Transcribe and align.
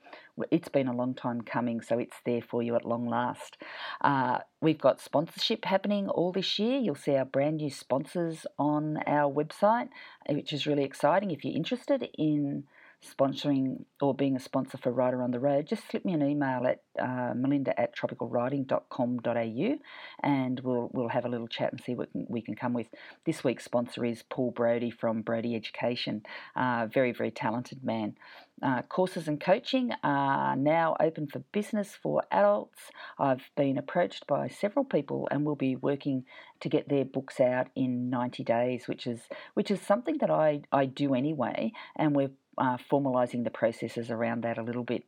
it's 0.52 0.68
been 0.68 0.86
a 0.86 0.94
long 0.94 1.14
time 1.14 1.40
coming, 1.40 1.80
so 1.80 1.98
it's 1.98 2.14
there 2.24 2.40
for 2.40 2.62
you 2.62 2.76
at 2.76 2.84
long 2.84 3.08
last. 3.08 3.56
Uh, 4.00 4.38
we've 4.60 4.78
got 4.78 5.00
sponsorship 5.00 5.64
happening 5.64 6.08
all 6.08 6.30
this 6.30 6.60
year. 6.60 6.78
You'll 6.78 6.94
see 6.94 7.16
our 7.16 7.24
brand 7.24 7.56
new 7.56 7.70
sponsors 7.70 8.46
on 8.56 8.98
our 9.04 9.28
website, 9.28 9.88
which 10.28 10.52
is 10.52 10.68
really 10.68 10.84
exciting. 10.84 11.32
If 11.32 11.44
you're 11.44 11.56
interested 11.56 12.08
in 12.16 12.68
sponsoring 13.06 13.84
or 14.00 14.14
being 14.14 14.36
a 14.36 14.40
sponsor 14.40 14.78
for 14.78 14.92
Writer 14.92 15.22
on 15.22 15.30
the 15.30 15.40
Road, 15.40 15.66
just 15.66 15.88
slip 15.90 16.04
me 16.04 16.12
an 16.12 16.22
email 16.22 16.66
at 16.66 16.82
uh, 17.00 17.34
melinda 17.34 17.78
at 17.78 17.96
tropicalwriting.com.au 17.96 19.74
and 20.22 20.60
we'll, 20.60 20.90
we'll 20.92 21.08
have 21.08 21.24
a 21.24 21.28
little 21.28 21.48
chat 21.48 21.72
and 21.72 21.80
see 21.80 21.94
what 21.94 22.08
we 22.14 22.40
can 22.40 22.54
come 22.54 22.72
with. 22.72 22.86
This 23.24 23.44
week's 23.44 23.64
sponsor 23.64 24.04
is 24.04 24.22
Paul 24.22 24.50
Brody 24.50 24.90
from 24.90 25.22
Brody 25.22 25.54
Education, 25.54 26.22
uh, 26.54 26.86
very, 26.92 27.12
very 27.12 27.30
talented 27.30 27.84
man. 27.84 28.16
Uh, 28.62 28.80
courses 28.82 29.28
and 29.28 29.38
coaching 29.38 29.90
are 30.02 30.56
now 30.56 30.96
open 30.98 31.26
for 31.26 31.40
business 31.52 31.94
for 32.02 32.22
adults. 32.30 32.90
I've 33.18 33.50
been 33.54 33.76
approached 33.76 34.26
by 34.26 34.48
several 34.48 34.84
people 34.84 35.28
and 35.30 35.44
we'll 35.44 35.56
be 35.56 35.76
working 35.76 36.24
to 36.60 36.68
get 36.70 36.88
their 36.88 37.04
books 37.04 37.38
out 37.38 37.68
in 37.74 38.08
90 38.08 38.44
days, 38.44 38.88
which 38.88 39.06
is 39.06 39.20
which 39.54 39.70
is 39.70 39.80
something 39.80 40.18
that 40.18 40.30
I, 40.30 40.62
I 40.72 40.86
do 40.86 41.14
anyway, 41.14 41.72
and 41.96 42.16
we're 42.16 42.30
uh, 42.58 42.76
formalising 42.90 43.44
the 43.44 43.50
processes 43.50 44.10
around 44.10 44.42
that 44.42 44.58
a 44.58 44.62
little 44.62 44.84
bit. 44.84 45.04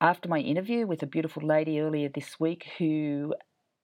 After 0.00 0.28
my 0.28 0.38
interview 0.38 0.86
with 0.86 1.02
a 1.02 1.06
beautiful 1.06 1.44
lady 1.44 1.80
earlier 1.80 2.08
this 2.08 2.38
week 2.38 2.68
who 2.78 3.34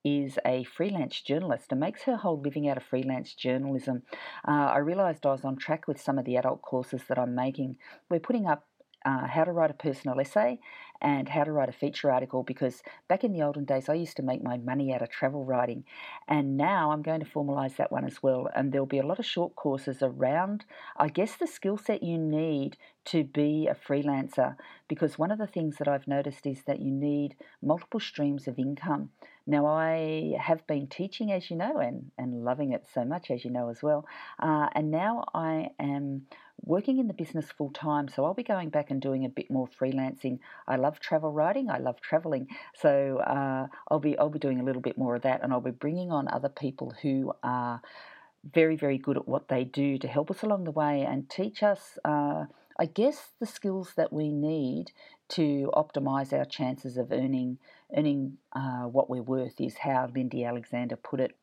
is 0.05 0.39
a 0.47 0.65
freelance 0.65 1.21
journalist 1.21 1.67
and 1.71 1.81
makes 1.81 2.03
her 2.03 2.17
whole 2.17 2.41
living 2.41 2.69
out 2.69 2.77
of 2.77 2.83
freelance 2.85 3.35
journalism, 3.35 4.03
uh, 4.47 4.53
I 4.53 4.79
realised 4.79 5.27
I 5.27 5.33
was 5.33 5.45
on 5.45 5.57
track 5.57 5.89
with 5.89 6.01
some 6.01 6.19
of 6.19 6.25
the 6.25 6.37
adult 6.37 6.63
courses 6.63 7.03
that 7.09 7.19
I'm 7.19 7.35
making. 7.35 7.79
We're 8.09 8.21
putting 8.21 8.47
up 8.47 8.67
uh, 9.05 9.27
how 9.27 9.45
to 9.45 9.53
write 9.53 9.71
a 9.71 9.75
personal 9.75 10.21
essay 10.21 10.59
and 11.01 11.29
how 11.29 11.45
to 11.45 11.53
write 11.53 11.69
a 11.69 11.73
feature 11.73 12.11
article 12.11 12.43
because 12.43 12.83
back 13.09 13.25
in 13.25 13.33
the 13.33 13.43
olden 13.43 13.65
days 13.65 13.89
I 13.89 13.95
used 13.95 14.17
to 14.17 14.23
make 14.23 14.43
my 14.43 14.57
money 14.57 14.93
out 14.93 15.03
of 15.03 15.11
travel 15.11 15.45
writing 15.45 15.85
and 16.29 16.57
now 16.57 16.91
I'm 16.91 17.03
going 17.03 17.21
to 17.21 17.27
formalize 17.27 17.77
that 17.77 17.93
one 17.93 18.05
as 18.05 18.23
well 18.23 18.49
and 18.55 18.73
there'll 18.73 18.87
be 18.87 18.99
a 18.99 19.07
lot 19.07 19.19
of 19.19 19.27
short 19.27 19.55
courses 19.57 19.99
around 20.03 20.65
I 20.97 21.09
guess 21.09 21.37
the 21.37 21.47
skill 21.47 21.77
set 21.77 22.03
you 22.03 22.19
need 22.19 22.77
to 23.07 23.25
be 23.25 23.69
a 23.69 23.75
freelancer 23.75 24.57
because 24.89 25.19
one 25.19 25.31
of 25.31 25.39
the 25.39 25.47
things 25.47 25.77
that 25.77 25.89
I've 25.89 26.09
noticed 26.09 26.47
is 26.47 26.63
that 26.67 26.81
you 26.81 26.91
need 26.91 27.37
multiple 27.63 28.01
streams 28.01 28.49
of 28.49 28.59
income. 28.59 29.11
Now, 29.47 29.67
I 29.67 30.37
have 30.41 30.67
been 30.67 30.87
teaching, 30.87 31.31
as 31.31 31.51
you 31.51 31.57
know, 31.57 31.79
and, 31.79 32.11
and 32.17 32.45
loving 32.45 32.73
it 32.73 32.87
so 32.93 33.05
much, 33.05 33.31
as 33.31 33.45
you 33.45 33.51
know, 33.51 33.69
as 33.69 33.83
well. 33.83 34.07
Uh, 34.39 34.69
and 34.75 34.91
now 34.91 35.25
I 35.35 35.71
am 35.79 36.23
working 36.63 36.99
in 36.99 37.09
the 37.09 37.15
business 37.15 37.51
full 37.51 37.71
time, 37.71 38.09
so 38.09 38.25
I'll 38.25 38.35
be 38.35 38.43
going 38.43 38.71
back 38.71 38.91
and 38.91 39.01
doing 39.01 39.25
a 39.25 39.29
bit 39.29 39.51
more 39.51 39.69
freelancing. 39.69 40.39
I 40.67 40.77
love 40.77 40.99
travel 40.99 41.31
writing, 41.31 41.69
I 41.71 41.79
love 41.79 42.01
traveling, 42.01 42.49
so 42.75 43.19
uh, 43.19 43.67
I'll 43.91 44.01
be 44.01 44.17
I'll 44.19 44.31
be 44.31 44.39
doing 44.39 44.61
a 44.61 44.65
little 44.65 44.83
bit 44.83 44.97
more 44.97 45.17
of 45.17 45.23
that, 45.23 45.43
and 45.43 45.53
I'll 45.53 45.61
be 45.61 45.71
bringing 45.73 46.11
on 46.11 46.29
other 46.29 46.49
people 46.49 46.95
who 47.03 47.33
are 47.43 47.83
very 48.53 48.77
very 48.77 48.99
good 48.99 49.17
at 49.17 49.27
what 49.27 49.49
they 49.49 49.65
do 49.65 49.99
to 49.99 50.09
help 50.09 50.31
us 50.31 50.43
along 50.43 50.65
the 50.65 50.71
way 50.71 51.03
and 51.03 51.29
teach 51.29 51.63
us. 51.63 51.99
Uh, 52.05 52.45
I 52.79 52.87
guess 52.87 53.31
the 53.39 53.47
skills 53.47 53.93
that 53.97 54.13
we 54.13 54.31
need 54.31 54.91
to 55.31 55.71
optimize 55.75 56.33
our 56.33 56.45
chances 56.45 56.97
of 56.97 57.13
earning 57.13 57.59
earning 57.97 58.39
uh, 58.53 58.85
what 58.85 59.09
we're 59.09 59.23
worth 59.23 59.61
is 59.61 59.79
how 59.79 60.11
Lindy 60.15 60.45
Alexander 60.45 60.97
put 60.97 61.21
it. 61.21 61.37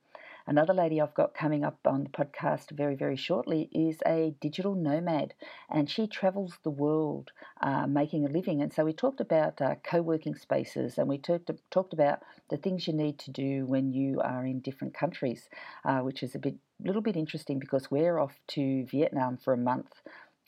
Another 0.47 0.73
lady 0.73 0.99
I've 0.99 1.13
got 1.13 1.35
coming 1.35 1.63
up 1.63 1.77
on 1.85 2.03
the 2.03 2.09
podcast 2.09 2.71
very, 2.71 2.95
very 2.95 3.15
shortly 3.15 3.69
is 3.71 3.99
a 4.07 4.33
digital 4.41 4.73
nomad, 4.73 5.35
and 5.69 5.87
she 5.89 6.07
travels 6.07 6.57
the 6.63 6.71
world 6.71 7.31
uh, 7.61 7.85
making 7.85 8.25
a 8.25 8.29
living. 8.29 8.61
And 8.61 8.73
so 8.73 8.83
we 8.83 8.93
talked 8.93 9.21
about 9.21 9.61
uh, 9.61 9.75
co 9.83 10.01
working 10.01 10.35
spaces 10.35 10.97
and 10.97 11.07
we 11.07 11.19
talked, 11.19 11.51
talked 11.69 11.93
about 11.93 12.19
the 12.49 12.57
things 12.57 12.87
you 12.87 12.93
need 12.93 13.19
to 13.19 13.31
do 13.31 13.65
when 13.67 13.91
you 13.91 14.19
are 14.21 14.45
in 14.45 14.61
different 14.61 14.95
countries, 14.95 15.47
uh, 15.85 15.99
which 15.99 16.23
is 16.23 16.33
a 16.33 16.39
bit 16.39 16.55
little 16.83 17.01
bit 17.01 17.15
interesting 17.15 17.59
because 17.59 17.91
we're 17.91 18.17
off 18.17 18.39
to 18.47 18.83
Vietnam 18.85 19.37
for 19.37 19.53
a 19.53 19.57
month 19.57 20.01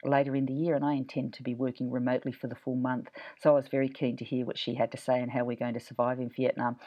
later 0.06 0.36
in 0.36 0.46
the 0.46 0.54
year, 0.54 0.76
and 0.76 0.86
I 0.86 0.94
intend 0.94 1.34
to 1.34 1.44
be 1.44 1.56
working 1.56 1.92
remotely 1.92 2.32
for 2.32 2.48
the 2.48 2.56
full 2.56 2.76
month. 2.76 3.10
So 3.42 3.52
I 3.52 3.54
was 3.54 3.68
very 3.68 3.90
keen 3.90 4.18
to 4.18 4.26
hear 4.26 4.46
what 4.46 4.58
she 4.58 4.76
had 4.76 4.92
to 4.92 4.98
say 4.98 5.20
and 5.20 5.32
how 5.32 5.44
we're 5.44 5.58
going 5.58 5.74
to 5.74 5.80
survive 5.80 6.20
in 6.20 6.30
Vietnam. 6.30 6.78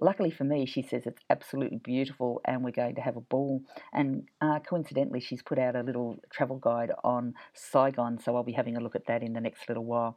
Luckily 0.00 0.30
for 0.30 0.44
me, 0.44 0.66
she 0.66 0.82
says 0.82 1.02
it's 1.06 1.22
absolutely 1.30 1.78
beautiful 1.78 2.40
and 2.44 2.62
we're 2.62 2.70
going 2.70 2.94
to 2.96 3.00
have 3.00 3.16
a 3.16 3.20
ball. 3.20 3.62
And 3.92 4.28
uh, 4.40 4.60
coincidentally, 4.60 5.20
she's 5.20 5.42
put 5.42 5.58
out 5.58 5.76
a 5.76 5.82
little 5.82 6.18
travel 6.30 6.58
guide 6.58 6.92
on 7.04 7.34
Saigon, 7.54 8.18
so 8.18 8.36
I'll 8.36 8.42
be 8.42 8.52
having 8.52 8.76
a 8.76 8.80
look 8.80 8.96
at 8.96 9.06
that 9.06 9.22
in 9.22 9.32
the 9.32 9.40
next 9.40 9.68
little 9.68 9.84
while. 9.84 10.16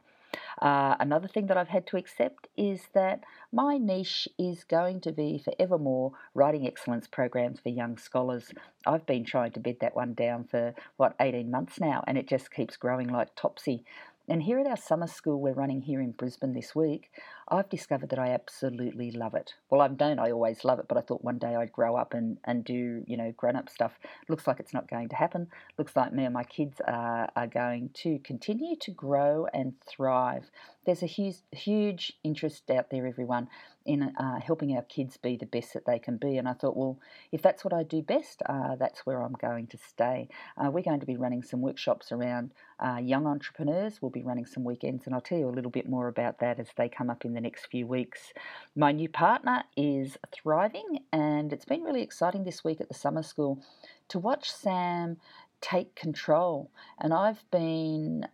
Uh, 0.60 0.96
another 1.00 1.28
thing 1.28 1.46
that 1.46 1.56
I've 1.56 1.68
had 1.68 1.86
to 1.88 1.96
accept 1.96 2.48
is 2.56 2.82
that 2.92 3.20
my 3.52 3.78
niche 3.78 4.28
is 4.38 4.64
going 4.64 5.00
to 5.02 5.12
be 5.12 5.38
forevermore 5.38 6.12
writing 6.34 6.66
excellence 6.66 7.06
programs 7.06 7.60
for 7.60 7.70
young 7.70 7.98
scholars. 7.98 8.52
I've 8.86 9.06
been 9.06 9.24
trying 9.24 9.52
to 9.52 9.60
bed 9.60 9.76
that 9.80 9.96
one 9.96 10.14
down 10.14 10.44
for, 10.44 10.74
what, 10.96 11.14
18 11.20 11.50
months 11.50 11.80
now, 11.80 12.04
and 12.06 12.16
it 12.16 12.28
just 12.28 12.50
keeps 12.50 12.76
growing 12.76 13.08
like 13.08 13.34
topsy. 13.34 13.84
And 14.30 14.44
here 14.44 14.60
at 14.60 14.66
our 14.68 14.76
summer 14.76 15.08
school 15.08 15.40
we're 15.40 15.54
running 15.54 15.80
here 15.80 16.00
in 16.00 16.12
Brisbane 16.12 16.52
this 16.52 16.72
week, 16.72 17.10
I've 17.48 17.68
discovered 17.68 18.10
that 18.10 18.18
I 18.20 18.28
absolutely 18.28 19.10
love 19.10 19.34
it. 19.34 19.54
Well, 19.68 19.80
I've 19.80 19.98
known 19.98 20.20
I 20.20 20.30
always 20.30 20.64
love 20.64 20.78
it, 20.78 20.86
but 20.86 20.96
I 20.96 21.00
thought 21.00 21.24
one 21.24 21.38
day 21.38 21.56
I'd 21.56 21.72
grow 21.72 21.96
up 21.96 22.14
and, 22.14 22.38
and 22.44 22.64
do, 22.64 23.02
you 23.08 23.16
know, 23.16 23.32
grown 23.36 23.56
up 23.56 23.68
stuff. 23.68 23.98
Looks 24.28 24.46
like 24.46 24.60
it's 24.60 24.72
not 24.72 24.88
going 24.88 25.08
to 25.08 25.16
happen. 25.16 25.48
Looks 25.78 25.96
like 25.96 26.12
me 26.12 26.26
and 26.26 26.32
my 26.32 26.44
kids 26.44 26.80
are, 26.86 27.28
are 27.34 27.48
going 27.48 27.90
to 27.94 28.20
continue 28.20 28.76
to 28.76 28.92
grow 28.92 29.48
and 29.52 29.72
thrive. 29.84 30.48
There's 30.86 31.02
a 31.02 31.06
huge, 31.06 31.38
huge 31.50 32.12
interest 32.22 32.70
out 32.70 32.90
there, 32.90 33.08
everyone, 33.08 33.48
in 33.90 34.02
uh, 34.02 34.40
helping 34.40 34.76
our 34.76 34.82
kids 34.82 35.16
be 35.16 35.36
the 35.36 35.46
best 35.46 35.74
that 35.74 35.86
they 35.86 35.98
can 35.98 36.16
be. 36.16 36.36
And 36.36 36.48
I 36.48 36.52
thought, 36.52 36.76
well, 36.76 37.00
if 37.32 37.42
that's 37.42 37.64
what 37.64 37.74
I 37.74 37.82
do 37.82 38.02
best, 38.02 38.42
uh, 38.46 38.76
that's 38.76 39.04
where 39.04 39.20
I'm 39.22 39.32
going 39.32 39.66
to 39.68 39.78
stay. 39.78 40.28
Uh, 40.56 40.70
we're 40.70 40.82
going 40.82 41.00
to 41.00 41.06
be 41.06 41.16
running 41.16 41.42
some 41.42 41.60
workshops 41.60 42.12
around 42.12 42.52
uh, 42.78 42.98
young 43.02 43.26
entrepreneurs. 43.26 44.00
We'll 44.00 44.10
be 44.10 44.22
running 44.22 44.46
some 44.46 44.62
weekends, 44.62 45.06
and 45.06 45.14
I'll 45.14 45.20
tell 45.20 45.38
you 45.38 45.48
a 45.48 45.50
little 45.50 45.70
bit 45.72 45.88
more 45.88 46.06
about 46.06 46.38
that 46.38 46.60
as 46.60 46.68
they 46.76 46.88
come 46.88 47.10
up 47.10 47.24
in 47.24 47.34
the 47.34 47.40
the 47.40 47.48
next 47.48 47.66
few 47.66 47.86
weeks. 47.86 48.32
My 48.76 48.92
new 48.92 49.08
partner 49.08 49.64
is 49.76 50.18
thriving, 50.30 51.00
and 51.12 51.52
it's 51.52 51.64
been 51.64 51.82
really 51.82 52.02
exciting 52.02 52.44
this 52.44 52.62
week 52.62 52.80
at 52.80 52.88
the 52.88 52.94
summer 52.94 53.22
school 53.22 53.62
to 54.08 54.18
watch 54.18 54.52
Sam 54.52 55.16
take 55.60 55.94
control. 55.94 56.70
And 57.00 57.14
I've 57.14 57.50
been 57.50 58.26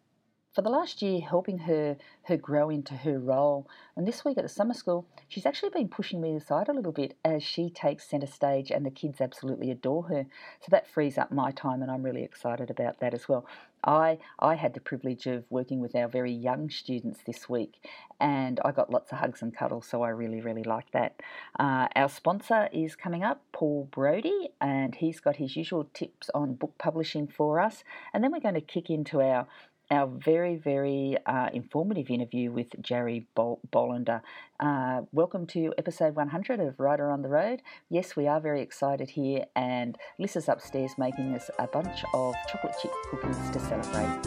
for 0.56 0.62
the 0.62 0.70
last 0.70 1.02
year 1.02 1.20
helping 1.20 1.58
her 1.58 1.98
her 2.22 2.36
grow 2.38 2.70
into 2.70 2.94
her 2.94 3.18
role. 3.18 3.68
And 3.94 4.08
this 4.08 4.24
week 4.24 4.38
at 4.38 4.42
the 4.42 4.48
summer 4.48 4.72
school, 4.72 5.06
she's 5.28 5.44
actually 5.44 5.68
been 5.68 5.88
pushing 5.88 6.18
me 6.18 6.34
aside 6.34 6.68
a 6.68 6.72
little 6.72 6.92
bit 6.92 7.14
as 7.26 7.42
she 7.42 7.68
takes 7.68 8.08
centre 8.08 8.26
stage 8.26 8.70
and 8.70 8.84
the 8.84 8.90
kids 8.90 9.20
absolutely 9.20 9.70
adore 9.70 10.04
her. 10.04 10.24
So 10.60 10.68
that 10.70 10.88
frees 10.88 11.18
up 11.18 11.30
my 11.30 11.50
time 11.50 11.82
and 11.82 11.90
I'm 11.90 12.02
really 12.02 12.24
excited 12.24 12.70
about 12.70 13.00
that 13.00 13.12
as 13.12 13.28
well. 13.28 13.44
I 13.84 14.18
I 14.38 14.54
had 14.54 14.72
the 14.72 14.80
privilege 14.80 15.26
of 15.26 15.44
working 15.50 15.80
with 15.80 15.94
our 15.94 16.08
very 16.08 16.32
young 16.32 16.70
students 16.70 17.20
this 17.26 17.50
week 17.50 17.86
and 18.18 18.58
I 18.64 18.72
got 18.72 18.90
lots 18.90 19.12
of 19.12 19.18
hugs 19.18 19.42
and 19.42 19.54
cuddles, 19.54 19.86
so 19.86 20.00
I 20.00 20.08
really, 20.08 20.40
really 20.40 20.64
like 20.64 20.90
that. 20.92 21.20
Uh, 21.60 21.86
our 21.94 22.08
sponsor 22.08 22.70
is 22.72 22.96
coming 22.96 23.22
up, 23.22 23.42
Paul 23.52 23.88
Brody, 23.90 24.48
and 24.58 24.94
he's 24.94 25.20
got 25.20 25.36
his 25.36 25.54
usual 25.54 25.86
tips 25.92 26.30
on 26.34 26.54
book 26.54 26.72
publishing 26.78 27.28
for 27.28 27.60
us. 27.60 27.84
And 28.14 28.24
then 28.24 28.32
we're 28.32 28.40
going 28.40 28.54
to 28.54 28.62
kick 28.62 28.88
into 28.88 29.20
our 29.20 29.46
our 29.90 30.06
very, 30.06 30.56
very 30.56 31.16
uh, 31.26 31.48
informative 31.52 32.10
interview 32.10 32.50
with 32.50 32.68
Jerry 32.80 33.26
Bol- 33.34 33.60
Bolander. 33.70 34.20
Uh, 34.58 35.02
welcome 35.12 35.46
to 35.48 35.72
episode 35.78 36.16
100 36.16 36.60
of 36.60 36.80
Writer 36.80 37.10
on 37.10 37.22
the 37.22 37.28
Road. 37.28 37.62
Yes, 37.88 38.16
we 38.16 38.26
are 38.26 38.40
very 38.40 38.62
excited 38.62 39.10
here, 39.10 39.44
and 39.54 39.96
Liz 40.18 40.36
is 40.36 40.48
upstairs 40.48 40.92
making 40.98 41.34
us 41.34 41.50
a 41.58 41.66
bunch 41.66 42.04
of 42.14 42.34
chocolate 42.48 42.74
chip 42.80 42.92
cookies 43.10 43.50
to 43.50 43.60
celebrate. 43.60 44.26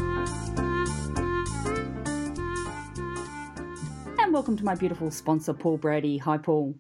And 4.20 4.34
welcome 4.34 4.56
to 4.58 4.64
my 4.64 4.76
beautiful 4.76 5.12
sponsor, 5.12 5.54
Paul 5.54 5.78
Brady. 5.78 6.18
Hi, 6.20 6.38
Paul. 6.38 6.76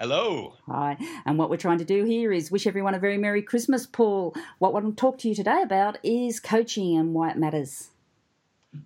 Hello. 0.00 0.54
Hi. 0.68 0.96
And 1.26 1.38
what 1.38 1.50
we're 1.50 1.56
trying 1.56 1.78
to 1.78 1.84
do 1.84 2.04
here 2.04 2.32
is 2.32 2.52
wish 2.52 2.68
everyone 2.68 2.94
a 2.94 3.00
very 3.00 3.18
Merry 3.18 3.42
Christmas, 3.42 3.84
Paul. 3.84 4.32
What 4.60 4.68
I 4.68 4.72
want 4.74 4.96
to 4.96 5.00
talk 5.00 5.18
to 5.18 5.28
you 5.28 5.34
today 5.34 5.60
about 5.60 5.98
is 6.04 6.38
coaching 6.38 6.96
and 6.96 7.14
why 7.14 7.30
it 7.30 7.36
matters. 7.36 7.88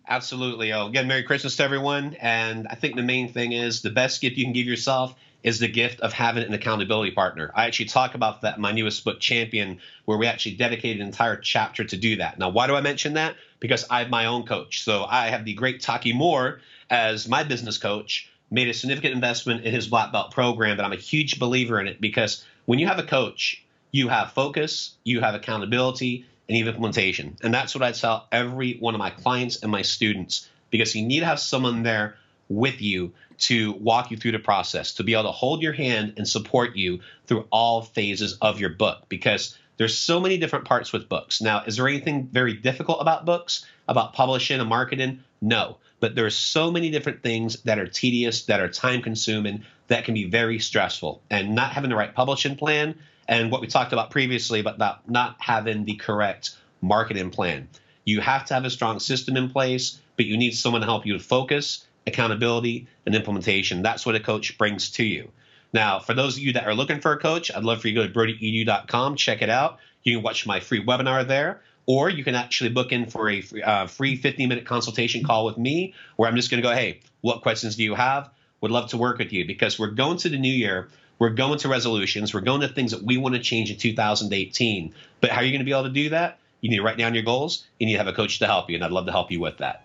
Absolutely. 0.08 0.72
Oh, 0.72 0.86
again, 0.86 1.08
Merry 1.08 1.22
Christmas 1.22 1.54
to 1.56 1.64
everyone. 1.64 2.16
And 2.18 2.66
I 2.66 2.76
think 2.76 2.96
the 2.96 3.02
main 3.02 3.30
thing 3.30 3.52
is 3.52 3.82
the 3.82 3.90
best 3.90 4.22
gift 4.22 4.38
you 4.38 4.44
can 4.44 4.54
give 4.54 4.66
yourself 4.66 5.14
is 5.42 5.58
the 5.58 5.68
gift 5.68 6.00
of 6.00 6.14
having 6.14 6.44
an 6.44 6.54
accountability 6.54 7.10
partner. 7.10 7.52
I 7.54 7.66
actually 7.66 7.86
talk 7.86 8.14
about 8.14 8.40
that 8.40 8.56
in 8.56 8.62
my 8.62 8.72
newest 8.72 9.04
book, 9.04 9.20
Champion, 9.20 9.80
where 10.06 10.16
we 10.16 10.26
actually 10.26 10.54
dedicated 10.54 11.02
an 11.02 11.08
entire 11.08 11.36
chapter 11.36 11.84
to 11.84 11.96
do 11.98 12.16
that. 12.16 12.38
Now, 12.38 12.48
why 12.48 12.68
do 12.68 12.74
I 12.74 12.80
mention 12.80 13.14
that? 13.14 13.36
Because 13.60 13.84
I 13.90 13.98
have 13.98 14.08
my 14.08 14.24
own 14.24 14.44
coach. 14.44 14.82
So 14.82 15.04
I 15.04 15.26
have 15.26 15.44
the 15.44 15.52
great 15.52 15.82
Taki 15.82 16.14
Moore 16.14 16.62
as 16.88 17.28
my 17.28 17.44
business 17.44 17.76
coach 17.76 18.31
made 18.52 18.68
a 18.68 18.74
significant 18.74 19.14
investment 19.14 19.64
in 19.64 19.72
his 19.72 19.88
black 19.88 20.12
belt 20.12 20.30
program, 20.30 20.76
but 20.76 20.84
I'm 20.84 20.92
a 20.92 20.96
huge 20.96 21.38
believer 21.38 21.80
in 21.80 21.88
it 21.88 22.00
because 22.00 22.44
when 22.66 22.78
you 22.78 22.86
have 22.86 22.98
a 22.98 23.02
coach, 23.02 23.64
you 23.90 24.08
have 24.08 24.32
focus, 24.32 24.94
you 25.04 25.20
have 25.20 25.34
accountability, 25.34 26.26
and 26.48 26.56
you 26.56 26.66
have 26.66 26.74
implementation. 26.74 27.36
And 27.42 27.52
that's 27.52 27.74
what 27.74 27.82
I 27.82 27.92
tell 27.92 28.28
every 28.30 28.74
one 28.74 28.94
of 28.94 28.98
my 28.98 29.08
clients 29.08 29.62
and 29.62 29.72
my 29.72 29.82
students 29.82 30.48
because 30.70 30.94
you 30.94 31.04
need 31.04 31.20
to 31.20 31.26
have 31.26 31.40
someone 31.40 31.82
there 31.82 32.16
with 32.48 32.82
you 32.82 33.12
to 33.38 33.72
walk 33.72 34.10
you 34.10 34.18
through 34.18 34.32
the 34.32 34.38
process, 34.38 34.94
to 34.94 35.02
be 35.02 35.14
able 35.14 35.24
to 35.24 35.30
hold 35.30 35.62
your 35.62 35.72
hand 35.72 36.14
and 36.18 36.28
support 36.28 36.76
you 36.76 37.00
through 37.26 37.46
all 37.50 37.80
phases 37.80 38.36
of 38.42 38.60
your 38.60 38.70
book 38.70 39.04
because 39.08 39.56
there's 39.78 39.96
so 39.96 40.20
many 40.20 40.36
different 40.36 40.66
parts 40.66 40.92
with 40.92 41.08
books. 41.08 41.40
Now, 41.40 41.64
is 41.64 41.76
there 41.76 41.88
anything 41.88 42.26
very 42.26 42.52
difficult 42.52 43.00
about 43.00 43.24
books, 43.24 43.64
about 43.88 44.12
publishing 44.12 44.60
and 44.60 44.68
marketing? 44.68 45.24
No 45.40 45.78
but 46.02 46.16
there's 46.16 46.34
so 46.34 46.68
many 46.68 46.90
different 46.90 47.22
things 47.22 47.62
that 47.62 47.78
are 47.78 47.86
tedious, 47.86 48.46
that 48.46 48.58
are 48.58 48.68
time 48.68 49.02
consuming, 49.02 49.62
that 49.86 50.04
can 50.04 50.14
be 50.14 50.24
very 50.24 50.58
stressful. 50.58 51.22
And 51.30 51.54
not 51.54 51.70
having 51.70 51.90
the 51.90 51.96
right 51.96 52.12
publishing 52.12 52.56
plan, 52.56 52.96
and 53.28 53.52
what 53.52 53.60
we 53.60 53.68
talked 53.68 53.92
about 53.92 54.10
previously 54.10 54.58
about 54.58 55.08
not 55.08 55.36
having 55.38 55.84
the 55.84 55.94
correct 55.94 56.56
marketing 56.80 57.30
plan. 57.30 57.68
You 58.04 58.20
have 58.20 58.44
to 58.46 58.54
have 58.54 58.64
a 58.64 58.70
strong 58.70 58.98
system 58.98 59.36
in 59.36 59.48
place, 59.48 60.00
but 60.16 60.26
you 60.26 60.36
need 60.36 60.56
someone 60.56 60.80
to 60.80 60.88
help 60.88 61.06
you 61.06 61.12
to 61.12 61.20
focus, 61.20 61.86
accountability, 62.04 62.88
and 63.06 63.14
implementation. 63.14 63.82
That's 63.82 64.04
what 64.04 64.16
a 64.16 64.20
coach 64.20 64.58
brings 64.58 64.90
to 64.90 65.04
you. 65.04 65.30
Now, 65.72 66.00
for 66.00 66.14
those 66.14 66.36
of 66.36 66.42
you 66.42 66.54
that 66.54 66.66
are 66.66 66.74
looking 66.74 67.00
for 67.00 67.12
a 67.12 67.18
coach, 67.18 67.52
I'd 67.54 67.62
love 67.62 67.80
for 67.80 67.86
you 67.86 67.94
to 67.94 68.08
go 68.08 68.12
to 68.12 68.12
brodyedu.com, 68.12 69.14
check 69.14 69.40
it 69.40 69.50
out. 69.50 69.78
You 70.02 70.16
can 70.16 70.24
watch 70.24 70.48
my 70.48 70.58
free 70.58 70.84
webinar 70.84 71.24
there 71.24 71.62
or 71.86 72.08
you 72.08 72.24
can 72.24 72.34
actually 72.34 72.70
book 72.70 72.92
in 72.92 73.06
for 73.06 73.30
a 73.30 73.42
uh, 73.64 73.86
free 73.86 74.16
15 74.16 74.48
minute 74.48 74.64
consultation 74.64 75.24
call 75.24 75.44
with 75.44 75.58
me 75.58 75.94
where 76.16 76.28
I'm 76.28 76.36
just 76.36 76.50
going 76.50 76.62
to 76.62 76.68
go, 76.68 76.74
hey, 76.74 77.00
what 77.20 77.42
questions 77.42 77.76
do 77.76 77.82
you 77.82 77.94
have? 77.94 78.30
Would 78.60 78.70
love 78.70 78.90
to 78.90 78.96
work 78.96 79.18
with 79.18 79.32
you 79.32 79.46
because 79.46 79.78
we're 79.78 79.90
going 79.90 80.18
to 80.18 80.28
the 80.28 80.38
new 80.38 80.52
year. 80.52 80.88
We're 81.18 81.30
going 81.30 81.58
to 81.58 81.68
resolutions. 81.68 82.32
We're 82.34 82.40
going 82.40 82.60
to 82.62 82.68
things 82.68 82.92
that 82.92 83.02
we 83.02 83.16
want 83.16 83.34
to 83.34 83.40
change 83.40 83.70
in 83.70 83.76
2018. 83.76 84.94
But 85.20 85.30
how 85.30 85.40
are 85.40 85.44
you 85.44 85.50
going 85.50 85.60
to 85.60 85.64
be 85.64 85.72
able 85.72 85.84
to 85.84 85.90
do 85.90 86.08
that? 86.10 86.38
You 86.60 86.70
need 86.70 86.76
to 86.76 86.82
write 86.82 86.98
down 86.98 87.14
your 87.14 87.24
goals. 87.24 87.64
And 87.80 87.88
you 87.90 87.94
need 87.94 87.98
to 87.98 87.98
have 88.04 88.12
a 88.12 88.16
coach 88.16 88.38
to 88.38 88.46
help 88.46 88.70
you, 88.70 88.76
and 88.76 88.84
I'd 88.84 88.92
love 88.92 89.06
to 89.06 89.12
help 89.12 89.30
you 89.30 89.40
with 89.40 89.58
that. 89.58 89.84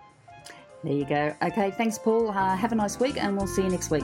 There 0.83 0.93
you 0.93 1.05
go. 1.05 1.35
Okay, 1.41 1.71
thanks, 1.71 1.97
Paul. 1.97 2.29
Uh, 2.29 2.55
have 2.55 2.71
a 2.71 2.75
nice 2.75 2.99
week, 2.99 3.21
and 3.21 3.35
we'll 3.35 3.47
see 3.47 3.63
you 3.63 3.69
next 3.69 3.89
week. 3.89 4.03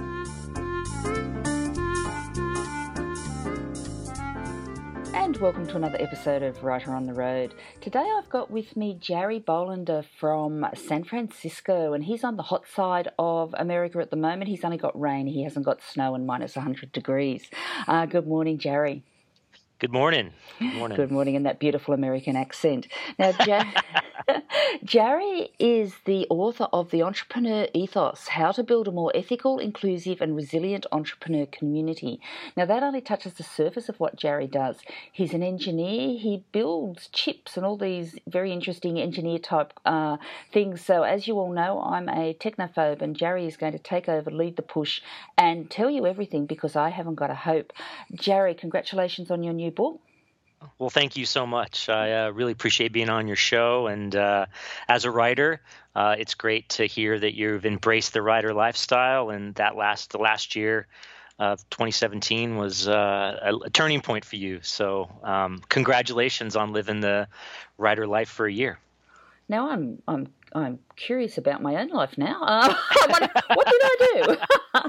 And 5.14 5.38
welcome 5.38 5.68
to 5.68 5.76
another 5.76 6.02
episode 6.02 6.42
of 6.42 6.64
Writer 6.64 6.92
on 6.92 7.06
the 7.06 7.14
Road. 7.14 7.54
Today 7.82 8.04
I've 8.18 8.30
got 8.30 8.50
with 8.50 8.76
me 8.76 8.98
Jerry 9.00 9.40
Bolander 9.40 10.04
from 10.20 10.66
San 10.74 11.04
Francisco, 11.04 11.94
and 11.94 12.04
he's 12.04 12.24
on 12.24 12.36
the 12.36 12.44
hot 12.44 12.68
side 12.68 13.10
of 13.20 13.54
America 13.58 14.00
at 14.00 14.10
the 14.10 14.16
moment. 14.16 14.50
He's 14.50 14.64
only 14.64 14.78
got 14.78 15.00
rain, 15.00 15.28
he 15.28 15.44
hasn't 15.44 15.66
got 15.66 15.84
snow 15.84 16.16
and 16.16 16.26
minus 16.26 16.56
100 16.56 16.92
degrees. 16.92 17.48
Uh, 17.88 18.08
good 18.08 18.28
morning, 18.28 18.58
Jerry. 18.58 19.04
Good 19.84 19.92
morning. 19.92 20.32
Good 20.60 20.76
morning. 20.76 20.96
Good 20.96 21.12
morning 21.12 21.36
in 21.36 21.44
that 21.44 21.60
beautiful 21.60 21.94
American 21.94 22.38
accent. 22.38 22.88
Now, 23.20 23.34
Jerry 24.86 25.50
is 25.60 25.94
the 26.06 26.26
author 26.30 26.70
of 26.72 26.90
The 26.90 27.04
Entrepreneur 27.04 27.68
Ethos 27.74 28.30
How 28.30 28.54
to 28.54 28.64
Build 28.64 28.88
a 28.88 28.92
More 28.92 29.12
Ethical, 29.14 29.60
Inclusive, 29.60 30.22
and 30.22 30.38
Resilient 30.38 30.86
Entrepreneur 30.94 31.46
Community. 31.46 32.22
Now, 32.56 32.66
that 32.66 32.82
only 32.82 33.02
touches 33.02 33.34
the 33.34 33.44
surface 33.44 33.90
of 33.90 34.00
what 34.00 34.16
Jerry 34.16 34.48
does. 34.48 34.78
He's 35.12 35.34
an 35.34 35.44
engineer, 35.44 36.18
he 36.18 36.46
builds 36.54 37.10
chips 37.10 37.58
and 37.58 37.66
all 37.66 37.78
these 37.78 38.18
very 38.26 38.54
interesting 38.54 39.02
engineer 39.02 39.40
type 39.40 39.74
uh, 39.86 40.16
things. 40.54 40.80
So, 40.80 41.04
as 41.04 41.28
you 41.28 41.38
all 41.38 41.52
know, 41.52 41.82
I'm 41.82 42.08
a 42.08 42.34
technophobe, 42.34 43.02
and 43.02 43.18
Jerry 43.18 43.48
is 43.48 43.58
going 43.58 43.74
to 43.74 43.80
take 43.80 44.08
over, 44.08 44.32
lead 44.32 44.56
the 44.56 44.62
push, 44.62 45.02
and 45.38 45.70
tell 45.70 45.90
you 45.90 46.06
everything 46.06 46.46
because 46.46 46.78
I 46.78 46.88
haven't 46.88 47.16
got 47.16 47.32
a 47.32 47.36
hope. 47.36 47.74
Jerry, 48.14 48.54
congratulations 48.54 49.30
on 49.30 49.44
your 49.44 49.54
new 49.54 49.73
book. 49.76 50.00
Well, 50.80 50.90
thank 50.90 51.18
you 51.18 51.26
so 51.26 51.46
much. 51.46 51.90
I 51.90 52.26
uh, 52.26 52.30
really 52.30 52.52
appreciate 52.52 52.94
being 52.94 53.10
on 53.10 53.28
your 53.28 53.36
show. 53.36 53.88
And 53.88 54.16
uh, 54.16 54.46
as 54.88 55.06
a 55.06 55.12
writer, 55.12 55.62
uh, 55.96 56.16
it's 56.18 56.36
great 56.36 56.70
to 56.70 56.86
hear 56.86 57.20
that 57.20 57.36
you've 57.36 57.66
embraced 57.66 58.14
the 58.14 58.22
writer 58.22 58.54
lifestyle. 58.54 59.30
And 59.30 59.56
that 59.56 59.76
last 59.76 60.12
the 60.12 60.20
last 60.20 60.56
year 60.56 60.88
of 61.40 61.68
2017 61.70 62.58
was 62.58 62.88
uh, 62.88 63.40
a, 63.42 63.56
a, 63.66 63.70
turning 63.70 64.02
point 64.02 64.24
for 64.24 64.36
you. 64.36 64.60
So, 64.62 65.10
um, 65.24 65.62
congratulations 65.68 66.56
on 66.56 66.74
living 66.74 67.02
the 67.02 67.28
writer 67.78 68.08
life 68.08 68.30
for 68.30 68.46
a 68.46 68.54
year. 68.54 68.80
Now 69.50 69.70
I'm 69.70 70.02
I'm 70.08 70.28
I'm 70.54 70.80
curious 70.96 71.38
about 71.38 71.62
my 71.62 71.78
own 71.78 71.90
life 71.90 72.18
now. 72.18 72.42
Uh, 72.54 72.76
what, 73.08 73.32
what, 73.56 73.68
did 73.68 73.82
I 73.84 73.98
do? 74.14 74.38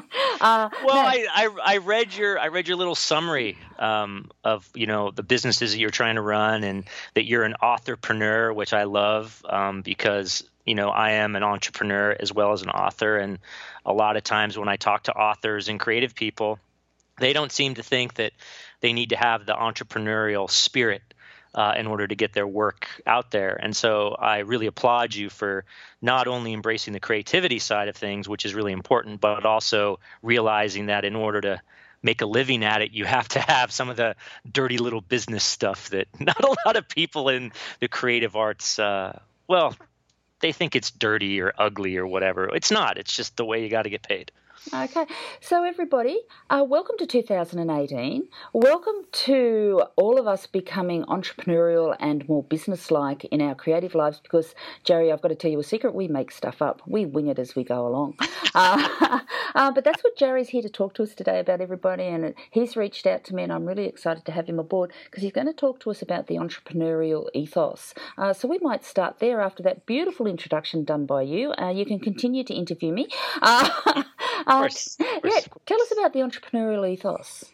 uh, 0.41 0.69
well, 0.85 0.95
no. 0.95 1.01
I, 1.01 1.27
I, 1.33 1.49
I 1.65 1.77
read 1.79 2.15
your 2.15 2.39
I 2.39 2.49
read 2.49 2.69
your 2.69 2.77
little 2.77 2.95
summary 2.95 3.57
um, 3.79 4.31
of 4.45 4.69
you 4.75 4.87
know 4.87 5.11
the 5.11 5.23
businesses 5.23 5.73
that 5.73 5.79
you're 5.79 5.91
trying 5.91 6.17
to 6.17 6.21
run 6.21 6.63
and 6.63 6.85
that 7.15 7.25
you're 7.25 7.45
an 7.45 7.55
authorpreneur, 7.63 8.55
which 8.55 8.73
I 8.73 8.85
love 8.85 9.43
um, 9.49 9.83
because 9.83 10.45
you 10.65 10.75
know 10.75 10.91
I 10.91 11.13
am 11.13 11.37
an 11.37 11.43
entrepreneur 11.43 12.15
as 12.19 12.33
well 12.33 12.53
as 12.53 12.63
an 12.63 12.71
author, 12.71 13.17
and 13.17 13.39
a 13.87 13.93
lot 13.93 14.17
of 14.17 14.25
times 14.25 14.59
when 14.59 14.69
I 14.69 14.77
talk 14.77 15.05
to 15.05 15.13
authors 15.13 15.69
and 15.69 15.81
creative 15.81 16.15
people, 16.15 16.59
they 17.19 17.33
don't 17.33 17.53
seem 17.53 17.75
to 17.75 17.83
think 17.83 18.15
that 18.15 18.33
they 18.81 18.93
need 18.93 19.11
to 19.11 19.17
have 19.17 19.47
the 19.47 19.55
entrepreneurial 19.55 20.51
spirit 20.51 21.03
uh, 21.55 21.75
in 21.77 21.87
order 21.87 22.07
to 22.07 22.15
get 22.15 22.33
their 22.33 22.47
work 22.47 22.89
out 23.07 23.31
there. 23.31 23.59
And 23.61 23.77
so 23.77 24.17
I 24.19 24.39
really 24.39 24.67
applaud 24.67 25.15
you 25.15 25.31
for 25.31 25.65
not 26.03 26.27
only 26.27 26.53
embracing 26.53 26.93
the 26.93 27.01
creativity 27.01 27.59
side 27.59 27.89
of 27.89 27.97
things, 27.97 28.29
which 28.29 28.45
is 28.45 28.55
really 28.55 28.73
important, 28.73 29.21
but 29.21 29.47
also 29.47 30.01
realizing 30.23 30.87
that 30.87 31.05
in 31.05 31.15
order 31.15 31.41
to 31.41 31.61
make 32.03 32.21
a 32.21 32.27
living 32.27 32.65
at 32.65 32.83
it, 32.83 32.93
you 32.93 33.05
have 33.05 33.29
to 33.29 33.41
have 33.41 33.73
some 33.73 33.89
of 33.89 33.97
the 33.97 34.15
dirty 34.51 34.79
little 34.79 35.01
business 35.01 35.45
stuff 35.45 35.91
that 35.91 36.09
not 36.21 36.43
a 36.43 36.57
lot 36.67 36.77
of 36.77 36.89
people 36.89 37.29
in 37.29 37.53
the 37.81 37.89
creative 37.89 38.37
arts, 38.37 38.79
uh, 38.79 39.19
well, 39.47 39.75
they 40.41 40.53
think 40.53 40.77
it's 40.77 40.91
dirty 40.91 41.41
or 41.41 41.55
ugly 41.57 41.97
or 41.97 42.07
whatever. 42.07 42.55
It's 42.55 42.71
not. 42.71 42.99
It's 42.99 43.17
just 43.17 43.37
the 43.37 43.45
way 43.45 43.63
you 43.63 43.71
got 43.71 43.83
to 43.83 43.91
get 43.91 44.03
paid. 44.03 44.31
Okay, 44.73 45.07
so 45.41 45.65
everybody, 45.65 46.21
uh, 46.49 46.65
welcome 46.67 46.97
to 46.99 47.07
2018. 47.07 48.29
Welcome 48.53 48.95
to 49.13 49.83
all 49.97 50.19
of 50.19 50.27
us 50.27 50.47
becoming 50.47 51.05
entrepreneurial 51.05 51.97
and 51.99 52.27
more 52.29 52.43
business-like 52.43 53.25
in 53.27 53.43
our 53.43 53.55
creative 53.55 53.95
lives. 53.95 54.21
Because 54.21 54.55
Jerry, 54.85 55.13
I've 55.13 55.21
got 55.21 55.29
to 55.29 55.35
tell 55.35 55.51
you 55.51 55.59
a 55.59 55.65
secret: 55.65 55.95
we 55.95 56.09
make 56.09 56.31
stuff 56.31 56.63
up, 56.63 56.83
we 56.87 57.05
wing 57.05 57.27
it 57.27 57.39
as 57.39 57.55
we 57.55 57.65
go 57.65 57.87
along. 57.87 58.17
uh, 58.55 59.21
uh, 59.55 59.73
but 59.73 59.85
that's 59.85 60.03
what 60.03 60.17
Jerry's 60.17 60.49
here 60.49 60.63
to 60.63 60.71
talk 60.71 60.95
to 60.95 61.03
us 61.03 61.15
today 61.15 61.41
about, 61.41 61.61
everybody. 61.61 62.05
And 62.05 62.35
he's 62.51 62.77
reached 62.77 63.07
out 63.07 63.25
to 63.25 63.35
me, 63.35 63.43
and 63.43 63.53
I'm 63.53 63.67
really 63.67 63.87
excited 63.87 64.25
to 64.27 64.33
have 64.33 64.47
him 64.47 64.59
aboard 64.59 64.93
because 65.05 65.23
he's 65.23 65.33
going 65.33 65.49
to 65.49 65.53
talk 65.53 65.81
to 65.81 65.91
us 65.91 66.01
about 66.01 66.27
the 66.27 66.37
entrepreneurial 66.37 67.29
ethos. 67.35 67.93
Uh, 68.17 68.33
so 68.33 68.49
we 68.49 68.59
might 68.61 68.85
start 68.85 69.19
there 69.19 69.41
after 69.41 69.63
that 69.65 69.85
beautiful 69.85 70.27
introduction 70.27 70.85
done 70.85 71.07
by 71.07 71.23
you. 71.23 71.53
Uh, 71.53 71.71
you 71.71 71.85
can 71.85 71.99
continue 71.99 72.45
to 72.45 72.55
interview 72.55 72.93
me. 72.93 73.09
Uh, 74.47 74.61
course, 74.61 74.97
yeah, 75.01 75.41
tell 75.67 75.81
us 75.81 75.93
about 75.93 76.13
the 76.13 76.21
entrepreneurial 76.21 76.89
ethos. 76.89 77.45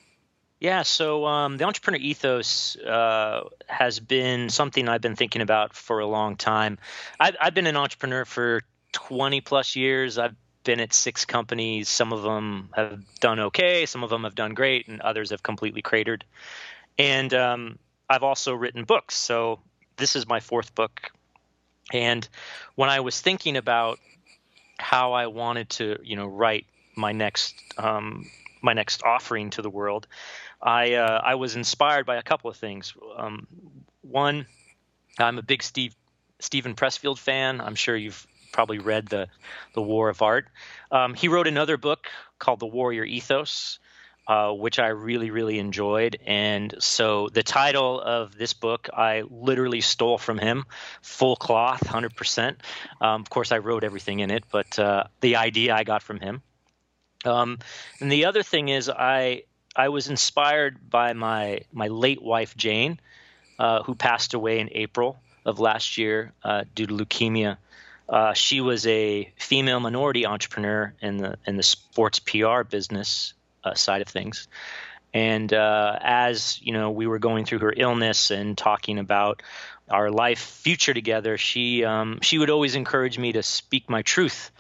Yeah, 0.61 0.83
so 0.83 1.25
um, 1.25 1.57
the 1.57 1.65
entrepreneur 1.65 1.99
ethos 1.99 2.77
uh, 2.77 3.45
has 3.67 3.99
been 3.99 4.51
something 4.51 4.89
I've 4.89 5.01
been 5.01 5.17
thinking 5.17 5.41
about 5.41 5.75
for 5.75 6.01
a 6.01 6.07
long 6.07 6.37
time. 6.37 6.79
I've, 7.19 7.35
I've, 7.41 7.55
been 7.55 7.67
an 7.67 7.77
entrepreneur 7.77 8.27
for 8.27 8.61
20 8.93 9.41
plus 9.41 9.75
years. 9.75 10.19
I've 10.19 10.37
been 10.65 10.81
at 10.81 10.93
six 10.93 11.25
companies. 11.25 11.89
Some 11.89 12.13
of 12.13 12.23
them 12.23 12.69
have 12.75 13.01
done 13.21 13.41
okay, 13.41 13.87
some 13.87 14.05
of 14.05 14.11
them 14.11 14.25
have 14.25 14.35
done 14.35 14.53
great, 14.53 14.87
and 14.87 15.01
others 15.01 15.31
have 15.31 15.43
completely 15.43 15.81
cratered. 15.81 16.27
And 16.99 17.33
um, 17.33 17.79
I've 18.11 18.23
also 18.23 18.53
written 18.53 18.85
books. 18.85 19.15
So 19.15 19.61
this 19.97 20.15
is 20.15 20.29
my 20.29 20.41
fourth 20.41 20.75
book. 20.75 21.11
And 21.93 22.29
when 22.75 22.91
I 22.91 23.01
was 23.01 23.19
thinking 23.19 23.57
about 23.57 23.99
how 24.79 25.15
I 25.15 25.29
wanted 25.29 25.71
to, 25.71 25.99
you 26.03 26.17
know, 26.17 26.27
write 26.27 26.67
my 26.97 27.13
next 27.13 27.55
um, 27.79 28.27
my 28.63 28.73
next 28.73 29.03
offering 29.03 29.51
to 29.51 29.63
the 29.63 29.71
world, 29.71 30.07
I 30.61 30.95
uh, 30.95 31.21
I 31.25 31.37
was 31.37 31.57
inspired 31.57 32.07
by 32.07 32.17
a 32.17 32.23
couple 32.23 32.51
of 32.51 32.57
things. 32.57 32.95
Um, 33.17 33.47
one, 34.03 34.47
I'm 35.19 35.39
a 35.39 35.43
big 35.43 35.63
Steve 35.63 35.95
Steven 36.41 36.75
Pressfield 36.75 37.19
fan. 37.19 37.61
I'm 37.61 37.75
sure 37.75 37.97
you've 37.97 38.27
probably 38.53 38.79
read 38.79 39.09
the 39.09 39.29
the 39.75 39.83
War 39.83 40.09
of 40.09 40.23
Art. 40.23 40.49
Um, 40.91 41.15
he 41.15 41.29
wrote 41.29 41.47
another 41.47 41.77
book 41.77 42.09
called 42.39 42.61
The 42.61 42.67
Warrior 42.67 43.05
Ethos. 43.05 43.79
Uh, 44.29 44.53
which 44.53 44.79
I 44.79 44.89
really, 44.89 45.33
really 45.33 45.59
enjoyed. 45.59 46.19
And 46.25 46.73
so 46.79 47.29
the 47.33 47.43
title 47.43 48.01
of 48.01 48.37
this 48.39 48.53
book 48.53 48.89
I 48.93 49.25
literally 49.29 49.81
stole 49.81 50.19
from 50.19 50.39
him, 50.39 50.67
full 51.03 51.35
cloth, 51.35 51.83
100%. 51.83 52.55
Um, 53.01 53.23
of 53.23 53.29
course, 53.29 53.51
I 53.51 53.59
wrote 53.59 53.83
everything 53.83 54.21
in 54.21 54.31
it, 54.31 54.45
but 54.53 54.79
uh, 54.79 55.05
the 55.21 55.35
idea 55.35 55.75
I 55.75 55.83
got 55.83 56.05
from 56.05 56.21
him. 56.21 56.43
Um, 57.25 57.59
and 58.01 58.11
the 58.11 58.27
other 58.27 58.43
thing 58.43 58.69
is, 58.69 58.89
I 58.89 59.45
I 59.77 59.89
was 59.89 60.09
inspired 60.09 60.91
by 60.91 61.13
my 61.13 61.61
my 61.73 61.89
late 61.89 62.23
wife 62.23 62.57
Jane, 62.57 62.99
uh, 63.59 63.83
who 63.83 63.95
passed 63.95 64.35
away 64.35 64.61
in 64.61 64.69
April 64.73 65.21
of 65.45 65.59
last 65.61 65.99
year 65.99 66.33
uh, 66.45 66.65
due 66.75 66.87
to 66.87 66.95
leukemia. 66.95 67.57
Uh, 68.09 68.33
she 68.33 68.61
was 68.61 68.87
a 68.87 69.33
female 69.39 69.81
minority 69.81 70.27
entrepreneur 70.27 70.93
in 71.01 71.19
the 71.19 71.37
in 71.47 71.57
the 71.57 71.63
sports 71.63 72.19
PR 72.19 72.63
business 72.63 73.35
uh, 73.63 73.75
side 73.75 74.03
of 74.03 74.09
things, 74.09 74.49
and 75.15 75.53
uh, 75.53 75.99
as 76.01 76.61
you 76.63 76.73
know, 76.73 76.91
we 76.91 77.07
were 77.07 77.19
going 77.19 77.45
through 77.45 77.61
her 77.61 77.75
illness 77.77 78.31
and 78.31 78.59
talking 78.59 78.99
about 78.99 79.43
our 79.89 80.11
life 80.11 80.41
future 80.41 80.95
together. 80.95 81.37
She 81.39 81.85
um, 81.85 82.19
she 82.23 82.39
would 82.39 82.51
always 82.51 82.75
encourage 82.75 83.19
me 83.19 83.33
to 83.33 83.43
speak 83.43 83.89
my 83.89 84.03
truth 84.03 84.51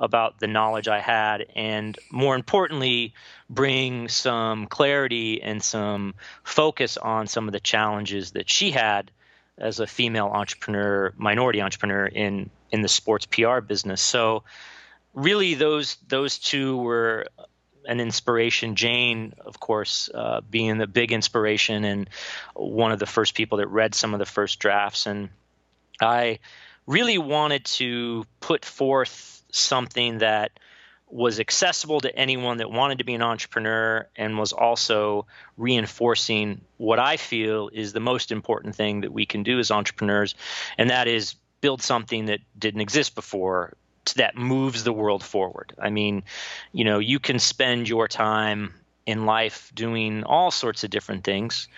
about 0.00 0.40
the 0.40 0.46
knowledge 0.46 0.88
I 0.88 0.98
had, 0.98 1.46
and 1.54 1.96
more 2.10 2.34
importantly, 2.34 3.12
bring 3.50 4.08
some 4.08 4.66
clarity 4.66 5.42
and 5.42 5.62
some 5.62 6.14
focus 6.42 6.96
on 6.96 7.26
some 7.26 7.46
of 7.46 7.52
the 7.52 7.60
challenges 7.60 8.32
that 8.32 8.48
she 8.48 8.70
had 8.70 9.10
as 9.58 9.78
a 9.78 9.86
female 9.86 10.28
entrepreneur, 10.28 11.12
minority 11.16 11.60
entrepreneur 11.60 12.06
in 12.06 12.50
in 12.72 12.80
the 12.80 12.88
sports 12.88 13.26
PR 13.26 13.60
business. 13.60 14.00
So, 14.00 14.44
really, 15.12 15.54
those 15.54 15.96
those 16.08 16.38
two 16.38 16.78
were 16.78 17.26
an 17.84 18.00
inspiration. 18.00 18.76
Jane, 18.76 19.34
of 19.44 19.60
course, 19.60 20.08
uh, 20.14 20.40
being 20.48 20.78
the 20.78 20.86
big 20.86 21.12
inspiration 21.12 21.84
and 21.84 22.08
one 22.54 22.92
of 22.92 22.98
the 22.98 23.06
first 23.06 23.34
people 23.34 23.58
that 23.58 23.68
read 23.68 23.94
some 23.94 24.14
of 24.14 24.18
the 24.18 24.26
first 24.26 24.58
drafts, 24.60 25.06
and 25.06 25.28
I 26.00 26.38
really 26.86 27.18
wanted 27.18 27.66
to 27.66 28.24
put 28.40 28.64
forth 28.64 29.39
something 29.52 30.18
that 30.18 30.52
was 31.08 31.40
accessible 31.40 32.00
to 32.00 32.16
anyone 32.16 32.58
that 32.58 32.70
wanted 32.70 32.98
to 32.98 33.04
be 33.04 33.14
an 33.14 33.22
entrepreneur 33.22 34.06
and 34.14 34.38
was 34.38 34.52
also 34.52 35.26
reinforcing 35.56 36.60
what 36.76 37.00
I 37.00 37.16
feel 37.16 37.68
is 37.72 37.92
the 37.92 38.00
most 38.00 38.30
important 38.30 38.76
thing 38.76 39.00
that 39.00 39.12
we 39.12 39.26
can 39.26 39.42
do 39.42 39.58
as 39.58 39.70
entrepreneurs, 39.70 40.34
and 40.78 40.90
that 40.90 41.08
is 41.08 41.34
build 41.60 41.82
something 41.82 42.26
that 42.26 42.40
didn't 42.58 42.80
exist 42.80 43.14
before 43.14 43.74
that 44.16 44.36
moves 44.36 44.84
the 44.84 44.92
world 44.92 45.22
forward. 45.22 45.74
I 45.78 45.90
mean, 45.90 46.22
you 46.72 46.84
know, 46.84 46.98
you 47.00 47.18
can 47.18 47.38
spend 47.38 47.88
your 47.88 48.08
time 48.08 48.74
in 49.06 49.26
life 49.26 49.70
doing 49.74 50.24
all 50.24 50.50
sorts 50.50 50.84
of 50.84 50.90
different 50.90 51.24
things. 51.24 51.68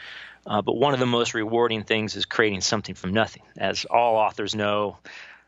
Uh, 0.47 0.61
but 0.61 0.77
one 0.77 0.93
of 0.93 1.01
the 1.01 1.07
most 1.07 1.35
rewarding 1.35 1.85
things 1.85 2.17
is 2.17 2.25
creating 2.25 2.61
something 2.61 2.95
from 2.95 3.13
nothing. 3.13 3.43
As 3.57 3.85
all 3.85 4.17
authors 4.17 4.55
know, 4.55 4.99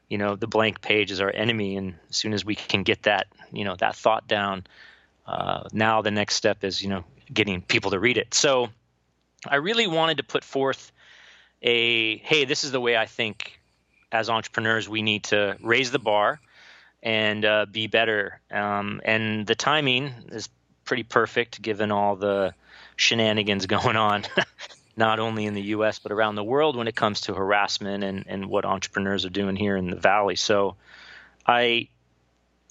you 0.09 0.19
know 0.19 0.37
the 0.37 0.47
blank 0.47 0.81
page 0.81 1.11
is 1.11 1.21
our 1.21 1.31
enemy. 1.31 1.77
And 1.77 1.95
as 2.11 2.17
soon 2.17 2.33
as 2.33 2.45
we 2.45 2.55
can 2.55 2.83
get 2.83 3.05
that 3.05 3.27
you 3.53 3.65
know 3.65 3.77
that 3.77 3.97
thought 3.97 4.27
down 4.27 4.65
uh, 5.27 5.69
now 5.73 6.03
the 6.03 6.11
next 6.11 6.35
step 6.35 6.65
is 6.65 6.83
you 6.83 6.89
know 6.89 7.05
getting 7.33 7.63
people 7.63 7.91
to 7.93 7.99
read 7.99 8.19
it. 8.19 8.35
So 8.35 8.71
i 9.47 9.57
really 9.57 9.87
wanted 9.87 10.17
to 10.17 10.23
put 10.23 10.43
forth 10.43 10.91
a 11.61 12.17
hey 12.19 12.47
this 12.47 12.65
is 12.65 12.73
the 12.73 12.81
way 12.81 12.97
i 12.97 13.05
think 13.05 13.61
as 14.11 14.31
entrepreneurs 14.31 14.89
we 14.89 15.03
need 15.03 15.25
to 15.25 15.57
raise 15.61 15.91
the 15.91 15.99
bar 15.99 16.41
and 17.05 17.45
uh, 17.45 17.67
be 17.71 17.87
better. 17.87 18.41
Um, 18.51 19.01
and 19.05 19.47
the 19.47 19.55
timing 19.55 20.13
is 20.31 20.49
pretty 20.85 21.03
perfect 21.03 21.61
given 21.61 21.93
all 21.93 22.17
the 22.17 22.55
shenanigans 22.97 23.67
going 23.77 23.97
on 23.97 24.25
not 24.97 25.19
only 25.19 25.47
in 25.47 25.55
the 25.55 25.63
U.S. 25.63 25.99
but 25.99 26.13
around 26.13 26.35
the 26.35 26.45
world 26.45 26.77
when 26.77 26.89
it 26.89 26.97
comes 26.97 27.23
to 27.23 27.35
harassment 27.35 28.05
and, 28.05 28.25
and 28.27 28.47
what 28.47 28.65
entrepreneurs 28.65 29.25
are 29.25 29.31
doing 29.31 29.57
here 29.57 29.77
in 29.77 29.91
the 29.91 29.97
valley. 29.97 30.37
So, 30.37 30.77
I 31.47 31.89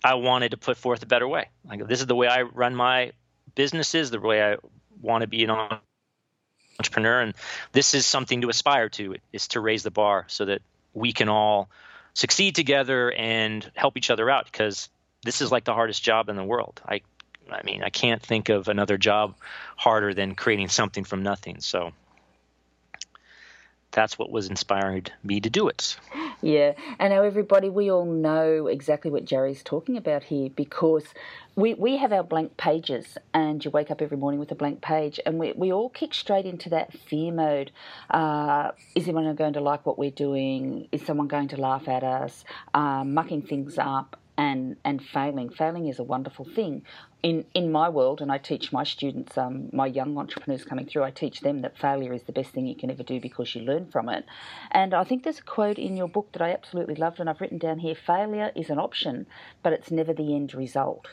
I 0.03 0.15
wanted 0.15 0.51
to 0.51 0.57
put 0.57 0.77
forth 0.77 1.01
a 1.03 1.05
better 1.05 1.27
way. 1.27 1.49
Like 1.65 1.87
this 1.87 2.01
is 2.01 2.07
the 2.07 2.15
way 2.15 2.27
I 2.27 2.41
run 2.41 2.75
my 2.75 3.13
businesses, 3.55 4.11
the 4.11 4.19
way 4.19 4.43
I 4.43 4.57
want 5.01 5.21
to 5.21 5.27
be 5.27 5.43
an 5.43 5.79
entrepreneur, 6.79 7.21
and 7.21 7.33
this 7.71 7.93
is 7.93 8.05
something 8.05 8.41
to 8.41 8.49
aspire 8.49 8.89
to. 8.89 9.15
Is 9.31 9.47
to 9.49 9.59
raise 9.59 9.83
the 9.83 9.91
bar 9.91 10.25
so 10.27 10.45
that 10.45 10.61
we 10.93 11.13
can 11.13 11.29
all 11.29 11.69
succeed 12.13 12.55
together 12.55 13.11
and 13.11 13.69
help 13.75 13.97
each 13.97 14.09
other 14.09 14.29
out 14.29 14.45
because 14.45 14.89
this 15.23 15.41
is 15.41 15.51
like 15.51 15.63
the 15.63 15.73
hardest 15.73 16.03
job 16.03 16.29
in 16.29 16.35
the 16.35 16.43
world. 16.43 16.81
I 16.85 17.01
I 17.51 17.63
mean, 17.63 17.83
I 17.83 17.89
can't 17.89 18.21
think 18.21 18.49
of 18.49 18.67
another 18.67 18.97
job 18.97 19.35
harder 19.75 20.13
than 20.13 20.35
creating 20.35 20.69
something 20.69 21.03
from 21.03 21.23
nothing. 21.23 21.59
So 21.59 21.93
that's 23.93 24.19
what 24.19 24.31
was 24.31 24.49
inspired 24.49 25.11
me 25.23 25.39
to 25.39 25.49
do 25.49 25.67
it. 25.67 25.97
Yeah, 26.41 26.73
and 26.99 27.13
now 27.13 27.23
everybody, 27.23 27.69
we 27.69 27.89
all 27.89 28.05
know 28.05 28.67
exactly 28.67 29.09
what 29.09 29.23
Jerry's 29.23 29.63
talking 29.63 29.95
about 29.95 30.23
here 30.23 30.49
because 30.49 31.05
we, 31.55 31.73
we 31.73 31.97
have 31.97 32.11
our 32.11 32.23
blank 32.23 32.57
pages, 32.57 33.17
and 33.33 33.63
you 33.63 33.71
wake 33.71 33.91
up 33.91 34.01
every 34.01 34.17
morning 34.17 34.39
with 34.39 34.51
a 34.51 34.55
blank 34.55 34.81
page, 34.81 35.19
and 35.25 35.39
we, 35.39 35.53
we 35.53 35.71
all 35.71 35.89
kick 35.89 36.13
straight 36.13 36.45
into 36.45 36.69
that 36.71 36.91
fear 36.91 37.31
mode. 37.31 37.71
Uh, 38.09 38.71
is 38.95 39.05
anyone 39.07 39.33
going 39.35 39.53
to 39.53 39.61
like 39.61 39.85
what 39.85 39.97
we're 39.97 40.11
doing? 40.11 40.89
Is 40.91 41.05
someone 41.05 41.27
going 41.27 41.47
to 41.49 41.57
laugh 41.57 41.87
at 41.87 42.03
us? 42.03 42.43
Uh, 42.73 43.03
mucking 43.05 43.43
things 43.43 43.77
up 43.77 44.17
and 44.37 44.77
and 44.83 45.01
failing. 45.01 45.49
Failing 45.49 45.87
is 45.87 45.99
a 45.99 46.03
wonderful 46.03 46.45
thing. 46.45 46.83
In 47.21 47.45
in 47.53 47.71
my 47.71 47.89
world, 47.89 48.21
and 48.21 48.31
I 48.31 48.37
teach 48.37 48.71
my 48.71 48.83
students, 48.83 49.37
um, 49.37 49.69
my 49.71 49.85
young 49.85 50.17
entrepreneurs 50.17 50.65
coming 50.65 50.85
through, 50.85 51.03
I 51.03 51.11
teach 51.11 51.41
them 51.41 51.61
that 51.61 51.77
failure 51.77 52.13
is 52.13 52.23
the 52.23 52.31
best 52.31 52.51
thing 52.51 52.67
you 52.67 52.75
can 52.75 52.91
ever 52.91 53.03
do 53.03 53.19
because 53.19 53.53
you 53.55 53.61
learn 53.61 53.87
from 53.91 54.09
it. 54.09 54.25
And 54.71 54.93
I 54.93 55.03
think 55.03 55.23
there's 55.23 55.39
a 55.39 55.43
quote 55.43 55.77
in 55.77 55.95
your 55.95 56.07
book 56.07 56.31
that 56.33 56.41
I 56.41 56.51
absolutely 56.51 56.95
loved, 56.95 57.19
and 57.19 57.29
I've 57.29 57.41
written 57.41 57.59
down 57.59 57.79
here: 57.79 57.95
failure 57.95 58.51
is 58.55 58.69
an 58.69 58.79
option, 58.79 59.27
but 59.61 59.73
it's 59.73 59.91
never 59.91 60.13
the 60.13 60.35
end 60.35 60.53
result. 60.53 61.07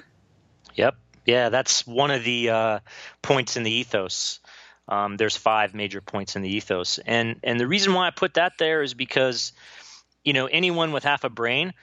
Yep. 0.75 0.97
Yeah, 1.27 1.50
that's 1.50 1.87
one 1.87 2.11
of 2.11 2.25
the 2.25 2.50
uh, 2.50 2.79
points 3.23 3.57
in 3.57 3.62
the 3.62 3.71
ethos. 3.71 4.41
Um, 4.89 5.17
there's 5.17 5.37
five 5.37 5.75
major 5.75 6.00
points 6.00 6.35
in 6.35 6.43
the 6.43 6.49
ethos, 6.49 6.99
and 6.99 7.39
and 7.45 7.61
the 7.61 7.69
reason 7.69 7.95
why 7.95 8.07
I 8.07 8.11
put 8.11 8.35
that 8.35 8.55
there 8.59 8.83
is 8.83 8.95
because, 8.95 9.53
you 10.25 10.33
know, 10.33 10.47
anyone 10.47 10.91
with 10.91 11.05
half 11.05 11.23
a 11.23 11.29
brain 11.29 11.75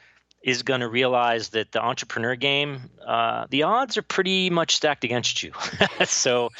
is 0.47 0.63
going 0.63 0.79
to 0.79 0.87
realize 0.87 1.49
that 1.49 1.73
the 1.73 1.83
entrepreneur 1.83 2.33
game, 2.37 2.89
uh, 3.05 3.45
the 3.49 3.63
odds 3.63 3.97
are 3.97 4.01
pretty 4.01 4.49
much 4.49 4.77
stacked 4.77 5.03
against 5.03 5.43
you. 5.43 5.51
so, 6.05 6.51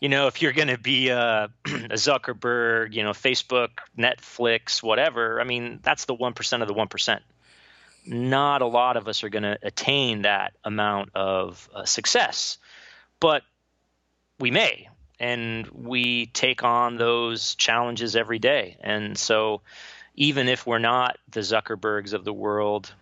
you 0.00 0.08
know, 0.08 0.26
if 0.26 0.42
you're 0.42 0.52
going 0.52 0.66
to 0.66 0.76
be 0.76 1.10
a, 1.10 1.48
a, 1.64 1.94
Zuckerberg, 1.94 2.92
you 2.92 3.04
know, 3.04 3.12
Facebook, 3.12 3.68
Netflix, 3.96 4.82
whatever, 4.82 5.40
I 5.40 5.44
mean, 5.44 5.78
that's 5.80 6.06
the 6.06 6.16
1% 6.16 6.62
of 6.62 6.66
the 6.66 6.74
1%. 6.74 7.20
not 8.04 8.62
a 8.62 8.66
lot 8.66 8.96
of 8.96 9.06
us 9.06 9.22
are 9.22 9.28
going 9.28 9.44
to 9.44 9.56
attain 9.62 10.22
that 10.22 10.54
amount 10.64 11.10
of 11.14 11.70
uh, 11.72 11.84
success, 11.84 12.58
but 13.20 13.44
we 14.40 14.50
may, 14.50 14.88
and 15.20 15.68
we 15.68 16.26
take 16.26 16.64
on 16.64 16.96
those 16.96 17.54
challenges 17.54 18.16
every 18.16 18.40
day. 18.40 18.76
And 18.80 19.16
so, 19.16 19.62
even 20.16 20.48
if 20.48 20.66
we're 20.66 20.78
not 20.78 21.16
the 21.30 21.40
Zuckerbergs 21.40 22.12
of 22.12 22.24
the 22.24 22.32
world, 22.32 22.92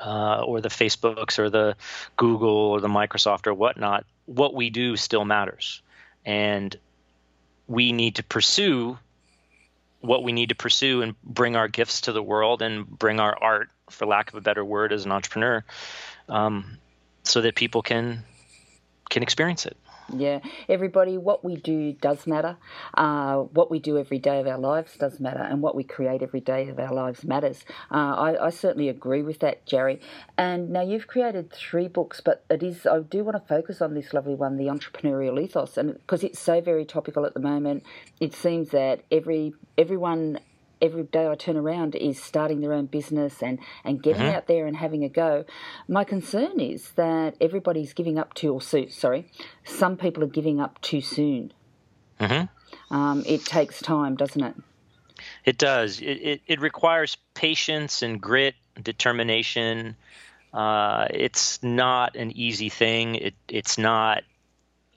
uh, 0.00 0.42
or 0.42 0.60
the 0.60 0.68
Facebooks, 0.68 1.38
or 1.38 1.50
the 1.50 1.76
Google, 2.16 2.48
or 2.48 2.80
the 2.80 2.88
Microsoft, 2.88 3.46
or 3.46 3.54
whatnot, 3.54 4.04
what 4.26 4.54
we 4.54 4.70
do 4.70 4.96
still 4.96 5.24
matters, 5.24 5.82
and 6.24 6.76
we 7.66 7.92
need 7.92 8.16
to 8.16 8.22
pursue 8.22 8.98
what 10.00 10.22
we 10.22 10.32
need 10.32 10.48
to 10.48 10.54
pursue 10.54 11.02
and 11.02 11.14
bring 11.22 11.56
our 11.56 11.68
gifts 11.68 12.02
to 12.02 12.12
the 12.12 12.22
world 12.22 12.62
and 12.62 12.88
bring 12.88 13.20
our 13.20 13.36
art, 13.40 13.68
for 13.90 14.06
lack 14.06 14.30
of 14.30 14.34
a 14.36 14.40
better 14.40 14.64
word, 14.64 14.92
as 14.92 15.04
an 15.04 15.12
entrepreneur, 15.12 15.64
um, 16.28 16.78
so 17.22 17.40
that 17.40 17.54
people 17.54 17.82
can 17.82 18.22
can 19.10 19.22
experience 19.22 19.66
it. 19.66 19.76
Yeah, 20.16 20.40
everybody, 20.68 21.18
what 21.18 21.44
we 21.44 21.56
do 21.56 21.92
does 21.92 22.26
matter. 22.26 22.56
Uh, 22.94 23.36
what 23.36 23.70
we 23.70 23.78
do 23.78 23.98
every 23.98 24.18
day 24.18 24.40
of 24.40 24.46
our 24.46 24.58
lives 24.58 24.96
does 24.96 25.20
matter, 25.20 25.40
and 25.40 25.62
what 25.62 25.74
we 25.74 25.84
create 25.84 26.22
every 26.22 26.40
day 26.40 26.68
of 26.68 26.78
our 26.78 26.92
lives 26.92 27.24
matters. 27.24 27.64
Uh, 27.90 28.14
I, 28.16 28.46
I, 28.46 28.50
certainly 28.50 28.88
agree 28.88 29.22
with 29.22 29.38
that, 29.40 29.66
Jerry. 29.66 30.00
And 30.36 30.70
now 30.70 30.82
you've 30.82 31.06
created 31.06 31.52
three 31.52 31.88
books, 31.88 32.20
but 32.20 32.44
it 32.50 32.62
is 32.62 32.86
I 32.86 33.00
do 33.00 33.22
want 33.24 33.36
to 33.36 33.48
focus 33.48 33.80
on 33.80 33.94
this 33.94 34.12
lovely 34.12 34.34
one, 34.34 34.56
the 34.56 34.66
entrepreneurial 34.66 35.40
ethos, 35.40 35.76
and 35.76 35.94
because 35.94 36.24
it's 36.24 36.40
so 36.40 36.60
very 36.60 36.84
topical 36.84 37.24
at 37.24 37.34
the 37.34 37.40
moment, 37.40 37.84
it 38.20 38.34
seems 38.34 38.70
that 38.70 39.02
every 39.10 39.54
everyone 39.78 40.40
every 40.80 41.04
day 41.04 41.28
I 41.28 41.34
turn 41.34 41.56
around 41.56 41.94
is 41.94 42.22
starting 42.22 42.60
their 42.60 42.72
own 42.72 42.86
business 42.86 43.42
and, 43.42 43.58
and 43.84 44.02
getting 44.02 44.22
mm-hmm. 44.22 44.36
out 44.36 44.46
there 44.46 44.66
and 44.66 44.76
having 44.76 45.04
a 45.04 45.08
go. 45.08 45.44
My 45.88 46.04
concern 46.04 46.60
is 46.60 46.90
that 46.92 47.36
everybody's 47.40 47.92
giving 47.92 48.18
up 48.18 48.34
too, 48.34 48.52
or 48.54 48.60
sorry, 48.60 49.30
some 49.64 49.96
people 49.96 50.22
are 50.24 50.28
giving 50.28 50.60
up 50.60 50.80
too 50.80 51.00
soon. 51.00 51.52
Mm-hmm. 52.18 52.94
Um, 52.94 53.24
it 53.26 53.44
takes 53.44 53.80
time, 53.80 54.16
doesn't 54.16 54.42
it? 54.42 54.54
It 55.44 55.58
does. 55.58 56.00
It, 56.00 56.04
it, 56.04 56.40
it 56.46 56.60
requires 56.60 57.16
patience 57.34 58.02
and 58.02 58.20
grit, 58.20 58.54
determination. 58.80 59.96
Uh, 60.52 61.06
it's 61.10 61.62
not 61.62 62.16
an 62.16 62.32
easy 62.32 62.68
thing. 62.68 63.14
It, 63.16 63.34
it's 63.48 63.78
not 63.78 64.22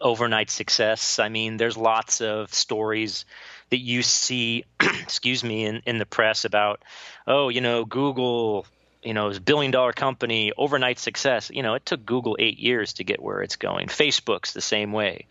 overnight 0.02 0.50
success. 0.50 1.20
I 1.20 1.30
mean, 1.30 1.58
there's 1.58 1.78
lots 1.78 2.22
of 2.22 2.54
stories 2.54 3.26
that 3.74 3.80
you 3.80 4.04
see, 4.04 4.66
excuse 4.80 5.44
me, 5.44 5.66
in, 5.66 5.82
in 5.88 5.98
the 5.98 6.06
press 6.06 6.46
about, 6.46 6.84
oh, 7.26 7.50
you 7.50 7.60
know, 7.60 7.86
Google, 7.86 8.68
you 9.02 9.16
know, 9.16 9.30
is 9.30 9.38
a 9.38 9.42
billion 9.42 9.72
dollar 9.72 9.94
company, 9.94 10.52
overnight 10.56 11.00
success. 11.00 11.50
You 11.52 11.64
know, 11.64 11.74
it 11.74 11.84
took 11.84 12.06
Google 12.06 12.38
eight 12.38 12.60
years 12.60 12.94
to 12.94 13.04
get 13.04 13.20
where 13.20 13.42
it's 13.42 13.56
going. 13.56 13.88
Facebook's 13.88 14.54
the 14.54 14.62
same 14.62 14.92
way. 14.92 15.26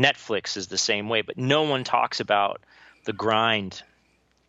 Netflix 0.00 0.56
is 0.56 0.66
the 0.66 0.76
same 0.76 1.08
way, 1.08 1.22
but 1.22 1.38
no 1.38 1.62
one 1.62 1.84
talks 1.84 2.18
about 2.18 2.60
the 3.04 3.12
grind. 3.12 3.80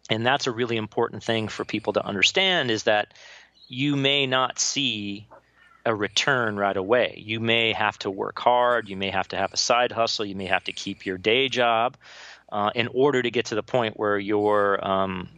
And 0.10 0.26
that's 0.26 0.48
a 0.48 0.52
really 0.52 0.78
important 0.78 1.24
thing 1.24 1.48
for 1.48 1.64
people 1.64 1.94
to 1.94 2.04
understand 2.04 2.72
is 2.72 2.86
that 2.86 3.14
you 3.68 3.96
may 3.96 4.26
not 4.26 4.58
see 4.58 5.28
a 5.86 5.94
return 5.94 6.58
right 6.58 6.76
away. 6.76 7.22
You 7.24 7.40
may 7.40 7.72
have 7.74 8.00
to 8.00 8.10
work 8.10 8.40
hard, 8.40 8.90
you 8.90 8.98
may 8.98 9.12
have 9.12 9.28
to 9.28 9.38
have 9.38 9.54
a 9.54 9.58
side 9.58 9.92
hustle, 9.92 10.26
you 10.26 10.36
may 10.36 10.48
have 10.48 10.64
to 10.64 10.74
keep 10.74 11.06
your 11.06 11.20
day 11.20 11.50
job 11.50 11.98
uh, 12.50 12.72
in 12.76 12.90
order 12.94 13.22
to 13.22 13.32
get 13.32 13.48
to 13.48 13.56
the 13.56 13.64
point 13.64 13.98
where 13.98 14.18
your 14.18 14.86
um, 14.86 15.30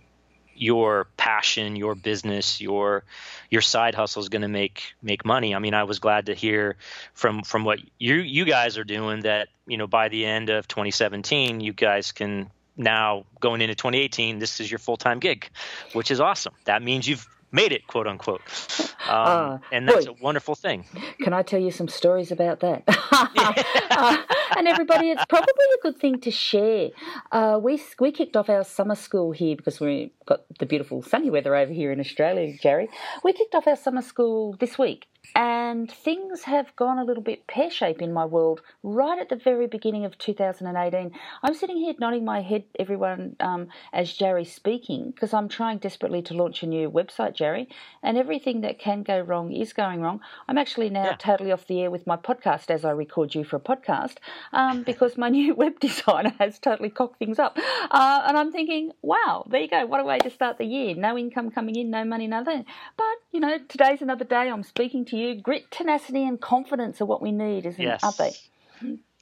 your 0.55 1.07
passion, 1.15 1.75
your 1.75 1.95
business, 1.95 2.59
your 2.61 3.03
your 3.49 3.61
side 3.61 3.95
hustle 3.95 4.21
is 4.21 4.29
going 4.29 4.41
to 4.41 4.47
make 4.47 4.93
make 5.01 5.25
money. 5.25 5.55
I 5.55 5.59
mean, 5.59 5.73
I 5.73 5.83
was 5.83 5.99
glad 5.99 6.27
to 6.27 6.33
hear 6.33 6.77
from 7.13 7.43
from 7.43 7.63
what 7.63 7.79
you 7.97 8.15
you 8.15 8.45
guys 8.45 8.77
are 8.77 8.83
doing 8.83 9.21
that 9.21 9.49
you 9.65 9.77
know 9.77 9.87
by 9.87 10.09
the 10.09 10.25
end 10.25 10.49
of 10.49 10.67
2017, 10.67 11.61
you 11.61 11.73
guys 11.73 12.11
can 12.11 12.51
now 12.79 13.25
going 13.39 13.61
into 13.61 13.75
2018, 13.75 14.39
this 14.39 14.59
is 14.59 14.71
your 14.71 14.79
full 14.79 14.97
time 14.97 15.19
gig, 15.19 15.49
which 15.93 16.11
is 16.11 16.19
awesome. 16.19 16.53
That 16.65 16.81
means 16.81 17.07
you've 17.07 17.27
made 17.51 17.71
it, 17.71 17.87
quote 17.87 18.07
unquote. 18.07 18.41
Um, 19.09 19.15
uh, 19.15 19.57
and 19.71 19.87
that's 19.87 20.05
boy, 20.05 20.11
a 20.11 20.23
wonderful 20.23 20.53
thing. 20.53 20.85
Can 21.21 21.33
I 21.33 21.41
tell 21.41 21.59
you 21.59 21.71
some 21.71 21.87
stories 21.87 22.31
about 22.31 22.59
that? 22.59 22.83
uh, 23.11 24.17
and 24.55 24.67
everybody, 24.67 25.09
it's 25.09 25.25
probably 25.25 25.65
a 25.79 25.81
good 25.81 25.97
thing 25.97 26.19
to 26.19 26.29
share. 26.29 26.89
Uh, 27.31 27.59
we 27.59 27.81
we 27.99 28.11
kicked 28.11 28.37
off 28.37 28.49
our 28.49 28.63
summer 28.63 28.93
school 28.93 29.31
here 29.31 29.55
because 29.55 29.79
we 29.79 30.11
got 30.27 30.41
the 30.59 30.67
beautiful 30.67 31.01
sunny 31.01 31.31
weather 31.31 31.55
over 31.55 31.73
here 31.73 31.91
in 31.91 31.99
Australia, 31.99 32.55
Jerry. 32.61 32.87
We 33.23 33.33
kicked 33.33 33.55
off 33.55 33.65
our 33.65 33.77
summer 33.77 34.03
school 34.03 34.55
this 34.59 34.77
week, 34.77 35.07
and 35.35 35.91
things 35.91 36.43
have 36.43 36.75
gone 36.75 36.97
a 36.97 37.03
little 37.03 37.23
bit 37.23 37.45
pear 37.47 37.69
shaped 37.69 38.01
in 38.01 38.11
my 38.11 38.25
world 38.25 38.61
right 38.83 39.19
at 39.19 39.29
the 39.29 39.35
very 39.35 39.67
beginning 39.67 40.05
of 40.05 40.17
2018. 40.17 41.11
I'm 41.43 41.53
sitting 41.53 41.77
here 41.77 41.93
nodding 41.99 42.25
my 42.25 42.41
head, 42.41 42.63
everyone, 42.79 43.35
um, 43.39 43.67
as 43.93 44.11
Jerry's 44.13 44.53
speaking, 44.53 45.11
because 45.11 45.33
I'm 45.33 45.47
trying 45.47 45.77
desperately 45.77 46.21
to 46.23 46.33
launch 46.33 46.63
a 46.63 46.67
new 46.67 46.89
website, 46.89 47.35
Jerry, 47.35 47.69
and 48.01 48.17
everything 48.17 48.61
that 48.61 48.79
can 48.79 49.03
go 49.03 49.19
wrong 49.19 49.51
is 49.51 49.73
going 49.73 50.01
wrong. 50.01 50.19
I'm 50.47 50.57
actually 50.57 50.89
now 50.89 51.05
yeah. 51.05 51.15
totally 51.17 51.51
off 51.51 51.67
the 51.67 51.81
air 51.81 51.91
with 51.91 52.07
my 52.07 52.17
podcast 52.17 52.69
as 52.69 52.83
I 52.83 52.91
record 52.91 53.35
you 53.35 53.43
for 53.43 53.57
a 53.57 53.59
podcast 53.59 54.15
um, 54.51 54.83
because 54.89 55.17
my 55.17 55.29
new 55.29 55.53
web 55.53 55.79
designer 55.79 56.33
has 56.39 56.57
totally 56.59 56.89
cocked 56.89 57.19
things 57.19 57.37
up. 57.39 57.57
Uh, 57.91 58.23
and 58.27 58.37
I'm 58.37 58.51
thinking, 58.51 58.91
wow, 59.01 59.45
there 59.49 59.61
you 59.61 59.67
go. 59.67 59.85
What 59.85 59.99
a 59.99 60.03
way 60.03 60.17
to 60.19 60.29
start 60.29 60.57
the 60.57 60.65
year. 60.65 60.95
No 60.95 61.17
income 61.17 61.51
coming 61.51 61.75
in, 61.75 61.91
no 61.91 62.03
money, 62.03 62.27
nothing. 62.27 62.65
But, 62.97 63.05
you 63.31 63.39
know, 63.39 63.59
today's 63.67 64.01
another 64.01 64.25
day. 64.25 64.49
I'm 64.49 64.63
speaking 64.63 65.05
to 65.05 65.17
you. 65.17 65.18
Grit, 65.41 65.69
tenacity, 65.71 66.25
and 66.25 66.39
confidence 66.39 67.01
are 67.01 67.05
what 67.05 67.21
we 67.21 67.31
need, 67.31 67.65
isn't 67.65 67.81
yes. 67.81 68.03
aren't 68.03 68.17
they? 68.17 68.33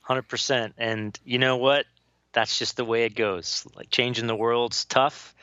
Hundred 0.01 0.27
percent. 0.27 0.73
And 0.77 1.17
you 1.25 1.39
know 1.39 1.57
what? 1.57 1.85
That's 2.33 2.59
just 2.59 2.77
the 2.77 2.85
way 2.85 3.05
it 3.05 3.15
goes. 3.15 3.65
Like 3.75 3.89
changing 3.89 4.27
the 4.27 4.35
world's 4.35 4.85
tough. 4.85 5.33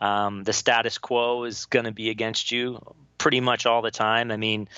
Um, 0.00 0.44
the 0.44 0.52
status 0.52 0.98
quo 0.98 1.44
is 1.44 1.66
going 1.66 1.84
to 1.84 1.92
be 1.92 2.10
against 2.10 2.50
you 2.50 2.80
pretty 3.18 3.40
much 3.40 3.66
all 3.66 3.82
the 3.82 3.90
time. 3.90 4.30
I 4.30 4.36
mean, 4.36 4.68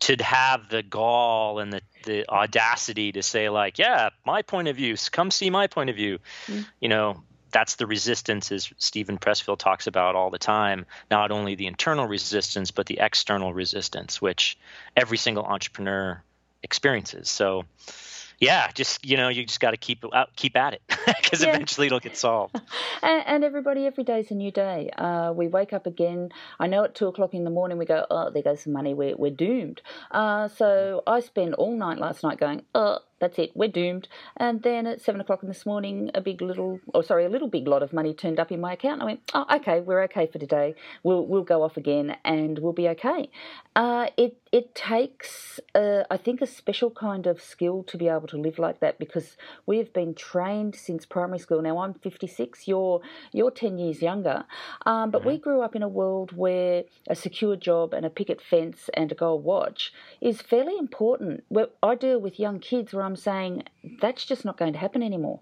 to 0.00 0.16
have 0.22 0.68
the 0.68 0.82
gall 0.82 1.58
and 1.60 1.72
the, 1.72 1.82
the 2.04 2.28
audacity 2.28 3.12
to 3.12 3.22
say 3.22 3.48
like, 3.48 3.78
yeah, 3.78 4.10
my 4.26 4.42
point 4.42 4.68
of 4.68 4.76
view, 4.76 4.96
come 5.12 5.30
see 5.30 5.50
my 5.50 5.66
point 5.66 5.90
of 5.90 5.96
view. 5.96 6.18
Mm-hmm. 6.46 6.62
You 6.80 6.88
know, 6.88 7.22
that's 7.54 7.76
the 7.76 7.86
resistance 7.86 8.50
as 8.50 8.70
Steven 8.78 9.16
Pressfield 9.16 9.58
talks 9.58 9.86
about 9.86 10.16
all 10.16 10.28
the 10.28 10.38
time. 10.38 10.84
Not 11.08 11.30
only 11.30 11.54
the 11.54 11.68
internal 11.68 12.06
resistance, 12.06 12.72
but 12.72 12.86
the 12.86 12.98
external 13.00 13.54
resistance, 13.54 14.20
which 14.20 14.58
every 14.96 15.16
single 15.16 15.44
entrepreneur 15.44 16.20
experiences. 16.64 17.30
So, 17.30 17.64
yeah, 18.40 18.72
just 18.74 19.06
you 19.06 19.16
know, 19.16 19.28
you 19.28 19.46
just 19.46 19.60
got 19.60 19.70
to 19.70 19.76
keep 19.76 20.04
out, 20.12 20.34
keep 20.34 20.56
at 20.56 20.74
it 20.74 20.82
because 21.06 21.44
yeah. 21.44 21.50
eventually 21.50 21.86
it'll 21.86 22.00
get 22.00 22.16
solved. 22.16 22.60
and, 23.02 23.22
and, 23.24 23.44
everybody, 23.44 23.86
every 23.86 24.02
day 24.02 24.18
is 24.18 24.32
a 24.32 24.34
new 24.34 24.50
day. 24.50 24.90
Uh, 24.90 25.32
we 25.32 25.46
wake 25.46 25.72
up 25.72 25.86
again. 25.86 26.30
I 26.58 26.66
know 26.66 26.82
at 26.82 26.96
two 26.96 27.06
o'clock 27.06 27.34
in 27.34 27.44
the 27.44 27.50
morning 27.50 27.78
we 27.78 27.84
go, 27.84 28.04
oh, 28.10 28.30
there 28.30 28.42
goes 28.42 28.62
some 28.62 28.72
money. 28.72 28.94
We're 28.94 29.14
we're 29.14 29.30
doomed. 29.30 29.80
Uh, 30.10 30.48
so 30.48 31.04
I 31.06 31.20
spent 31.20 31.54
all 31.54 31.76
night 31.76 31.98
last 31.98 32.24
night 32.24 32.40
going, 32.40 32.62
oh 32.74 32.98
that's 33.24 33.38
it, 33.38 33.52
we're 33.54 33.68
doomed. 33.68 34.06
And 34.36 34.62
then 34.62 34.86
at 34.86 35.00
seven 35.00 35.20
o'clock 35.20 35.42
in 35.42 35.48
this 35.48 35.64
morning, 35.64 36.10
a 36.14 36.20
big 36.20 36.42
little, 36.42 36.80
or 36.88 36.98
oh, 36.98 37.02
sorry, 37.02 37.24
a 37.24 37.30
little 37.30 37.48
big 37.48 37.66
lot 37.66 37.82
of 37.82 37.92
money 37.92 38.12
turned 38.12 38.38
up 38.38 38.52
in 38.52 38.60
my 38.60 38.74
account. 38.74 39.00
I 39.00 39.04
went, 39.06 39.20
oh, 39.32 39.46
okay, 39.56 39.80
we're 39.80 40.02
okay 40.04 40.26
for 40.26 40.38
today. 40.38 40.74
We'll 41.02 41.26
we'll 41.26 41.42
go 41.42 41.62
off 41.62 41.76
again, 41.78 42.16
and 42.24 42.58
we'll 42.58 42.74
be 42.74 42.88
okay. 42.90 43.30
Uh, 43.74 44.08
it 44.16 44.36
it 44.52 44.72
takes, 44.74 45.58
uh, 45.74 46.04
I 46.08 46.16
think, 46.16 46.40
a 46.40 46.46
special 46.46 46.90
kind 46.90 47.26
of 47.26 47.42
skill 47.42 47.82
to 47.84 47.98
be 47.98 48.06
able 48.06 48.28
to 48.28 48.36
live 48.36 48.58
like 48.58 48.78
that 48.78 49.00
because 49.00 49.36
we 49.66 49.78
have 49.78 49.92
been 49.92 50.14
trained 50.14 50.76
since 50.76 51.04
primary 51.04 51.40
school. 51.40 51.60
Now 51.60 51.78
I'm 51.78 51.94
56. 51.94 52.68
You're 52.68 53.00
you're 53.32 53.50
10 53.50 53.78
years 53.78 54.00
younger, 54.00 54.44
um, 54.86 55.10
but 55.10 55.22
mm-hmm. 55.22 55.30
we 55.30 55.38
grew 55.38 55.62
up 55.62 55.74
in 55.74 55.82
a 55.82 55.88
world 55.88 56.36
where 56.36 56.84
a 57.08 57.16
secure 57.16 57.56
job 57.56 57.94
and 57.94 58.06
a 58.06 58.10
picket 58.10 58.40
fence 58.40 58.90
and 58.94 59.10
a 59.10 59.14
gold 59.16 59.42
watch 59.42 59.92
is 60.20 60.40
fairly 60.40 60.78
important. 60.78 61.42
Where 61.48 61.68
I 61.82 61.96
deal 61.96 62.20
with 62.20 62.38
young 62.38 62.60
kids 62.60 62.92
where 62.92 63.04
I'm 63.04 63.13
I'm 63.14 63.20
saying 63.20 63.62
that's 64.00 64.24
just 64.24 64.44
not 64.44 64.56
going 64.56 64.72
to 64.72 64.78
happen 64.80 65.00
anymore. 65.00 65.38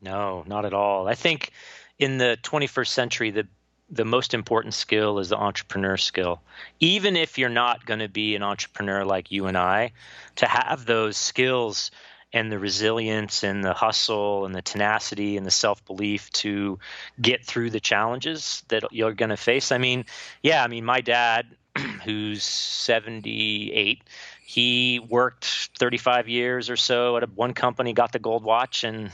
No, 0.00 0.42
not 0.48 0.64
at 0.64 0.74
all. 0.74 1.06
I 1.06 1.14
think 1.14 1.52
in 2.00 2.18
the 2.18 2.36
21st 2.42 2.88
century, 2.88 3.30
the 3.30 3.46
the 3.92 4.04
most 4.04 4.34
important 4.34 4.74
skill 4.74 5.20
is 5.20 5.28
the 5.28 5.36
entrepreneur 5.36 5.96
skill. 5.96 6.40
Even 6.80 7.14
if 7.16 7.38
you're 7.38 7.48
not 7.48 7.86
going 7.86 8.00
to 8.00 8.08
be 8.08 8.34
an 8.34 8.42
entrepreneur 8.42 9.04
like 9.04 9.30
you 9.30 9.46
and 9.46 9.56
I, 9.56 9.92
to 10.36 10.46
have 10.46 10.84
those 10.84 11.16
skills 11.16 11.92
and 12.32 12.50
the 12.50 12.58
resilience 12.58 13.44
and 13.44 13.64
the 13.64 13.72
hustle 13.72 14.46
and 14.46 14.54
the 14.54 14.62
tenacity 14.62 15.36
and 15.36 15.46
the 15.46 15.52
self 15.52 15.84
belief 15.84 16.28
to 16.30 16.80
get 17.20 17.44
through 17.44 17.70
the 17.70 17.80
challenges 17.80 18.64
that 18.66 18.82
you're 18.90 19.14
going 19.14 19.30
to 19.30 19.36
face. 19.36 19.70
I 19.70 19.78
mean, 19.78 20.06
yeah, 20.42 20.64
I 20.64 20.66
mean, 20.66 20.84
my 20.84 21.02
dad, 21.02 21.46
who's 22.04 22.42
78, 22.42 24.02
he 24.50 24.98
worked 24.98 25.70
35 25.78 26.28
years 26.28 26.70
or 26.70 26.76
so 26.76 27.16
at 27.16 27.22
a, 27.22 27.26
one 27.26 27.54
company, 27.54 27.92
got 27.92 28.10
the 28.10 28.18
gold 28.18 28.42
watch, 28.42 28.82
and 28.82 29.12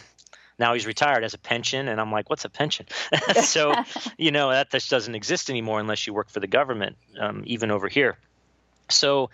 now 0.59 0.73
he's 0.73 0.87
retired 0.87 1.25
as 1.25 1.35
a 1.35 1.39
pension 1.39 1.89
and 1.89 2.01
i'm 2.01 2.11
like 2.11 2.31
what's 2.31 2.47
a 2.47 2.49
pension? 2.49 2.87
So 3.43 3.75
you 4.17 4.31
know 4.31 4.49
that 4.49 4.71
just 4.71 4.89
doesn't 4.89 5.15
exist 5.15 5.51
anymore 5.51 5.79
unless 5.79 6.07
you 6.07 6.15
work 6.15 6.31
for 6.31 6.41
the 6.41 6.47
government 6.47 6.97
um, 7.21 7.43
even 7.47 7.71
over 7.71 7.87
here. 7.89 8.17
So 8.89 9.29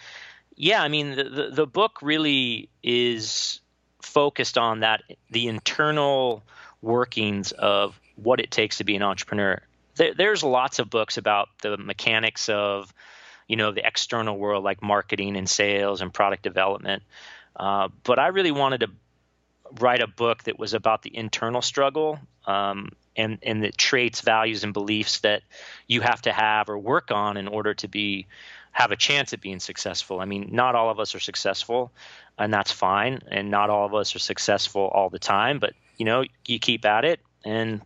yeah 0.57 0.83
i 0.83 0.89
mean 0.89 1.15
the, 1.15 1.25
the, 1.25 1.51
the 1.51 1.67
book 1.67 1.99
really 2.03 2.69
is 2.83 3.61
focused 4.03 4.59
on 4.59 4.81
that 4.81 5.03
the 5.31 5.47
internal 5.47 6.43
workings 6.83 7.53
of 7.53 7.99
what 8.17 8.41
it 8.41 8.51
takes 8.51 8.79
to 8.79 8.85
be 8.85 8.97
an 8.97 9.03
entrepreneur. 9.03 9.63
There, 9.95 10.15
there's 10.15 10.43
lots 10.43 10.81
of 10.81 10.91
books 10.91 11.17
about 11.17 11.49
the 11.63 11.77
mechanics 11.77 12.49
of 12.49 12.93
you 13.49 13.57
know 13.57 13.73
the 13.73 13.87
external 13.87 14.37
world 14.37 14.65
like 14.65 14.83
marketing 14.83 15.37
and 15.37 15.49
sales 15.49 16.01
and 16.01 16.13
product 16.13 16.43
development 16.43 17.03
uh, 17.57 17.89
but 18.05 18.19
i 18.19 18.29
really 18.29 18.53
wanted 18.53 18.81
to 18.81 18.91
write 19.81 20.03
a 20.03 20.07
book 20.07 20.43
that 20.45 20.59
was 20.59 20.75
about 20.75 21.03
the 21.03 21.17
internal 21.17 21.63
struggle 21.63 22.19
um, 22.47 22.91
and 23.17 23.39
and 23.43 23.63
the 23.63 23.73
traits, 23.73 24.21
values, 24.21 24.65
and 24.65 24.73
beliefs 24.73 25.21
that 25.21 25.43
you 25.87 26.01
have 26.01 26.23
to 26.23 26.33
have 26.33 26.69
or 26.69 26.79
work 26.79 27.11
on 27.11 27.37
in 27.37 27.49
order 27.49 27.75
to 27.75 27.89
be 27.89 28.27
have 28.73 28.91
a 28.91 28.97
chance 28.97 29.33
at 29.33 29.41
being 29.41 29.61
successful. 29.61 30.21
I 30.21 30.25
mean, 30.25 30.49
not 30.53 30.75
all 30.75 30.91
of 30.91 30.99
us 30.99 31.15
are 31.15 31.21
successful, 31.21 31.93
and 32.39 32.53
that's 32.53 32.73
fine. 32.73 33.21
And 33.31 33.51
not 33.51 33.71
all 33.71 33.87
of 33.87 33.95
us 33.95 34.17
are 34.17 34.19
successful 34.19 34.83
all 34.83 35.11
the 35.11 35.19
time, 35.19 35.59
but 35.59 35.75
you 35.99 36.07
know, 36.07 36.25
you 36.47 36.59
keep 36.59 36.85
at 36.85 37.05
it, 37.05 37.21
and 37.45 37.83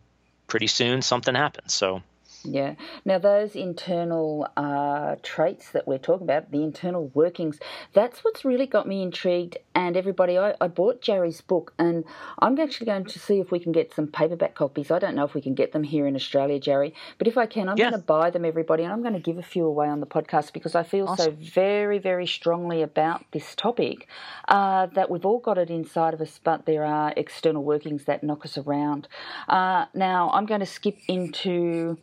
pretty 0.46 0.68
soon 0.68 1.02
something 1.02 1.34
happens. 1.34 1.74
So 1.74 2.02
yeah. 2.46 2.74
Now, 3.04 3.18
those 3.18 3.54
internal 3.54 4.48
uh, 4.56 5.16
traits 5.22 5.70
that 5.72 5.86
we're 5.86 5.98
talking 5.98 6.26
about, 6.26 6.50
the 6.50 6.62
internal 6.62 7.10
workings, 7.14 7.58
that's 7.92 8.24
what's 8.24 8.44
really 8.44 8.66
got 8.66 8.86
me 8.86 9.02
intrigued. 9.02 9.58
And 9.74 9.96
everybody, 9.96 10.38
I, 10.38 10.54
I 10.60 10.68
bought 10.68 11.02
Jerry's 11.02 11.40
book, 11.40 11.74
and 11.78 12.04
I'm 12.38 12.58
actually 12.58 12.86
going 12.86 13.04
to 13.04 13.18
see 13.18 13.40
if 13.40 13.50
we 13.50 13.60
can 13.60 13.72
get 13.72 13.94
some 13.94 14.06
paperback 14.06 14.54
copies. 14.54 14.90
I 14.90 14.98
don't 14.98 15.14
know 15.14 15.24
if 15.24 15.34
we 15.34 15.40
can 15.40 15.54
get 15.54 15.72
them 15.72 15.82
here 15.82 16.06
in 16.06 16.16
Australia, 16.16 16.58
Jerry, 16.58 16.94
but 17.18 17.28
if 17.28 17.36
I 17.36 17.46
can, 17.46 17.68
I'm 17.68 17.76
yeah. 17.76 17.90
going 17.90 18.00
to 18.00 18.06
buy 18.06 18.30
them, 18.30 18.44
everybody, 18.44 18.84
and 18.84 18.92
I'm 18.92 19.02
going 19.02 19.14
to 19.14 19.20
give 19.20 19.38
a 19.38 19.42
few 19.42 19.66
away 19.66 19.88
on 19.88 20.00
the 20.00 20.06
podcast 20.06 20.52
because 20.52 20.74
I 20.74 20.82
feel 20.82 21.08
awesome. 21.08 21.36
so 21.42 21.52
very, 21.52 21.98
very 21.98 22.26
strongly 22.26 22.82
about 22.82 23.24
this 23.32 23.54
topic 23.54 24.08
uh, 24.48 24.86
that 24.86 25.10
we've 25.10 25.26
all 25.26 25.40
got 25.40 25.58
it 25.58 25.70
inside 25.70 26.14
of 26.14 26.20
us, 26.20 26.40
but 26.42 26.66
there 26.66 26.84
are 26.84 27.12
external 27.16 27.62
workings 27.62 28.04
that 28.04 28.22
knock 28.22 28.44
us 28.44 28.56
around. 28.56 29.08
Uh, 29.48 29.86
now, 29.94 30.30
I'm 30.32 30.46
going 30.46 30.60
to 30.60 30.66
skip 30.66 30.96
into. 31.08 31.98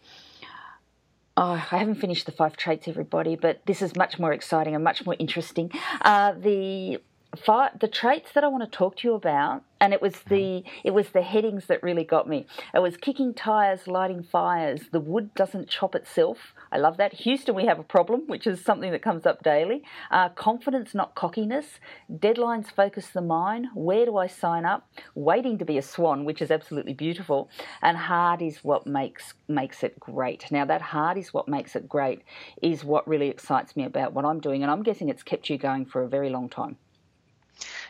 Oh, 1.36 1.54
I 1.54 1.78
haven't 1.78 1.96
finished 1.96 2.28
the 2.28 2.32
five 2.32 2.56
traits, 2.58 2.88
everybody, 2.88 3.36
but 3.36 3.65
this 3.65 3.82
is 3.82 3.96
much 3.96 4.19
more 4.19 4.34
exciting 4.34 4.76
and 4.76 4.84
much 4.84 5.04
more 5.04 5.15
interesting. 5.17 5.72
Uh, 6.02 6.34
the 6.34 7.00
five, 7.36 7.80
the 7.80 7.88
traits 7.88 8.32
that 8.34 8.43
I 8.43 8.48
want 8.48 8.63
to 8.63 8.78
talk 8.78 8.98
to 8.98 9.08
you 9.08 9.13
about 9.13 9.63
and 9.84 9.93
it 9.93 10.02
was 10.02 10.15
the 10.30 10.63
it 10.86 10.91
was 10.91 11.10
the 11.10 11.22
headings 11.22 11.65
that 11.65 11.84
really 11.84 12.06
got 12.06 12.26
me. 12.26 12.48
It 12.74 12.80
was 12.80 12.96
kicking 12.96 13.34
tires, 13.34 13.86
lighting 13.86 14.24
fires. 14.24 14.84
The 14.93 15.02
wood 15.02 15.34
doesn't 15.36 15.67
chop 15.67 15.93
itself. 15.93 16.54
I 16.72 16.78
love 16.78 16.96
that. 16.98 17.12
Houston, 17.13 17.54
we 17.54 17.65
have 17.65 17.80
a 17.80 17.84
problem, 17.84 18.22
which 18.28 18.48
is 18.48 18.63
something 18.63 18.91
that 18.91 19.02
comes 19.02 19.26
up 19.26 19.43
daily. 19.43 19.84
Uh, 20.10 20.30
confidence, 20.30 20.96
not 20.96 21.15
cockiness. 21.15 21.82
Deadlines 22.10 22.72
focus 22.72 23.10
the 23.10 23.22
mind. 23.22 23.67
Where 23.76 24.06
do 24.06 24.15
I 24.15 24.28
sign 24.28 24.63
up? 24.63 24.89
Waiting 25.15 25.58
to 25.58 25.65
be 25.65 25.78
a 25.78 25.82
swan, 25.82 26.24
which 26.24 26.41
is 26.41 26.50
absolutely 26.50 26.93
beautiful. 26.93 27.50
And 27.82 27.98
hard 27.98 28.41
is 28.41 28.63
what 28.63 28.88
makes 28.88 29.34
makes 29.50 29.84
it 29.84 30.00
great. 30.00 30.50
Now 30.50 30.63
that 30.63 30.82
hard 30.82 31.17
is 31.17 31.34
what 31.34 31.50
makes 31.50 31.76
it 31.76 31.89
great 31.89 32.22
is 32.62 32.86
what 32.86 33.06
really 33.06 33.28
excites 33.28 33.76
me 33.76 33.84
about 33.84 34.13
what 34.13 34.24
I'm 34.24 34.39
doing, 34.39 34.63
and 34.63 34.72
I'm 34.72 34.82
guessing 34.82 35.10
it's 35.10 35.24
kept 35.24 35.50
you 35.50 35.58
going 35.58 35.86
for 35.86 36.04
a 36.04 36.08
very 36.08 36.30
long 36.30 36.48
time. 36.48 36.78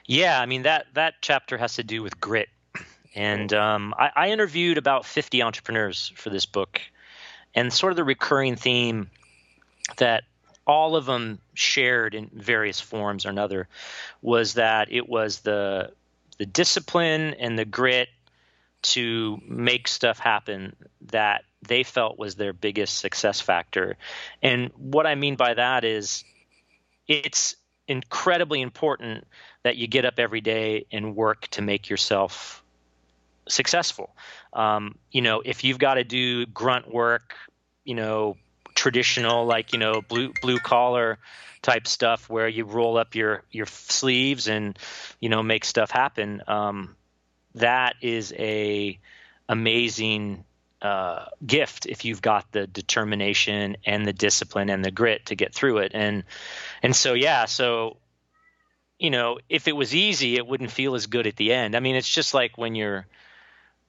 Yeah, 0.06 0.40
I 0.40 0.46
mean 0.46 0.64
that 0.64 0.88
that 0.94 1.16
chapter 1.22 1.58
has 1.58 1.76
to 1.76 1.84
do 1.84 2.04
with 2.04 2.20
grit, 2.20 2.50
and 3.16 3.52
um, 3.54 3.94
I, 3.98 4.12
I, 4.16 4.30
interviewed 4.32 4.78
about 4.78 5.06
50 5.06 5.42
entrepreneurs 5.42 6.12
for 6.16 6.30
this 6.30 6.46
book, 6.46 6.82
and 7.56 7.72
sort 7.72 7.94
of 7.94 7.98
the 7.98 8.04
recurring 8.04 8.56
theme 8.56 9.10
that 9.98 10.24
all 10.66 10.96
of 10.96 11.06
them 11.06 11.40
shared 11.54 12.16
in 12.16 12.30
various 12.34 12.80
forms 12.80 13.26
or 13.26 13.30
another 13.30 13.68
was 14.22 14.56
that 14.56 14.92
it 14.92 15.08
was 15.08 15.40
the 15.40 15.92
the 16.38 16.46
discipline 16.46 17.34
and 17.36 17.58
the 17.58 17.66
grit 17.66 18.10
to 18.82 19.40
make 19.48 19.88
stuff 19.88 20.20
happen 20.20 20.76
that 21.02 21.44
they 21.62 21.84
felt 21.84 22.20
was 22.20 22.36
their 22.36 22.54
biggest 22.54 22.98
success 22.98 23.40
factor. 23.40 23.96
And 24.42 24.72
what 24.76 25.08
I 25.08 25.16
mean 25.16 25.36
by 25.36 25.54
that 25.54 25.84
is 25.86 26.24
it's 27.08 27.56
incredibly 27.88 28.62
important 28.62 29.26
that 29.64 29.78
you 29.78 29.88
get 29.88 30.06
up 30.06 30.16
every 30.18 30.42
day 30.42 30.86
and 30.92 31.16
work 31.16 31.48
to 31.50 31.62
make 31.62 31.90
yourself 31.90 32.64
successful. 33.48 34.16
Um, 34.54 34.98
you 35.12 35.22
know, 35.22 35.42
if 35.44 35.64
you've 35.64 35.80
got 35.80 35.96
to 35.96 36.04
do 36.04 36.46
grunt 36.46 36.92
work, 36.92 37.36
you 37.84 37.96
know, 37.96 38.38
traditional 38.76 39.46
like 39.46 39.72
you 39.72 39.80
know 39.80 40.02
blue 40.02 40.34
blue 40.42 40.58
collar 40.58 41.20
type 41.62 41.88
stuff 41.88 42.28
where 42.30 42.48
you 42.48 42.66
roll 42.66 42.98
up 42.98 43.16
your 43.16 43.44
your 43.52 43.66
sleeves 43.68 44.48
and 44.48 44.78
you 45.20 45.30
know 45.30 45.44
make 45.44 45.66
stuff 45.66 45.92
happen. 45.92 46.42
Um, 46.48 46.96
that 47.56 47.96
is 48.02 48.34
a 48.38 49.00
amazing 49.48 50.44
uh, 50.84 51.26
gift 51.46 51.86
if 51.86 52.04
you've 52.04 52.22
got 52.22 52.52
the 52.52 52.68
determination 52.68 53.78
and 53.86 54.06
the 54.06 54.12
discipline 54.12 54.70
and 54.70 54.84
the 54.84 54.92
grit 54.92 55.28
to 55.28 55.36
get 55.36 55.54
through 55.54 55.78
it. 55.78 55.94
And 55.96 56.26
and 56.84 56.94
so 56.94 57.14
yeah, 57.14 57.46
so 57.46 57.98
you 59.00 59.10
know, 59.10 59.40
if 59.50 59.68
it 59.68 59.76
was 59.76 59.96
easy, 59.96 60.36
it 60.36 60.46
wouldn't 60.46 60.72
feel 60.72 60.94
as 60.96 61.08
good 61.08 61.26
at 61.26 61.38
the 61.38 61.54
end. 61.54 61.76
I 61.76 61.80
mean, 61.80 61.96
it's 61.96 62.10
just 62.10 62.34
like 62.34 62.58
when 62.58 62.76
you're 62.76 63.08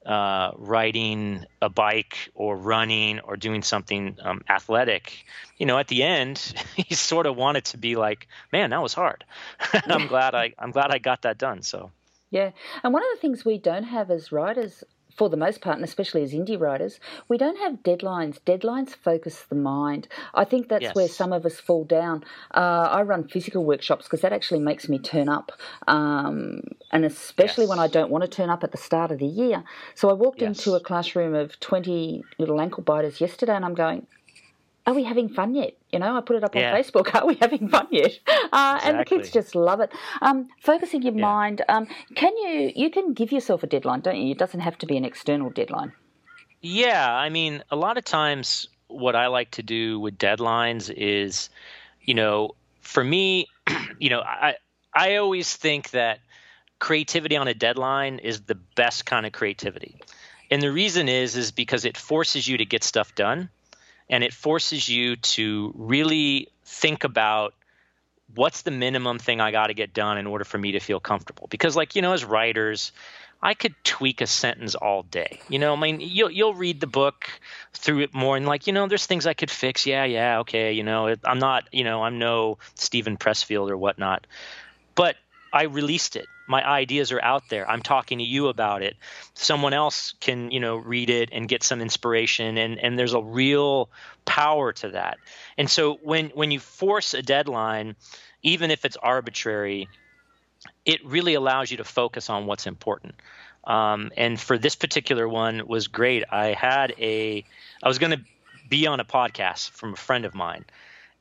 uh, 0.05 0.51
riding 0.55 1.45
a 1.61 1.69
bike 1.69 2.31
or 2.33 2.55
running 2.55 3.19
or 3.19 3.35
doing 3.35 3.61
something 3.61 4.17
um, 4.21 4.41
athletic, 4.47 5.25
you 5.57 5.65
know, 5.65 5.77
at 5.77 5.87
the 5.87 6.03
end, 6.03 6.53
you 6.77 6.95
sort 6.95 7.25
of 7.25 7.35
want 7.35 7.57
it 7.57 7.65
to 7.65 7.77
be 7.77 7.95
like, 7.95 8.27
man, 8.53 8.69
that 8.69 8.81
was 8.81 8.93
hard. 8.93 9.25
I'm 9.73 10.07
glad 10.07 10.33
I 10.33 10.53
I'm 10.57 10.71
glad 10.71 10.91
I 10.91 10.99
got 10.99 11.23
that 11.23 11.37
done. 11.37 11.61
So. 11.61 11.91
Yeah, 12.31 12.51
and 12.83 12.91
one 12.91 13.03
of 13.03 13.07
the 13.13 13.21
things 13.21 13.45
we 13.45 13.57
don't 13.57 13.83
have 13.83 14.09
as 14.11 14.31
riders 14.31 14.83
for 15.15 15.29
the 15.29 15.37
most 15.37 15.61
part, 15.61 15.77
and 15.77 15.85
especially 15.85 16.23
as 16.23 16.33
indie 16.33 16.59
writers, 16.59 16.99
we 17.27 17.37
don't 17.37 17.57
have 17.57 17.83
deadlines. 17.83 18.39
Deadlines 18.45 18.95
focus 18.95 19.45
the 19.49 19.55
mind. 19.55 20.07
I 20.33 20.43
think 20.43 20.67
that's 20.69 20.83
yes. 20.83 20.95
where 20.95 21.07
some 21.07 21.31
of 21.31 21.45
us 21.45 21.59
fall 21.59 21.85
down. 21.85 22.23
Uh, 22.53 22.89
I 22.91 23.01
run 23.03 23.27
physical 23.27 23.63
workshops 23.63 24.05
because 24.05 24.21
that 24.21 24.33
actually 24.33 24.59
makes 24.59 24.89
me 24.89 24.99
turn 24.99 25.29
up, 25.29 25.51
um, 25.87 26.61
and 26.91 27.05
especially 27.05 27.63
yes. 27.63 27.69
when 27.69 27.79
I 27.79 27.87
don't 27.87 28.11
want 28.11 28.23
to 28.23 28.29
turn 28.29 28.49
up 28.49 28.63
at 28.63 28.71
the 28.71 28.77
start 28.77 29.11
of 29.11 29.19
the 29.19 29.25
year. 29.25 29.63
So 29.95 30.09
I 30.09 30.13
walked 30.13 30.41
yes. 30.41 30.57
into 30.57 30.75
a 30.75 30.79
classroom 30.79 31.33
of 31.33 31.59
20 31.59 32.23
little 32.37 32.59
ankle 32.59 32.83
biters 32.83 33.21
yesterday, 33.21 33.55
and 33.55 33.65
I'm 33.65 33.75
going, 33.75 34.07
are 34.85 34.93
we 34.93 35.03
having 35.03 35.29
fun 35.29 35.55
yet? 35.55 35.75
You 35.91 35.99
know, 35.99 36.15
I 36.15 36.21
put 36.21 36.35
it 36.35 36.43
up 36.43 36.53
yeah. 36.53 36.71
on 36.71 36.81
Facebook. 36.81 37.13
Are 37.15 37.25
we 37.25 37.35
having 37.35 37.69
fun 37.69 37.87
yet? 37.91 38.19
Uh, 38.53 38.75
exactly. 38.77 38.89
And 38.89 38.99
the 38.99 39.05
kids 39.05 39.31
just 39.31 39.55
love 39.55 39.81
it. 39.81 39.91
Um, 40.21 40.47
focusing 40.61 41.01
your 41.01 41.13
yeah. 41.13 41.21
mind. 41.21 41.61
Um, 41.67 41.87
can 42.15 42.37
you 42.37 42.71
you 42.75 42.89
can 42.89 43.13
give 43.13 43.31
yourself 43.31 43.63
a 43.63 43.67
deadline, 43.67 44.01
don't 44.01 44.15
you? 44.15 44.31
It 44.31 44.37
doesn't 44.37 44.61
have 44.61 44.77
to 44.77 44.85
be 44.85 44.95
an 44.95 45.03
external 45.03 45.49
deadline. 45.49 45.91
Yeah, 46.61 47.13
I 47.13 47.29
mean, 47.29 47.63
a 47.69 47.75
lot 47.75 47.97
of 47.97 48.05
times, 48.05 48.69
what 48.87 49.15
I 49.15 49.27
like 49.27 49.51
to 49.51 49.63
do 49.63 49.99
with 49.99 50.17
deadlines 50.17 50.93
is, 50.95 51.49
you 52.01 52.13
know, 52.13 52.55
for 52.81 53.03
me, 53.03 53.47
you 53.99 54.09
know, 54.09 54.21
I 54.21 54.55
I 54.93 55.15
always 55.15 55.53
think 55.53 55.89
that 55.89 56.19
creativity 56.79 57.35
on 57.35 57.47
a 57.47 57.53
deadline 57.53 58.19
is 58.19 58.41
the 58.41 58.55
best 58.55 59.05
kind 59.05 59.25
of 59.25 59.33
creativity, 59.33 59.99
and 60.49 60.61
the 60.61 60.71
reason 60.71 61.09
is 61.09 61.35
is 61.35 61.51
because 61.51 61.83
it 61.83 61.97
forces 61.97 62.47
you 62.47 62.57
to 62.57 62.65
get 62.65 62.83
stuff 62.83 63.15
done 63.15 63.49
and 64.09 64.23
it 64.23 64.33
forces 64.33 64.87
you 64.87 65.15
to 65.15 65.73
really 65.75 66.49
think 66.63 67.03
about 67.03 67.53
what's 68.33 68.63
the 68.63 68.71
minimum 68.71 69.19
thing 69.19 69.39
I 69.39 69.51
got 69.51 69.67
to 69.67 69.73
get 69.73 69.93
done 69.93 70.17
in 70.17 70.27
order 70.27 70.43
for 70.43 70.57
me 70.57 70.73
to 70.73 70.79
feel 70.79 70.99
comfortable. 70.99 71.47
Because, 71.49 71.75
like, 71.75 71.95
you 71.95 72.01
know, 72.01 72.13
as 72.13 72.25
writers, 72.25 72.91
I 73.41 73.53
could 73.53 73.75
tweak 73.83 74.21
a 74.21 74.27
sentence 74.27 74.75
all 74.75 75.03
day. 75.03 75.39
You 75.49 75.59
know, 75.59 75.73
I 75.73 75.79
mean, 75.79 75.99
you'll 76.01 76.31
you'll 76.31 76.53
read 76.55 76.79
the 76.79 76.87
book 76.87 77.29
through 77.73 77.99
it 77.99 78.13
more 78.13 78.37
and 78.37 78.45
like, 78.45 78.67
you 78.67 78.73
know, 78.73 78.87
there's 78.87 79.05
things 79.05 79.27
I 79.27 79.33
could 79.33 79.51
fix. 79.51 79.85
Yeah, 79.85 80.05
yeah, 80.05 80.39
okay. 80.39 80.73
You 80.73 80.83
know, 80.83 81.15
I'm 81.23 81.39
not, 81.39 81.65
you 81.71 81.83
know, 81.83 82.03
I'm 82.03 82.17
no 82.17 82.57
Steven 82.75 83.17
Pressfield 83.17 83.69
or 83.69 83.77
whatnot, 83.77 84.25
but 84.95 85.15
I 85.53 85.63
released 85.63 86.15
it. 86.15 86.27
My 86.47 86.63
ideas 86.63 87.11
are 87.11 87.21
out 87.21 87.49
there. 87.49 87.69
I'm 87.69 87.81
talking 87.81 88.19
to 88.19 88.23
you 88.23 88.47
about 88.47 88.81
it. 88.81 88.95
Someone 89.33 89.73
else 89.73 90.13
can, 90.19 90.51
you 90.51 90.59
know, 90.59 90.75
read 90.75 91.09
it 91.09 91.29
and 91.31 91.47
get 91.47 91.63
some 91.63 91.81
inspiration 91.81 92.57
and 92.57 92.79
and 92.79 92.97
there's 92.97 93.13
a 93.13 93.21
real 93.21 93.89
power 94.25 94.73
to 94.73 94.89
that. 94.89 95.17
And 95.57 95.69
so 95.69 95.95
when 96.03 96.29
when 96.29 96.51
you 96.51 96.59
force 96.59 97.13
a 97.13 97.21
deadline, 97.21 97.95
even 98.43 98.71
if 98.71 98.85
it's 98.85 98.97
arbitrary, 98.97 99.89
it 100.85 101.03
really 101.05 101.33
allows 101.33 101.71
you 101.71 101.77
to 101.77 101.83
focus 101.83 102.29
on 102.29 102.45
what's 102.45 102.67
important. 102.67 103.15
Um, 103.63 104.11
and 104.15 104.39
for 104.39 104.57
this 104.57 104.75
particular 104.75 105.27
one 105.27 105.67
was 105.67 105.87
great. 105.87 106.23
I 106.31 106.47
had 106.53 106.93
a 106.99 107.43
I 107.81 107.87
was 107.87 107.97
going 107.97 108.11
to 108.11 108.21
be 108.69 108.87
on 108.87 108.99
a 108.99 109.05
podcast 109.05 109.71
from 109.71 109.93
a 109.93 109.97
friend 109.97 110.25
of 110.25 110.35
mine 110.35 110.65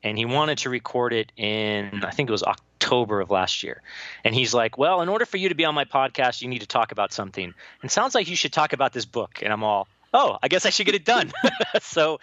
and 0.05 0.19
he 0.19 0.27
wanted 0.27 0.59
to 0.59 0.71
record 0.71 1.13
it 1.13 1.33
in 1.37 2.05
I 2.05 2.11
think 2.11 2.29
it 2.29 2.33
was 2.33 2.43
October 2.43 2.74
of 2.93 3.31
last 3.31 3.63
year. 3.63 3.83
And 4.25 4.35
he's 4.35 4.55
like, 4.55 4.79
Well, 4.79 5.01
in 5.03 5.09
order 5.09 5.27
for 5.27 5.37
you 5.37 5.49
to 5.49 5.55
be 5.55 5.65
on 5.65 5.75
my 5.75 5.85
podcast, 5.85 6.43
you 6.43 6.49
need 6.49 6.61
to 6.61 6.67
talk 6.67 6.93
about 6.93 7.13
something. 7.13 7.55
And 7.83 7.91
sounds 7.91 8.15
like 8.15 8.29
you 8.29 8.37
should 8.37 8.53
talk 8.53 8.73
about 8.73 8.93
this 8.93 9.05
book. 9.05 9.41
And 9.43 9.53
I'm 9.53 9.65
all, 9.65 9.89
Oh, 10.13 10.39
I 10.43 10.49
guess 10.49 10.67
I 10.67 10.71
should 10.71 10.87
get 10.87 10.95
it 10.95 11.05
done. 11.05 11.33
so, 11.83 12.21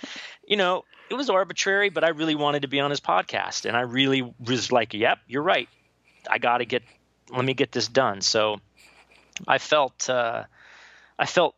you 0.47 0.57
know, 0.57 0.83
it 1.09 1.15
was 1.15 1.29
arbitrary, 1.29 1.89
but 1.89 2.03
I 2.03 2.09
really 2.09 2.35
wanted 2.35 2.61
to 2.61 2.67
be 2.67 2.79
on 2.79 2.89
his 2.89 3.01
podcast. 3.01 3.65
And 3.65 3.75
I 3.75 3.81
really 3.81 4.33
was 4.39 4.71
like, 4.71 4.93
Yep, 4.93 5.19
you're 5.27 5.43
right. 5.43 5.69
I 6.29 6.37
got 6.37 6.59
to 6.59 6.65
get, 6.65 6.83
let 7.29 7.43
me 7.43 7.53
get 7.53 7.71
this 7.71 7.87
done. 7.87 8.21
So 8.21 8.61
I 9.47 9.57
felt, 9.57 10.09
uh, 10.09 10.43
I 11.17 11.25
felt 11.25 11.55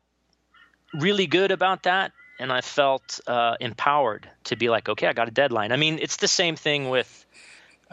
really 0.94 1.28
good 1.28 1.52
about 1.52 1.84
that 1.84 2.12
and 2.39 2.52
I 2.52 2.62
felt 2.62 3.20
uh, 3.28 3.56
empowered 3.60 4.30
to 4.46 4.56
be 4.56 4.70
like, 4.70 4.89
okay, 4.89 5.08
I 5.08 5.13
got 5.13 5.28
a 5.28 5.32
deadline. 5.32 5.72
I 5.72 5.78
mean, 5.78 6.00
it's 6.02 6.18
the 6.18 6.28
same 6.28 6.56
thing 6.56 6.89
with 6.89 7.26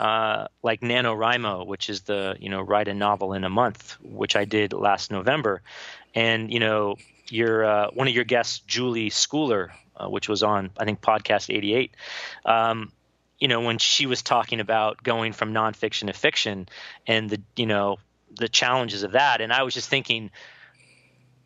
uh, 0.01 0.49
like 0.63 0.81
NaNoWriMo, 0.81 1.67
which 1.67 1.89
is 1.91 2.03
the 2.03 2.37
you 2.41 2.49
know 2.49 2.61
write 2.61 2.89
a 2.89 2.95
novel 2.95 3.33
in 3.35 3.45
a 3.45 3.51
month, 3.51 3.97
which 4.03 4.37
I 4.37 4.45
did 4.45 4.73
last 4.73 5.11
November, 5.11 5.63
and 6.15 6.53
you 6.53 6.61
know 6.61 6.97
your 7.29 7.65
uh, 7.65 7.91
one 7.93 8.09
of 8.09 8.15
your 8.15 8.25
guests, 8.25 8.61
Julie 8.61 9.11
Schooler, 9.11 9.71
uh, 9.97 10.09
which 10.09 10.29
was 10.29 10.43
on 10.43 10.71
I 10.79 10.85
think 10.85 11.01
podcast 11.01 11.55
88. 11.55 11.95
Um, 12.45 12.93
you 13.39 13.49
know 13.49 13.61
when 13.61 13.79
she 13.79 14.07
was 14.07 14.23
talking 14.23 14.61
about 14.61 15.03
going 15.03 15.33
from 15.33 15.53
nonfiction 15.53 16.07
to 16.09 16.13
fiction 16.13 16.69
and 17.07 17.31
the 17.31 17.41
you 17.57 17.67
know 17.67 17.99
the 18.37 18.49
challenges 18.49 19.03
of 19.03 19.13
that, 19.13 19.41
and 19.41 19.53
I 19.53 19.63
was 19.63 19.75
just 19.75 19.89
thinking, 19.89 20.31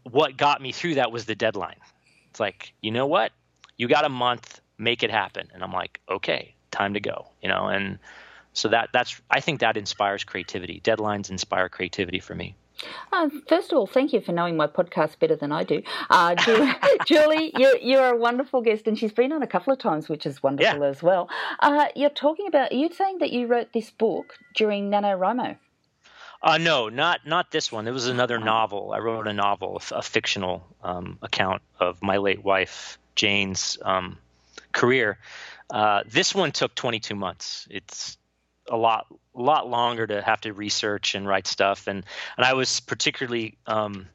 what 0.05 0.37
got 0.37 0.63
me 0.63 0.73
through 0.73 0.95
that 0.95 1.13
was 1.13 1.25
the 1.25 1.35
deadline 1.35 1.77
it's 2.35 2.41
like, 2.41 2.75
you 2.83 2.91
know 2.91 3.07
what? 3.07 3.31
You 3.77 3.87
got 3.87 4.05
a 4.05 4.09
month, 4.09 4.61
make 4.77 5.05
it 5.05 5.11
happen. 5.13 5.49
And 5.55 5.63
I'm 5.63 5.71
like, 5.71 6.01
okay, 6.11 6.57
time 6.73 6.95
to 6.95 7.01
go. 7.01 7.29
You 7.41 7.49
know, 7.49 7.69
and 7.69 8.01
so 8.55 8.69
that 8.69 8.89
that's 8.93 9.21
I 9.31 9.41
think 9.41 9.61
that 9.61 9.77
inspires 9.77 10.25
creativity. 10.25 10.81
Deadlines 10.83 11.29
inspire 11.31 11.69
creativity 11.69 12.21
for 12.21 12.35
me. 12.35 12.57
Uh, 13.13 13.29
first 13.49 13.73
of 13.73 13.79
all, 13.79 13.87
thank 13.87 14.13
you 14.13 14.21
for 14.21 14.33
knowing 14.33 14.57
my 14.57 14.67
podcast 14.67 15.19
better 15.19 15.37
than 15.37 15.53
I 15.53 15.63
do. 15.65 15.83
Uh, 16.11 16.35
Julie, 16.45 16.73
Julie 17.07 17.53
you're, 17.57 17.77
you're, 17.79 18.15
a 18.15 18.17
wonderful 18.17 18.63
guest, 18.63 18.87
and 18.87 18.99
she's 18.99 19.13
been 19.13 19.33
on 19.33 19.43
a 19.43 19.47
couple 19.47 19.73
of 19.73 19.79
times, 19.79 20.09
which 20.09 20.27
is 20.27 20.43
wonderful 20.43 20.81
yeah. 20.81 20.89
as 20.89 21.03
well. 21.03 21.29
Uh, 21.61 21.87
you're 21.95 22.11
talking 22.11 22.47
about, 22.49 22.73
are 22.73 22.77
you 22.77 22.93
saying 22.93 23.19
that 23.19 23.31
you 23.31 23.47
wrote 23.47 23.73
this 23.73 23.91
book 23.91 24.35
during 24.57 24.91
NaNoWriMo? 24.91 25.57
Uh, 26.43 26.59
no, 26.59 26.91
not 26.91 27.27
not 27.27 27.51
this 27.51 27.73
one. 27.73 27.89
It 27.89 27.93
was 27.93 28.07
another 28.07 28.39
novel. 28.39 28.93
I 28.93 28.99
wrote 28.99 29.27
a 29.27 29.33
novel, 29.33 29.81
a 29.93 30.03
fictional 30.03 30.67
um, 30.83 31.19
account 31.23 31.63
of 31.81 32.03
my 32.03 32.19
late 32.19 32.45
wife 32.45 32.99
Jane's 33.15 33.79
um, 33.83 34.19
career. 34.73 35.19
Uh, 35.71 36.03
this 36.07 36.35
one 36.35 36.53
took 36.53 36.75
22 36.75 37.15
months. 37.15 37.67
It's 37.71 38.19
a 38.71 38.77
lot 38.77 39.07
a 39.37 39.43
lot 39.43 39.69
longer 39.69 40.07
to 40.07 40.23
have 40.23 40.41
to 40.43 40.53
research 40.53 41.15
and 41.15 41.27
write 41.27 41.47
stuff, 41.47 41.87
and 41.87 42.05
and 42.37 42.47
I 42.47 42.55
was 42.55 42.81
particularly 42.81 43.59
um, 43.67 44.09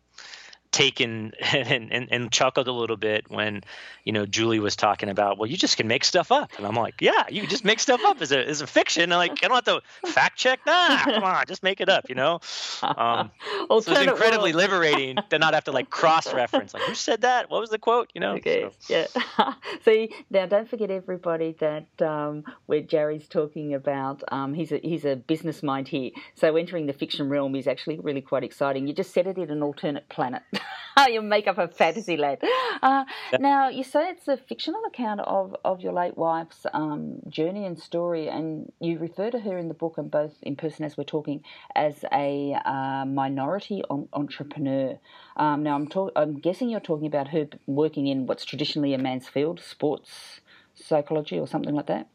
taken 0.80 1.34
and, 1.54 1.92
and, 1.92 2.08
and, 2.10 2.32
chuckled 2.32 2.68
a 2.70 2.72
little 2.72 2.96
bit 2.96 3.26
when 3.30 3.62
you 4.06 4.14
know 4.14 4.26
Julie 4.26 4.60
was 4.60 4.78
talking 4.78 5.10
about 5.10 5.38
well 5.38 5.50
you 5.50 5.58
just 5.58 5.76
can 5.76 5.88
make 5.88 6.06
stuff 6.06 6.32
up. 6.32 6.52
And 6.58 6.66
I'm 6.66 6.76
like 6.76 7.02
yeah 7.02 7.26
you 7.30 7.42
can 7.42 7.50
just 7.50 7.66
make 7.66 7.82
stuff 7.82 8.00
up 8.06 8.22
as 8.22 8.32
a 8.32 8.48
as 8.48 8.62
a 8.62 8.68
fiction. 8.68 9.12
I'm 9.12 9.18
like 9.18 9.44
I 9.44 9.48
don't 9.50 9.66
have 9.66 9.82
to 9.82 10.10
fact 10.10 10.38
check 10.38 10.60
nah 10.66 11.04
come 11.04 11.24
on 11.24 11.44
just 11.48 11.64
make 11.64 11.82
it 11.82 11.90
up 11.90 12.08
you 12.08 12.16
know? 12.16 12.40
Um, 12.82 13.32
so 13.68 13.78
it's 13.78 13.88
incredibly 13.88 14.54
liberating 14.54 15.18
to 15.30 15.38
not 15.38 15.54
have 15.54 15.66
to 15.66 15.74
like 15.74 15.90
cross 15.90 16.34
reference 16.34 16.74
like 16.74 16.84
who 16.84 16.96
said 16.96 17.22
that? 17.22 17.50
What 17.50 17.60
was 17.60 17.72
the 17.72 17.80
quote? 17.80 18.10
You 18.14 18.22
know 18.22 18.36
okay 18.36 18.70
so. 18.80 19.06
yeah. 19.38 19.54
See 19.86 20.14
now 20.30 20.46
don't 20.46 20.70
forget 20.70 20.90
everybody 20.90 21.58
that 21.60 22.02
um, 22.02 22.46
where 22.68 22.82
Jerry's 22.82 23.28
talking 23.28 23.74
about 23.74 24.24
um, 24.32 24.54
he's 24.54 24.72
a 24.72 24.78
he's 24.78 25.04
a 25.04 25.18
business 25.18 25.62
mind 25.62 25.90
here. 25.90 26.12
So 26.36 26.56
entering 26.56 26.86
the 26.86 26.94
fiction 26.94 27.28
realm 27.28 27.56
is 27.56 27.68
actually 27.68 28.00
really 28.00 28.22
quite 28.22 28.46
exciting. 28.46 28.88
You 28.88 28.94
just 28.94 29.14
set 29.14 29.28
it 29.28 29.38
in 29.38 29.50
an 29.50 29.62
alternate 29.62 30.08
planet 30.08 30.44
you 31.08 31.22
make 31.22 31.48
up 31.48 31.58
a 31.58 31.68
fantasy 31.68 32.18
land. 32.18 32.40
Uh, 32.82 33.06
now, 33.40 33.70
you 33.70 33.84
say 33.84 34.10
it's 34.10 34.28
a 34.28 34.38
fictional 34.38 34.84
account 34.86 35.22
of, 35.22 35.56
of 35.64 35.82
your 35.82 35.94
late 35.94 36.18
wife's 36.18 36.66
um, 36.74 37.20
journey 37.28 37.66
and 37.66 37.80
story, 37.80 38.28
and 38.28 38.72
you 38.80 39.00
refer 39.00 39.32
to 39.32 39.40
her 39.40 39.58
in 39.58 39.68
the 39.68 39.74
book, 39.74 39.98
and 39.98 40.12
both 40.12 40.34
in 40.42 40.56
person 40.56 40.86
as 40.86 40.98
we're 40.98 41.04
talking, 41.04 41.44
as 41.76 42.04
a 42.12 42.56
uh, 42.66 43.06
minority 43.06 43.84
entrepreneur. 44.14 44.98
Um, 45.38 45.64
now, 45.64 45.76
I'm, 45.76 45.88
talk- 45.88 46.14
I'm 46.16 46.40
guessing 46.40 46.70
you're 46.70 46.80
talking 46.80 47.08
about 47.08 47.30
her 47.30 47.48
working 47.66 48.08
in 48.08 48.26
what's 48.26 48.46
traditionally 48.46 48.94
a 48.94 48.98
man's 48.98 49.28
field, 49.28 49.62
sports 49.62 50.42
psychology 50.76 51.40
or 51.40 51.48
something 51.48 51.76
like 51.76 51.88
that? 51.88 52.08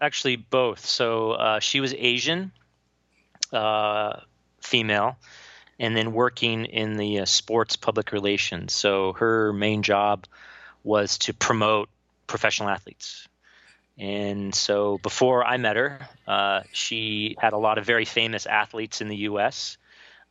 Actually, 0.00 0.36
both. 0.36 0.84
So 0.84 1.32
uh, 1.32 1.60
she 1.60 1.80
was 1.80 1.94
Asian, 1.94 2.52
uh, 3.52 4.20
female 4.60 5.16
and 5.78 5.96
then 5.96 6.12
working 6.12 6.64
in 6.64 6.96
the 6.96 7.20
uh, 7.20 7.24
sports 7.24 7.76
public 7.76 8.12
relations. 8.12 8.74
So 8.74 9.12
her 9.14 9.52
main 9.52 9.82
job 9.82 10.26
was 10.84 11.18
to 11.18 11.34
promote 11.34 11.88
professional 12.26 12.68
athletes. 12.68 13.28
And 13.98 14.54
so 14.54 14.98
before 14.98 15.44
I 15.44 15.56
met 15.56 15.76
her, 15.76 16.08
uh, 16.28 16.62
she 16.72 17.36
had 17.38 17.52
a 17.52 17.58
lot 17.58 17.78
of 17.78 17.86
very 17.86 18.04
famous 18.04 18.46
athletes 18.46 19.00
in 19.00 19.08
the 19.08 19.16
U.S., 19.16 19.78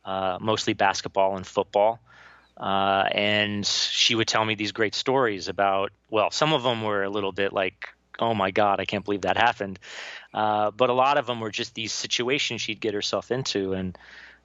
uh, 0.04 0.38
mostly 0.40 0.72
basketball 0.72 1.36
and 1.36 1.46
football. 1.46 2.00
Uh, 2.56 3.04
and 3.10 3.66
she 3.66 4.14
would 4.14 4.28
tell 4.28 4.44
me 4.44 4.54
these 4.54 4.72
great 4.72 4.94
stories 4.94 5.48
about, 5.48 5.92
well, 6.10 6.30
some 6.30 6.52
of 6.52 6.62
them 6.62 6.82
were 6.82 7.02
a 7.02 7.10
little 7.10 7.32
bit 7.32 7.52
like, 7.52 7.88
oh 8.18 8.34
my 8.34 8.50
God, 8.50 8.80
I 8.80 8.84
can't 8.84 9.04
believe 9.04 9.22
that 9.22 9.36
happened. 9.36 9.78
Uh, 10.32 10.70
but 10.70 10.88
a 10.88 10.94
lot 10.94 11.18
of 11.18 11.26
them 11.26 11.40
were 11.40 11.50
just 11.50 11.74
these 11.74 11.92
situations 11.92 12.60
she'd 12.60 12.80
get 12.80 12.94
herself 12.94 13.30
into. 13.30 13.72
And 13.72 13.98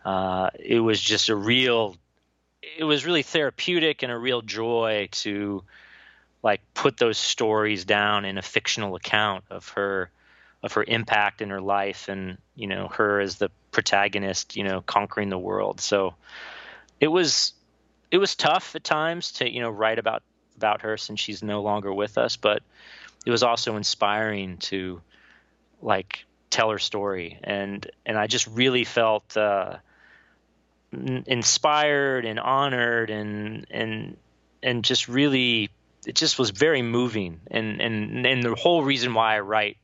uh, 0.05 0.49
it 0.59 0.79
was 0.79 0.99
just 0.99 1.29
a 1.29 1.35
real 1.35 1.95
it 2.77 2.83
was 2.83 3.05
really 3.05 3.23
therapeutic 3.23 4.03
and 4.03 4.11
a 4.11 4.17
real 4.17 4.41
joy 4.41 5.09
to 5.11 5.63
like 6.43 6.61
put 6.73 6.97
those 6.97 7.17
stories 7.17 7.85
down 7.85 8.25
in 8.25 8.37
a 8.37 8.41
fictional 8.41 8.95
account 8.95 9.43
of 9.49 9.69
her 9.69 10.11
of 10.63 10.73
her 10.73 10.83
impact 10.87 11.41
in 11.41 11.49
her 11.49 11.61
life 11.61 12.07
and 12.07 12.37
you 12.55 12.67
know 12.67 12.87
her 12.87 13.19
as 13.19 13.37
the 13.37 13.49
protagonist 13.71 14.55
you 14.55 14.63
know 14.63 14.81
conquering 14.81 15.29
the 15.29 15.37
world. 15.37 15.81
So 15.81 16.15
it 16.99 17.07
was 17.07 17.53
it 18.11 18.17
was 18.17 18.35
tough 18.35 18.75
at 18.75 18.83
times 18.83 19.33
to 19.33 19.51
you 19.51 19.61
know 19.61 19.69
write 19.69 19.99
about 19.99 20.23
about 20.57 20.81
her 20.81 20.97
since 20.97 21.19
she's 21.19 21.41
no 21.41 21.61
longer 21.61 21.91
with 21.91 22.17
us 22.19 22.37
but 22.37 22.61
it 23.25 23.31
was 23.31 23.41
also 23.41 23.75
inspiring 23.75 24.57
to 24.57 25.01
like 25.81 26.25
tell 26.51 26.69
her 26.69 26.77
story. 26.77 27.39
And 27.43 27.89
and 28.05 28.17
I 28.17 28.27
just 28.27 28.45
really 28.47 28.83
felt 28.83 29.35
uh, 29.35 29.77
inspired 30.91 32.25
and 32.25 32.39
honored 32.39 33.09
and 33.09 33.65
and 33.69 34.17
and 34.61 34.83
just 34.83 35.07
really 35.07 35.69
it 36.05 36.15
just 36.15 36.39
was 36.39 36.49
very 36.49 36.81
moving. 36.81 37.41
And 37.49 37.81
and 37.81 38.25
and 38.25 38.43
the 38.43 38.55
whole 38.55 38.83
reason 38.83 39.13
why 39.13 39.35
I 39.35 39.39
write 39.41 39.77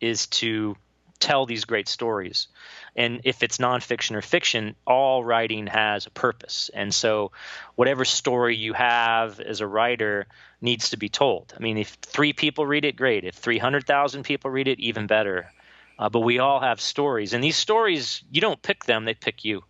is 0.00 0.26
to 0.28 0.76
tell 1.18 1.44
these 1.44 1.66
great 1.66 1.86
stories. 1.86 2.48
And 2.96 3.20
if 3.24 3.42
it's 3.42 3.58
nonfiction 3.58 4.16
or 4.16 4.22
fiction 4.22 4.74
all 4.86 5.22
writing 5.22 5.66
has 5.66 6.06
a 6.06 6.10
purpose. 6.10 6.70
And 6.72 6.94
so 6.94 7.32
whatever 7.74 8.06
story 8.06 8.56
you 8.56 8.72
have 8.72 9.38
as 9.38 9.60
a 9.60 9.66
writer 9.66 10.26
needs 10.62 10.90
to 10.90 10.96
be 10.96 11.10
told. 11.10 11.52
I 11.56 11.60
mean 11.60 11.76
if 11.76 11.90
three 12.00 12.32
people 12.32 12.64
read 12.64 12.84
it 12.84 12.96
great. 12.96 13.24
If 13.24 13.34
300000 13.34 14.22
people 14.22 14.50
read 14.50 14.68
it 14.68 14.80
even 14.80 15.06
better. 15.06 15.52
Uh, 15.98 16.08
but 16.08 16.20
we 16.20 16.38
all 16.38 16.60
have 16.60 16.80
stories. 16.80 17.34
And 17.34 17.44
these 17.44 17.56
stories 17.56 18.24
you 18.30 18.40
don't 18.40 18.62
pick 18.62 18.84
them 18.84 19.04
they 19.04 19.14
pick 19.14 19.44
you 19.44 19.62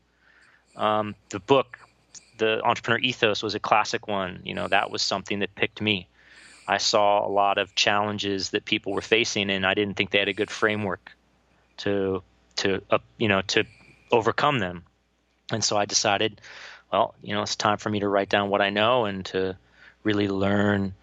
um, 0.77 1.15
the 1.31 1.41
book, 1.41 1.79
the 2.39 2.63
entrepreneur 2.63 2.99
ethos, 2.99 3.43
was 3.43 3.55
a 3.55 3.61
classic 3.61 4.09
one. 4.09 4.41
You 4.45 4.55
know, 4.55 4.69
that 4.69 4.91
was 4.91 5.03
something 5.03 5.41
that 5.41 5.55
picked 5.55 5.81
me. 5.81 6.09
I 6.67 6.79
saw 6.79 7.27
a 7.27 7.31
lot 7.31 7.59
of 7.59 7.75
challenges 7.75 8.51
that 8.51 8.65
people 8.65 8.93
were 8.93 9.01
facing, 9.01 9.51
and 9.51 9.67
I 9.67 9.75
didn't 9.75 9.97
think 9.97 10.11
they 10.11 10.19
had 10.19 10.29
a 10.29 10.33
good 10.33 10.51
framework 10.51 11.13
to 11.79 12.23
to 12.57 12.83
uh, 12.91 12.99
you 13.19 13.29
know 13.29 13.43
to 13.43 13.65
overcome 14.13 14.59
them. 14.59 14.85
And 15.53 15.65
so 15.65 15.77
I 15.77 15.85
decided, 15.85 16.41
well, 16.93 17.15
you 17.23 17.35
know, 17.35 17.43
it's 17.43 17.57
time 17.57 17.79
for 17.79 17.91
me 17.91 18.01
to 18.01 18.09
write 18.09 18.29
down 18.29 18.51
what 18.51 18.61
I 18.61 18.71
know 18.71 19.05
and 19.05 19.25
to 19.27 19.57
really 20.05 20.29
learn 20.29 20.95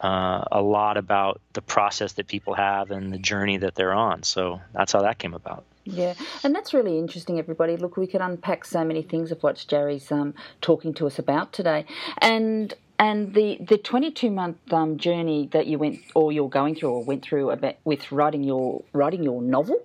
uh, 0.00 0.44
a 0.50 0.60
lot 0.60 0.96
about 0.96 1.40
the 1.52 1.62
process 1.62 2.14
that 2.14 2.26
people 2.26 2.54
have 2.54 2.90
and 2.90 3.12
the 3.12 3.18
journey 3.18 3.58
that 3.58 3.74
they're 3.74 3.94
on. 3.94 4.22
So 4.22 4.60
that's 4.72 4.92
how 4.92 5.02
that 5.02 5.18
came 5.18 5.34
about. 5.34 5.64
Yeah, 5.86 6.14
and 6.42 6.52
that's 6.52 6.74
really 6.74 6.98
interesting, 6.98 7.38
everybody. 7.38 7.76
Look, 7.76 7.96
we 7.96 8.08
could 8.08 8.20
unpack 8.20 8.64
so 8.64 8.84
many 8.84 9.02
things 9.02 9.30
of 9.30 9.40
what 9.42 9.64
Jerry's 9.68 10.10
um, 10.10 10.34
talking 10.60 10.92
to 10.94 11.06
us 11.06 11.18
about 11.18 11.52
today, 11.52 11.86
and 12.18 12.74
and 12.98 13.34
the 13.34 13.58
the 13.60 13.78
22 13.78 14.30
month 14.30 14.72
um, 14.72 14.98
journey 14.98 15.48
that 15.52 15.68
you 15.68 15.78
went 15.78 16.00
or 16.14 16.32
you're 16.32 16.48
going 16.48 16.74
through 16.74 16.90
or 16.90 17.04
went 17.04 17.22
through 17.22 17.50
about, 17.50 17.76
with 17.84 18.10
writing 18.10 18.42
your 18.42 18.82
writing 18.92 19.22
your 19.22 19.40
novel. 19.40 19.80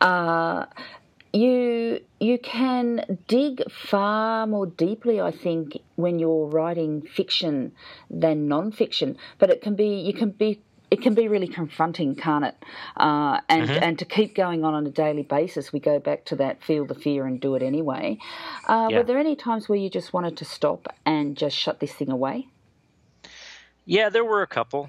Uh, 0.00 0.66
you 1.32 2.00
you 2.18 2.38
can 2.38 3.18
dig 3.28 3.62
far 3.70 4.48
more 4.48 4.66
deeply, 4.66 5.20
I 5.20 5.30
think, 5.30 5.78
when 5.94 6.18
you're 6.18 6.46
writing 6.46 7.02
fiction 7.02 7.72
than 8.10 8.48
non-fiction. 8.48 9.18
But 9.38 9.50
it 9.50 9.62
can 9.62 9.76
be 9.76 10.00
you 10.00 10.14
can 10.14 10.30
be 10.30 10.60
it 10.90 11.02
can 11.02 11.14
be 11.14 11.28
really 11.28 11.48
confronting, 11.48 12.14
can't 12.14 12.44
it? 12.44 12.54
Uh, 12.96 13.40
and 13.48 13.68
mm-hmm. 13.68 13.82
and 13.82 13.98
to 13.98 14.04
keep 14.04 14.34
going 14.34 14.64
on 14.64 14.74
on 14.74 14.86
a 14.86 14.90
daily 14.90 15.22
basis, 15.22 15.72
we 15.72 15.80
go 15.80 15.98
back 15.98 16.24
to 16.26 16.36
that 16.36 16.62
feel 16.62 16.84
the 16.86 16.94
fear 16.94 17.26
and 17.26 17.40
do 17.40 17.54
it 17.54 17.62
anyway. 17.62 18.18
Uh, 18.68 18.88
yeah. 18.90 18.98
Were 18.98 19.04
there 19.04 19.18
any 19.18 19.36
times 19.36 19.68
where 19.68 19.78
you 19.78 19.90
just 19.90 20.12
wanted 20.12 20.36
to 20.38 20.44
stop 20.44 20.88
and 21.04 21.36
just 21.36 21.56
shut 21.56 21.80
this 21.80 21.92
thing 21.92 22.10
away? 22.10 22.46
Yeah, 23.86 24.08
there 24.08 24.24
were 24.24 24.42
a 24.42 24.46
couple, 24.46 24.88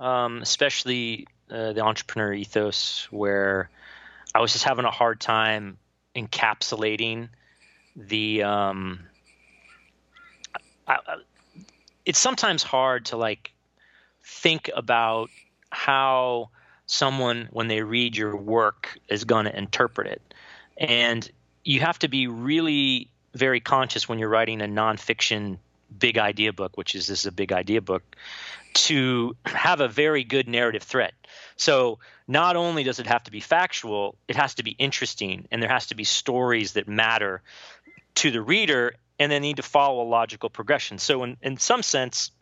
um, 0.00 0.42
especially 0.42 1.26
uh, 1.50 1.72
the 1.72 1.80
entrepreneur 1.80 2.32
ethos, 2.32 3.08
where 3.10 3.70
I 4.34 4.40
was 4.40 4.52
just 4.52 4.64
having 4.64 4.84
a 4.84 4.90
hard 4.90 5.20
time 5.20 5.78
encapsulating 6.16 7.28
the. 7.96 8.42
Um, 8.42 9.00
I, 10.86 10.94
I, 11.06 11.16
it's 12.04 12.18
sometimes 12.18 12.62
hard 12.62 13.06
to 13.06 13.16
like 13.16 13.53
think 14.24 14.70
about 14.74 15.30
how 15.70 16.50
someone 16.86 17.48
when 17.50 17.68
they 17.68 17.82
read 17.82 18.16
your 18.16 18.36
work 18.36 18.98
is 19.08 19.24
going 19.24 19.44
to 19.44 19.56
interpret 19.56 20.06
it. 20.06 20.22
And 20.76 21.28
you 21.64 21.80
have 21.80 21.98
to 22.00 22.08
be 22.08 22.26
really 22.26 23.10
very 23.34 23.60
conscious 23.60 24.08
when 24.08 24.18
you're 24.18 24.28
writing 24.28 24.60
a 24.62 24.66
nonfiction 24.66 25.58
big 25.96 26.18
idea 26.18 26.52
book 26.52 26.76
which 26.76 26.94
is 26.94 27.06
this 27.06 27.20
is 27.20 27.26
a 27.26 27.32
big 27.32 27.52
idea 27.52 27.80
book 27.80 28.02
to 28.72 29.36
have 29.44 29.80
a 29.80 29.86
very 29.86 30.24
good 30.24 30.48
narrative 30.48 30.82
thread. 30.82 31.12
So 31.56 32.00
not 32.26 32.56
only 32.56 32.82
does 32.82 32.98
it 32.98 33.06
have 33.06 33.22
to 33.24 33.30
be 33.30 33.40
factual 33.40 34.16
it 34.26 34.36
has 34.36 34.54
to 34.54 34.62
be 34.62 34.72
interesting 34.72 35.46
and 35.50 35.62
there 35.62 35.70
has 35.70 35.86
to 35.88 35.94
be 35.94 36.04
stories 36.04 36.72
that 36.72 36.88
matter 36.88 37.42
to 38.16 38.30
the 38.30 38.42
reader 38.42 38.94
and 39.18 39.30
they 39.30 39.38
need 39.38 39.56
to 39.56 39.62
follow 39.62 40.02
a 40.02 40.08
logical 40.08 40.50
progression. 40.50 40.98
So 40.98 41.22
in, 41.22 41.36
in 41.42 41.56
some 41.56 41.82
sense 41.82 42.32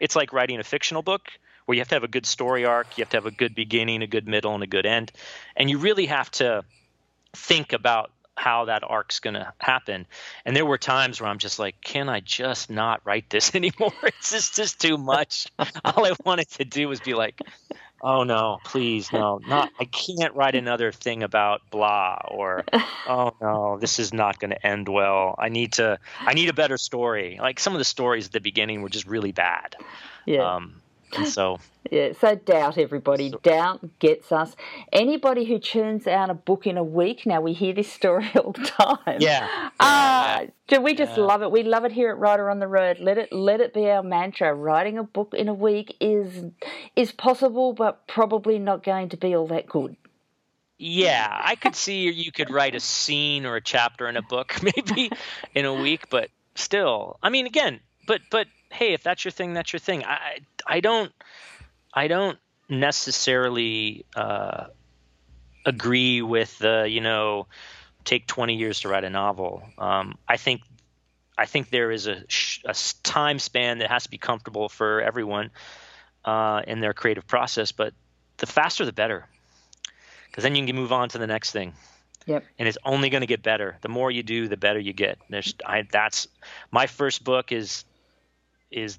it's 0.00 0.16
like 0.16 0.32
writing 0.32 0.58
a 0.58 0.64
fictional 0.64 1.02
book 1.02 1.28
where 1.66 1.76
you 1.76 1.80
have 1.80 1.88
to 1.88 1.94
have 1.94 2.04
a 2.04 2.08
good 2.08 2.26
story 2.26 2.64
arc, 2.64 2.98
you 2.98 3.02
have 3.02 3.10
to 3.10 3.16
have 3.16 3.26
a 3.26 3.30
good 3.30 3.54
beginning, 3.54 4.02
a 4.02 4.06
good 4.06 4.26
middle, 4.26 4.54
and 4.54 4.64
a 4.64 4.66
good 4.66 4.86
end, 4.86 5.12
and 5.56 5.70
you 5.70 5.78
really 5.78 6.06
have 6.06 6.30
to 6.32 6.64
think 7.34 7.72
about 7.72 8.10
how 8.40 8.64
that 8.64 8.82
arc's 8.82 9.20
going 9.20 9.34
to 9.34 9.52
happen. 9.58 10.06
And 10.46 10.56
there 10.56 10.64
were 10.64 10.78
times 10.78 11.20
where 11.20 11.28
I'm 11.28 11.38
just 11.38 11.58
like, 11.58 11.80
can 11.82 12.08
I 12.08 12.20
just 12.20 12.70
not 12.70 13.02
write 13.04 13.28
this 13.28 13.54
anymore? 13.54 13.92
it's 14.02 14.30
just, 14.30 14.56
just 14.56 14.80
too 14.80 14.96
much. 14.96 15.46
All 15.84 16.06
I 16.06 16.12
wanted 16.24 16.48
to 16.52 16.64
do 16.64 16.88
was 16.88 17.00
be 17.00 17.14
like, 17.14 17.38
oh 18.00 18.24
no, 18.24 18.58
please 18.64 19.12
no, 19.12 19.40
not. 19.46 19.70
I 19.78 19.84
can't 19.84 20.34
write 20.34 20.54
another 20.54 20.92
thing 20.92 21.22
about 21.22 21.62
blah 21.70 22.18
or 22.28 22.64
oh 23.08 23.34
no, 23.40 23.78
this 23.78 23.98
is 23.98 24.12
not 24.12 24.38
going 24.38 24.50
to 24.50 24.66
end 24.66 24.88
well. 24.88 25.34
I 25.38 25.48
need 25.48 25.74
to. 25.74 25.98
I 26.20 26.34
need 26.34 26.48
a 26.48 26.54
better 26.54 26.78
story. 26.78 27.38
Like 27.40 27.60
some 27.60 27.74
of 27.74 27.78
the 27.78 27.84
stories 27.84 28.26
at 28.26 28.32
the 28.32 28.40
beginning 28.40 28.82
were 28.82 28.88
just 28.88 29.06
really 29.06 29.32
bad. 29.32 29.76
Yeah. 30.26 30.54
Um, 30.54 30.79
and 31.16 31.28
so 31.28 31.58
yeah, 31.90 32.12
so 32.18 32.34
doubt 32.34 32.78
everybody. 32.78 33.30
So, 33.30 33.38
doubt 33.42 33.98
gets 33.98 34.32
us. 34.32 34.56
Anybody 34.92 35.44
who 35.44 35.58
churns 35.58 36.06
out 36.06 36.30
a 36.30 36.34
book 36.34 36.66
in 36.66 36.76
a 36.76 36.84
week, 36.84 37.26
now 37.26 37.40
we 37.40 37.52
hear 37.52 37.72
this 37.72 37.92
story 37.92 38.30
all 38.36 38.52
the 38.52 38.64
time. 38.64 39.18
Yeah. 39.20 39.70
Uh, 39.78 40.46
do 40.68 40.80
we 40.80 40.94
just 40.94 41.16
yeah. 41.16 41.24
love 41.24 41.42
it? 41.42 41.50
We 41.50 41.62
love 41.62 41.84
it 41.84 41.92
here 41.92 42.10
at 42.10 42.18
Writer 42.18 42.50
on 42.50 42.58
the 42.58 42.68
Road. 42.68 42.98
Let 43.00 43.18
it 43.18 43.32
let 43.32 43.60
it 43.60 43.74
be 43.74 43.88
our 43.90 44.02
mantra. 44.02 44.54
Writing 44.54 44.98
a 44.98 45.04
book 45.04 45.34
in 45.34 45.48
a 45.48 45.54
week 45.54 45.96
is 46.00 46.44
is 46.96 47.12
possible, 47.12 47.72
but 47.72 48.06
probably 48.06 48.58
not 48.58 48.82
going 48.82 49.08
to 49.10 49.16
be 49.16 49.34
all 49.34 49.46
that 49.48 49.66
good. 49.66 49.96
Yeah, 50.82 51.28
I 51.30 51.56
could 51.56 51.76
see 51.76 52.10
you 52.10 52.32
could 52.32 52.50
write 52.50 52.74
a 52.74 52.80
scene 52.80 53.44
or 53.44 53.56
a 53.56 53.60
chapter 53.60 54.08
in 54.08 54.16
a 54.16 54.22
book 54.22 54.56
maybe 54.62 55.10
in 55.54 55.66
a 55.66 55.74
week, 55.74 56.08
but 56.08 56.30
still, 56.54 57.18
I 57.22 57.28
mean, 57.28 57.46
again, 57.46 57.80
but 58.06 58.22
but 58.30 58.46
hey, 58.70 58.94
if 58.94 59.02
that's 59.02 59.24
your 59.24 59.32
thing, 59.32 59.52
that's 59.54 59.72
your 59.72 59.80
thing. 59.80 60.04
I 60.04 60.38
I 60.66 60.80
don't 60.80 61.12
I 61.92 62.08
don't 62.08 62.38
necessarily 62.68 64.04
uh, 64.14 64.66
agree 65.66 66.22
with 66.22 66.56
the 66.58 66.86
you 66.88 67.00
know 67.00 67.46
take 68.04 68.26
20 68.26 68.54
years 68.56 68.80
to 68.80 68.88
write 68.88 69.04
a 69.04 69.10
novel. 69.10 69.62
Um, 69.76 70.16
I 70.26 70.36
think 70.36 70.62
I 71.36 71.46
think 71.46 71.70
there 71.70 71.90
is 71.90 72.06
a, 72.06 72.22
a, 72.64 72.74
time 73.02 73.38
span 73.38 73.78
that 73.78 73.90
has 73.90 74.04
to 74.04 74.10
be 74.10 74.18
comfortable 74.18 74.68
for 74.68 75.00
everyone 75.00 75.50
uh, 76.24 76.62
in 76.66 76.80
their 76.80 76.92
creative 76.92 77.26
process, 77.26 77.72
but 77.72 77.94
the 78.36 78.46
faster 78.46 78.84
the 78.84 78.92
better, 78.92 79.26
because 80.26 80.44
then 80.44 80.54
you 80.54 80.66
can 80.66 80.76
move 80.76 80.92
on 80.92 81.08
to 81.10 81.18
the 81.18 81.26
next 81.26 81.52
thing. 81.52 81.72
Yep. 82.26 82.44
And 82.58 82.68
it's 82.68 82.76
only 82.84 83.08
going 83.08 83.22
to 83.22 83.26
get 83.26 83.42
better. 83.42 83.78
The 83.80 83.88
more 83.88 84.10
you 84.10 84.22
do, 84.22 84.48
the 84.48 84.58
better 84.58 84.78
you 84.78 84.92
get. 84.92 85.18
There's, 85.30 85.54
I, 85.64 85.86
that's 85.90 86.28
my 86.70 86.86
first 86.86 87.24
book 87.24 87.52
is 87.52 87.84
is 88.70 88.98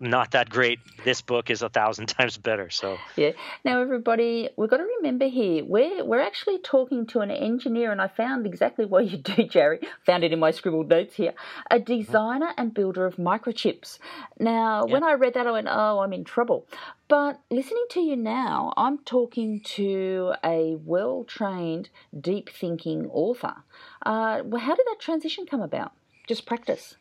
not 0.00 0.30
that 0.32 0.48
great. 0.48 0.78
This 1.04 1.22
book 1.22 1.50
is 1.50 1.62
a 1.62 1.68
thousand 1.68 2.06
times 2.18 2.36
better. 2.36 2.70
So 2.70 2.98
yeah. 3.16 3.32
Now 3.64 3.80
everybody, 3.80 4.48
we've 4.56 4.70
got 4.70 4.78
to 4.78 4.86
remember 4.98 5.26
here 5.26 5.64
we're 5.64 6.04
we're 6.04 6.20
actually 6.20 6.58
talking 6.58 7.06
to 7.06 7.20
an 7.20 7.30
engineer, 7.30 7.90
and 7.90 8.00
I 8.00 8.08
found 8.08 8.46
exactly 8.46 8.84
what 8.84 9.10
you 9.10 9.18
do, 9.18 9.44
Jerry. 9.44 9.80
Found 10.06 10.24
it 10.24 10.32
in 10.32 10.38
my 10.38 10.50
scribbled 10.50 10.88
notes 10.88 11.16
here. 11.16 11.34
A 11.70 11.78
designer 11.78 12.52
and 12.56 12.72
builder 12.72 13.06
of 13.06 13.16
microchips. 13.16 13.98
Now, 14.38 14.86
when 14.86 15.02
I 15.02 15.14
read 15.14 15.34
that, 15.34 15.46
I 15.46 15.52
went, 15.52 15.68
"Oh, 15.68 16.00
I'm 16.00 16.12
in 16.12 16.24
trouble." 16.24 16.66
But 17.08 17.40
listening 17.50 17.86
to 17.90 18.00
you 18.00 18.16
now, 18.16 18.74
I'm 18.76 18.98
talking 18.98 19.60
to 19.76 20.34
a 20.44 20.76
well 20.76 21.24
trained, 21.24 21.88
deep 22.18 22.50
thinking 22.50 23.06
author. 23.06 23.64
Uh, 24.04 24.42
well, 24.44 24.60
how 24.60 24.74
did 24.74 24.86
that 24.86 25.00
transition 25.00 25.46
come 25.46 25.62
about? 25.62 25.92
Just 26.28 26.44
practice. 26.44 26.97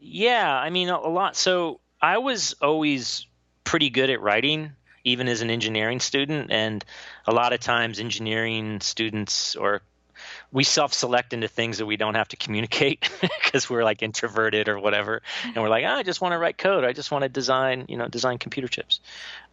Yeah, 0.00 0.52
I 0.52 0.70
mean, 0.70 0.88
a 0.88 0.98
lot. 0.98 1.36
So 1.36 1.80
I 2.00 2.18
was 2.18 2.54
always 2.62 3.26
pretty 3.64 3.90
good 3.90 4.10
at 4.10 4.20
writing, 4.20 4.72
even 5.04 5.28
as 5.28 5.42
an 5.42 5.50
engineering 5.50 6.00
student. 6.00 6.50
And 6.50 6.84
a 7.26 7.32
lot 7.32 7.52
of 7.52 7.60
times, 7.60 8.00
engineering 8.00 8.80
students 8.80 9.54
or 9.56 9.82
we 10.52 10.64
self-select 10.64 11.32
into 11.32 11.48
things 11.48 11.78
that 11.78 11.86
we 11.86 11.96
don't 11.96 12.14
have 12.14 12.28
to 12.28 12.36
communicate 12.36 13.08
because 13.20 13.70
we're 13.70 13.84
like 13.84 14.02
introverted 14.02 14.68
or 14.68 14.78
whatever, 14.78 15.22
and 15.44 15.56
we're 15.56 15.68
like, 15.68 15.84
oh, 15.84 15.94
I 15.94 16.02
just 16.02 16.20
want 16.20 16.32
to 16.32 16.38
write 16.38 16.58
code. 16.58 16.84
I 16.84 16.92
just 16.92 17.10
want 17.10 17.22
to 17.22 17.28
design, 17.28 17.86
you 17.88 17.96
know, 17.96 18.08
design 18.08 18.38
computer 18.38 18.68
chips. 18.68 19.00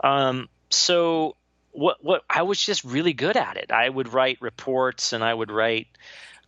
Um, 0.02 0.50
so 0.70 1.36
what 1.72 2.04
what 2.04 2.24
I 2.30 2.42
was 2.44 2.64
just 2.64 2.84
really 2.84 3.14
good 3.14 3.38
at 3.38 3.58
it. 3.58 3.72
I 3.72 3.88
would 3.88 4.12
write 4.12 4.42
reports 4.42 5.14
and 5.14 5.24
I 5.24 5.34
would 5.34 5.52
write 5.52 5.88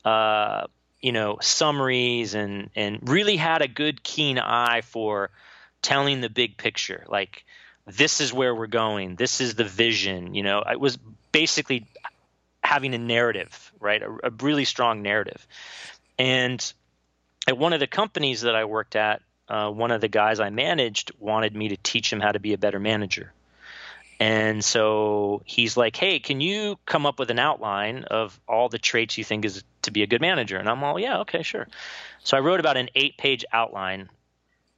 uh, 0.03 0.67
you 1.01 1.12
know 1.12 1.38
summaries 1.41 2.35
and 2.35 2.69
and 2.75 3.07
really 3.09 3.38
had 3.38 3.62
a 3.62 3.67
good 3.67 4.03
keen 4.03 4.38
eye 4.39 4.81
for 4.81 5.29
telling 5.81 6.21
the 6.21 6.29
big 6.29 6.57
picture. 6.57 7.05
Like 7.07 7.45
this 7.85 8.21
is 8.21 8.33
where 8.33 8.53
we're 8.53 8.67
going. 8.67 9.15
This 9.15 9.41
is 9.41 9.55
the 9.55 9.63
vision. 9.63 10.33
You 10.35 10.43
know 10.43 10.59
i 10.65 10.75
was 10.75 10.97
basically 11.31 11.88
having 12.63 12.93
a 12.93 12.97
narrative 12.97 13.71
right? 13.79 14.01
A, 14.01 14.17
a 14.25 14.29
really 14.41 14.65
strong 14.65 15.01
narrative. 15.01 15.45
And 16.17 16.73
at 17.47 17.57
one 17.57 17.73
of 17.73 17.79
the 17.79 17.88
companies 17.88 18.41
that 18.41 18.55
i 18.55 18.65
worked 18.65 18.95
at 18.95 19.21
uh, 19.47 19.69
one 19.71 19.91
of 19.91 20.01
the 20.01 20.07
guys 20.07 20.39
i 20.39 20.49
managed 20.49 21.12
wanted 21.19 21.55
me 21.55 21.69
to 21.69 21.77
teach 21.77 22.12
him 22.13 22.19
how 22.19 22.31
to 22.31 22.39
be 22.39 22.53
a 22.53 22.57
better 22.57 22.79
manager 22.79 23.33
and 24.19 24.63
so 24.63 25.41
he's 25.45 25.77
like, 25.77 25.95
"Hey, 25.95 26.19
can 26.19 26.41
you 26.41 26.77
come 26.86 27.05
up 27.05 27.19
with 27.19 27.32
an 27.32 27.39
outline 27.39 28.03
of 28.05 28.39
all 28.47 28.69
the 28.69 28.79
traits 28.79 29.17
you 29.17 29.23
think 29.23 29.45
is 29.45 29.63
to 29.84 29.91
be 29.91 30.03
a 30.03 30.08
good 30.08 30.21
manager?" 30.21 30.58
And 30.58 30.69
I'm 30.69 30.84
all, 30.84 30.99
"Yeah, 30.99 31.19
okay, 31.19 31.43
sure." 31.43 31.67
So 32.23 32.36
I 32.36 32.41
wrote 32.41 32.60
about 32.60 32.77
an 32.77 32.89
eight-page 32.95 33.45
outline 33.53 34.10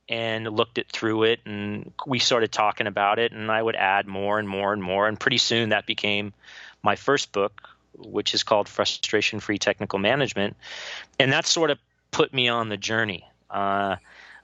and 0.08 0.46
looked 0.48 0.78
it 0.78 0.92
through 0.92 1.24
it, 1.24 1.40
and 1.46 1.92
we 2.06 2.20
started 2.20 2.52
talking 2.52 2.86
about 2.86 3.18
it, 3.18 3.32
and 3.32 3.50
I 3.50 3.62
would 3.62 3.76
add 3.76 4.08
more 4.08 4.40
and 4.40 4.48
more 4.48 4.74
and 4.74 4.84
more, 4.84 5.08
and 5.08 5.20
pretty 5.20 5.38
soon 5.38 5.70
that 5.70 5.86
became 5.86 6.34
my 6.84 6.96
first 6.96 7.32
book, 7.32 7.70
which 7.98 8.34
is 8.34 8.44
called 8.44 8.68
Frustration 8.68 9.40
Free 9.40 9.58
Technical 9.58 10.00
Management, 10.00 10.58
and 11.20 11.32
that 11.34 11.46
sort 11.46 11.72
of 11.72 11.80
put 12.12 12.34
me 12.34 12.50
on 12.50 12.70
the 12.70 12.78
journey. 12.78 13.26
Uh, 13.50 13.96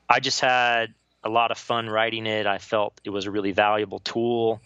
I 0.09 0.19
just 0.21 0.39
had 0.39 0.93
a 1.27 1.29
lot 1.29 1.51
of 1.51 1.57
fun 1.57 1.89
writing 1.89 2.25
it. 2.25 2.47
I 2.47 2.57
felt 2.57 2.99
it 3.03 3.11
was 3.11 3.25
a 3.25 3.31
really 3.31 3.51
valuable 3.51 3.99
tool 3.99 4.61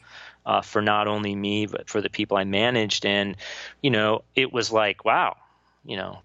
uh, 0.45 0.61
for 0.61 0.81
not 0.81 1.07
only 1.07 1.35
me 1.35 1.65
but 1.65 1.89
for 1.89 2.01
the 2.01 2.09
people 2.09 2.37
I 2.37 2.45
managed. 2.45 3.05
And 3.05 3.35
you 3.81 3.89
know, 3.91 4.23
it 4.35 4.53
was 4.53 4.71
like, 4.71 5.03
wow, 5.03 5.37
you 5.83 5.97
know, 5.97 6.19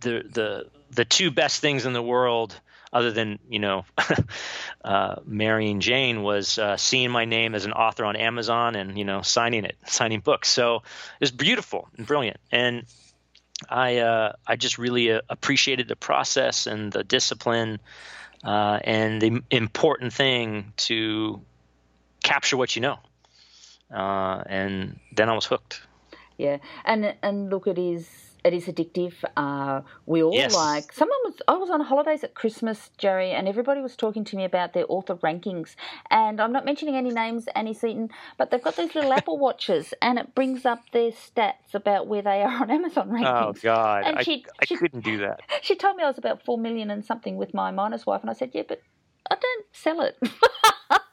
the 0.00 0.24
the 0.28 0.70
the 0.90 1.04
two 1.04 1.30
best 1.30 1.60
things 1.60 1.86
in 1.86 1.92
the 1.92 2.02
world 2.02 2.58
other 2.92 3.10
than 3.10 3.38
you 3.48 3.58
know 3.58 3.84
uh, 4.84 5.16
marrying 5.26 5.80
Jane 5.80 6.22
was 6.22 6.58
uh, 6.58 6.76
seeing 6.76 7.10
my 7.10 7.24
name 7.24 7.54
as 7.54 7.64
an 7.64 7.72
author 7.72 8.04
on 8.04 8.16
Amazon 8.16 8.76
and 8.76 8.96
you 8.96 9.04
know 9.04 9.22
signing 9.22 9.64
it, 9.64 9.76
signing 9.86 10.20
books. 10.20 10.48
So 10.48 10.76
it 10.76 11.20
was 11.20 11.32
beautiful 11.32 11.88
and 11.96 12.06
brilliant, 12.06 12.38
and 12.52 12.84
I 13.68 13.98
uh, 13.98 14.32
I 14.46 14.56
just 14.56 14.78
really 14.78 15.12
uh, 15.12 15.20
appreciated 15.28 15.88
the 15.88 15.96
process 15.96 16.66
and 16.66 16.92
the 16.92 17.02
discipline 17.02 17.80
uh, 18.44 18.78
and 18.84 19.20
the 19.20 19.42
important 19.50 20.12
thing 20.12 20.72
to 20.76 21.40
capture 22.22 22.56
what 22.56 22.76
you 22.76 22.82
know. 22.82 22.98
Uh, 23.92 24.42
and 24.46 24.98
then 25.14 25.28
I 25.28 25.34
was 25.34 25.44
hooked. 25.44 25.80
Yeah, 26.36 26.58
and 26.84 27.14
and 27.22 27.50
look, 27.50 27.66
it 27.66 27.78
is 27.78 28.08
it 28.44 28.52
is 28.52 28.66
addictive. 28.66 29.14
Uh, 29.36 29.80
we 30.04 30.22
all 30.22 30.34
yes. 30.34 30.54
like. 30.54 30.92
Someone 30.92 31.18
was. 31.24 31.34
I 31.48 31.54
was 31.56 31.70
on 31.70 31.80
holidays 31.80 32.22
at 32.22 32.34
Christmas, 32.34 32.90
Jerry, 32.98 33.30
and 33.30 33.48
everybody 33.48 33.80
was 33.80 33.96
talking 33.96 34.22
to 34.24 34.36
me 34.36 34.44
about 34.44 34.74
their 34.74 34.84
author 34.88 35.16
rankings. 35.16 35.76
And 36.10 36.40
I'm 36.40 36.52
not 36.52 36.66
mentioning 36.66 36.94
any 36.94 37.10
names, 37.10 37.46
Annie 37.54 37.72
Seton, 37.72 38.10
but 38.36 38.50
they've 38.50 38.62
got 38.62 38.76
these 38.76 38.94
little 38.94 39.12
Apple 39.18 39.38
watches, 39.38 39.94
and 40.02 40.18
it 40.18 40.34
brings 40.34 40.66
up 40.66 40.82
their 40.92 41.10
stats 41.10 41.72
about 41.72 42.06
where 42.06 42.22
they 42.22 42.42
are 42.42 42.62
on 42.62 42.70
Amazon 42.70 43.08
oh, 43.10 43.14
rankings. 43.14 43.48
Oh 43.48 43.52
God, 43.62 44.04
and 44.04 44.24
she, 44.24 44.44
I, 44.46 44.62
I 44.62 44.64
she, 44.66 44.76
couldn't 44.76 45.04
do 45.04 45.18
that. 45.18 45.40
She 45.62 45.76
told 45.76 45.96
me 45.96 46.02
I 46.02 46.08
was 46.08 46.18
about 46.18 46.44
four 46.44 46.58
million 46.58 46.90
and 46.90 47.02
something 47.04 47.36
with 47.36 47.54
my 47.54 47.70
minus 47.70 48.04
wife, 48.04 48.20
and 48.20 48.28
I 48.28 48.34
said, 48.34 48.50
yeah, 48.52 48.64
but 48.68 48.82
I 49.30 49.36
don't 49.36 49.64
sell 49.72 50.02
it. 50.02 50.18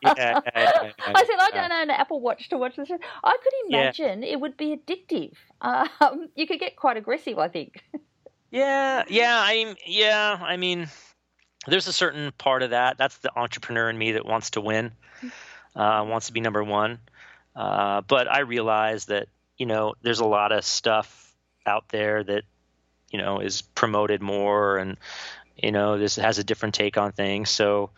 Yeah, 0.01 0.13
yeah, 0.15 0.41
I 0.55 1.23
said, 1.25 1.35
I 1.39 1.49
don't 1.53 1.71
own 1.71 1.81
an 1.81 1.89
Apple 1.91 2.21
Watch 2.21 2.49
to 2.49 2.57
watch 2.57 2.75
this. 2.75 2.89
I 3.23 3.37
could 3.43 3.53
imagine 3.67 4.23
it 4.23 4.39
would 4.39 4.57
be 4.57 4.75
addictive. 4.75 5.33
Um, 5.61 6.29
you 6.35 6.47
could 6.47 6.59
get 6.59 6.75
quite 6.75 6.97
aggressive, 6.97 7.37
I 7.37 7.47
think. 7.47 7.83
Yeah, 8.51 9.03
yeah, 9.07 9.35
I 9.37 9.75
yeah, 9.85 10.37
I 10.41 10.57
mean, 10.57 10.87
there's 11.67 11.87
a 11.87 11.93
certain 11.93 12.31
part 12.37 12.63
of 12.63 12.71
that. 12.71 12.97
That's 12.97 13.17
the 13.19 13.31
entrepreneur 13.37 13.89
in 13.89 13.97
me 13.97 14.13
that 14.13 14.25
wants 14.25 14.51
to 14.51 14.61
win, 14.61 14.91
uh, 15.75 16.05
wants 16.07 16.27
to 16.27 16.33
be 16.33 16.41
number 16.41 16.63
one. 16.63 16.99
Uh, 17.55 18.01
but 18.01 18.29
I 18.29 18.39
realize 18.39 19.05
that 19.05 19.27
you 19.57 19.65
know 19.65 19.93
there's 20.01 20.19
a 20.19 20.25
lot 20.25 20.51
of 20.51 20.65
stuff 20.65 21.33
out 21.65 21.87
there 21.89 22.23
that 22.23 22.43
you 23.09 23.19
know 23.19 23.39
is 23.39 23.61
promoted 23.61 24.21
more, 24.21 24.77
and 24.77 24.97
you 25.55 25.71
know 25.71 25.97
this 25.97 26.17
has 26.17 26.37
a 26.37 26.43
different 26.43 26.75
take 26.75 26.97
on 26.97 27.13
things. 27.13 27.49
So 27.49 27.91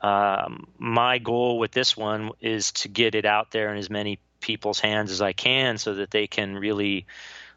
um, 0.00 0.66
my 0.78 1.18
goal 1.18 1.58
with 1.58 1.72
this 1.72 1.96
one 1.96 2.30
is 2.40 2.72
to 2.72 2.88
get 2.88 3.14
it 3.14 3.24
out 3.24 3.50
there 3.50 3.70
in 3.70 3.78
as 3.78 3.90
many 3.90 4.18
people's 4.40 4.80
hands 4.80 5.10
as 5.10 5.20
I 5.20 5.32
can 5.32 5.78
so 5.78 5.94
that 5.94 6.10
they 6.10 6.26
can 6.26 6.56
really, 6.56 7.06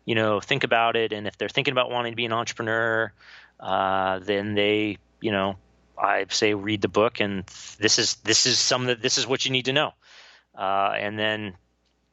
you 0.05 0.15
know, 0.15 0.39
think 0.41 0.63
about 0.63 0.95
it. 0.95 1.13
And 1.13 1.25
if 1.27 1.37
they're 1.37 1.49
thinking 1.49 1.71
about 1.71 1.89
wanting 1.89 2.11
to 2.11 2.17
be 2.17 2.25
an 2.25 2.33
entrepreneur, 2.33 3.11
uh, 3.59 4.19
then 4.19 4.55
they, 4.55 4.97
you 5.21 5.31
know, 5.31 5.55
I 5.97 6.25
say 6.29 6.53
read 6.53 6.81
the 6.81 6.89
book 6.89 7.19
and 7.19 7.45
this 7.79 7.99
is 7.99 8.15
this 8.15 8.45
is 8.45 8.59
some 8.59 8.85
that 8.85 9.01
this 9.01 9.17
is 9.17 9.25
what 9.25 9.45
you 9.45 9.51
need 9.51 9.65
to 9.65 9.73
know. 9.73 9.93
Uh, 10.57 10.93
and 10.97 11.17
then 11.17 11.55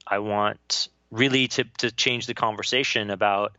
I 0.07 0.21
want 0.21 0.89
really 1.11 1.49
to 1.49 1.65
to 1.79 1.91
change 1.91 2.27
the 2.27 2.35
conversation 2.35 3.11
about 3.11 3.57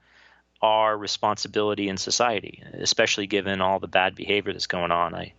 our 0.61 0.95
responsibility 0.95 1.89
in 1.89 1.97
society, 1.97 2.63
especially 2.73 3.27
given 3.27 3.61
all 3.61 3.79
the 3.79 3.87
bad 3.87 4.15
behavior 4.15 4.53
that's 4.53 4.67
going 4.67 4.91
on. 4.91 5.15
I 5.15 5.33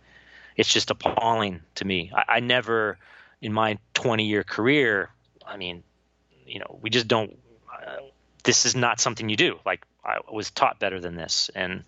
it's 0.55 0.71
just 0.71 0.91
appalling 0.91 1.61
to 1.75 1.85
me. 1.85 2.11
I, 2.15 2.35
I 2.35 2.39
never, 2.39 2.97
in 3.41 3.53
my 3.53 3.77
20 3.93 4.25
year 4.25 4.43
career, 4.43 5.09
I 5.45 5.57
mean, 5.57 5.83
you 6.45 6.59
know, 6.59 6.79
we 6.81 6.89
just 6.89 7.07
don't. 7.07 7.37
Uh, 7.71 7.97
this 8.43 8.65
is 8.65 8.75
not 8.75 8.99
something 8.99 9.29
you 9.29 9.37
do. 9.37 9.59
Like 9.65 9.83
I 10.03 10.19
was 10.31 10.51
taught 10.51 10.79
better 10.79 10.99
than 10.99 11.15
this, 11.15 11.49
and 11.55 11.83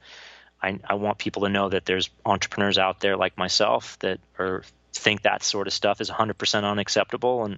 I, 0.62 0.80
I 0.84 0.96
want 0.96 1.18
people 1.18 1.44
to 1.44 1.50
know 1.50 1.70
that 1.70 1.86
there's 1.86 2.10
entrepreneurs 2.26 2.78
out 2.78 3.00
there 3.00 3.18
like 3.18 3.38
myself 3.38 4.00
that 4.00 4.20
are 4.40 4.64
think 4.94 5.24
that 5.24 5.44
sort 5.44 5.68
of 5.68 5.74
stuff 5.74 6.02
is 6.02 6.10
100% 6.10 6.64
unacceptable, 6.64 7.46
and 7.46 7.58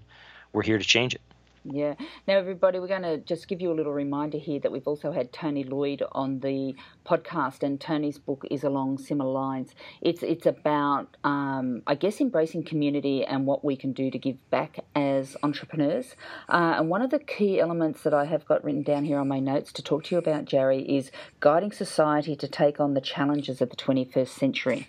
we're 0.51 0.63
here 0.63 0.77
to 0.77 0.83
change 0.83 1.15
it. 1.15 1.21
Yeah. 1.69 1.95
Now, 2.27 2.37
everybody, 2.37 2.79
we're 2.79 2.87
going 2.87 3.01
to 3.01 3.17
just 3.17 3.47
give 3.49 3.59
you 3.59 3.71
a 3.71 3.75
little 3.75 3.91
reminder 3.91 4.37
here 4.37 4.59
that 4.61 4.71
we've 4.71 4.87
also 4.87 5.11
had 5.11 5.33
Tony 5.33 5.65
Lloyd 5.65 6.01
on 6.13 6.39
the 6.39 6.75
podcast, 7.05 7.61
and 7.61 7.79
Tony's 7.79 8.17
book 8.17 8.45
is 8.49 8.63
along 8.63 8.99
similar 8.99 9.31
lines. 9.31 9.75
It's 9.99 10.23
it's 10.23 10.45
about, 10.45 11.17
um, 11.25 11.81
I 11.85 11.95
guess, 11.95 12.21
embracing 12.21 12.63
community 12.63 13.25
and 13.25 13.45
what 13.45 13.65
we 13.65 13.75
can 13.75 13.91
do 13.91 14.09
to 14.09 14.17
give 14.17 14.37
back 14.49 14.79
as 14.95 15.35
entrepreneurs. 15.43 16.15
Uh, 16.47 16.75
and 16.77 16.89
one 16.89 17.01
of 17.01 17.09
the 17.09 17.19
key 17.19 17.59
elements 17.59 18.03
that 18.03 18.13
I 18.13 18.25
have 18.25 18.45
got 18.45 18.63
written 18.63 18.83
down 18.83 19.03
here 19.03 19.19
on 19.19 19.27
my 19.27 19.39
notes 19.39 19.73
to 19.73 19.83
talk 19.83 20.05
to 20.05 20.15
you 20.15 20.19
about, 20.19 20.45
Jerry, 20.45 20.83
is 20.83 21.11
guiding 21.41 21.73
society 21.73 22.37
to 22.37 22.47
take 22.47 22.79
on 22.79 22.93
the 22.93 23.01
challenges 23.01 23.61
of 23.61 23.69
the 23.69 23.75
21st 23.75 24.29
century. 24.29 24.87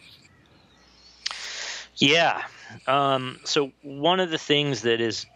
Yeah. 1.96 2.44
Um, 2.86 3.40
so 3.42 3.72
one 3.82 4.20
of 4.20 4.30
the 4.30 4.38
things 4.38 4.82
that 4.82 5.00
is 5.00 5.26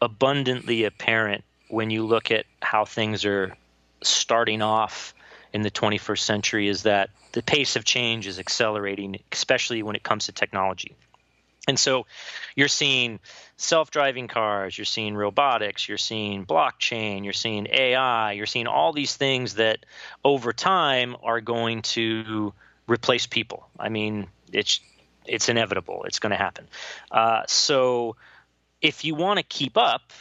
abundantly 0.00 0.84
apparent 0.84 1.44
when 1.68 1.90
you 1.90 2.06
look 2.06 2.30
at 2.30 2.46
how 2.62 2.84
things 2.84 3.24
are 3.24 3.56
starting 4.02 4.62
off 4.62 5.14
in 5.52 5.62
the 5.62 5.70
21st 5.70 6.20
century 6.20 6.68
is 6.68 6.82
that 6.82 7.10
the 7.32 7.42
pace 7.42 7.76
of 7.76 7.84
change 7.84 8.26
is 8.26 8.38
accelerating, 8.38 9.18
especially 9.32 9.82
when 9.82 9.96
it 9.96 10.02
comes 10.02 10.26
to 10.26 10.32
technology. 10.32 10.94
And 11.66 11.78
so 11.78 12.06
you're 12.56 12.68
seeing 12.68 13.20
self 13.58 13.90
driving 13.90 14.28
cars, 14.28 14.78
you're 14.78 14.86
seeing 14.86 15.14
robotics, 15.14 15.86
you're 15.86 15.98
seeing 15.98 16.46
blockchain, 16.46 17.24
you're 17.24 17.34
seeing 17.34 17.66
AI, 17.70 18.32
you're 18.32 18.46
seeing 18.46 18.66
all 18.66 18.92
these 18.94 19.14
things 19.14 19.54
that 19.54 19.84
over 20.24 20.54
time 20.54 21.14
are 21.22 21.42
going 21.42 21.82
to 21.82 22.54
replace 22.86 23.26
people. 23.26 23.68
I 23.78 23.90
mean, 23.90 24.28
it's 24.50 24.80
it's 25.26 25.50
inevitable. 25.50 26.04
It's 26.04 26.18
going 26.18 26.30
to 26.30 26.38
happen. 26.38 26.66
Uh, 27.10 27.42
so 27.46 28.16
if 28.80 29.04
you 29.04 29.14
want 29.14 29.38
to 29.38 29.42
keep 29.42 29.76
up, 29.76 30.12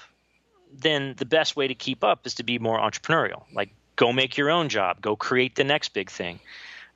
then 0.73 1.15
the 1.17 1.25
best 1.25 1.55
way 1.55 1.67
to 1.67 1.75
keep 1.75 2.03
up 2.03 2.25
is 2.25 2.35
to 2.35 2.43
be 2.43 2.59
more 2.59 2.79
entrepreneurial. 2.79 3.43
Like 3.53 3.69
go 3.95 4.11
make 4.11 4.37
your 4.37 4.49
own 4.49 4.69
job, 4.69 5.01
go 5.01 5.15
create 5.15 5.55
the 5.55 5.63
next 5.63 5.89
big 5.89 6.09
thing. 6.09 6.39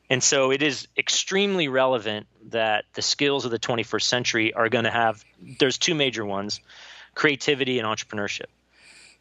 And 0.09 0.21
so 0.21 0.51
it 0.51 0.61
is 0.61 0.87
extremely 0.97 1.69
relevant 1.69 2.27
that 2.49 2.85
the 2.93 3.01
skills 3.01 3.45
of 3.45 3.51
the 3.51 3.59
21st 3.59 4.01
century 4.01 4.53
are 4.53 4.67
going 4.67 4.83
to 4.83 4.91
have 4.91 5.23
there's 5.59 5.77
two 5.77 5.95
major 5.95 6.25
ones, 6.25 6.59
creativity 7.15 7.79
and 7.79 7.87
entrepreneurship. 7.87 8.47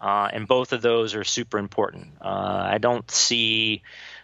Uh, 0.01 0.29
and 0.33 0.49
both 0.49 0.73
of 0.73 0.83
those 0.83 1.15
are 1.15 1.25
super 1.25 1.59
important. 1.59 2.09
Uh, 2.21 2.69
I 2.73 2.79
don't 2.79 3.09
see 3.11 3.83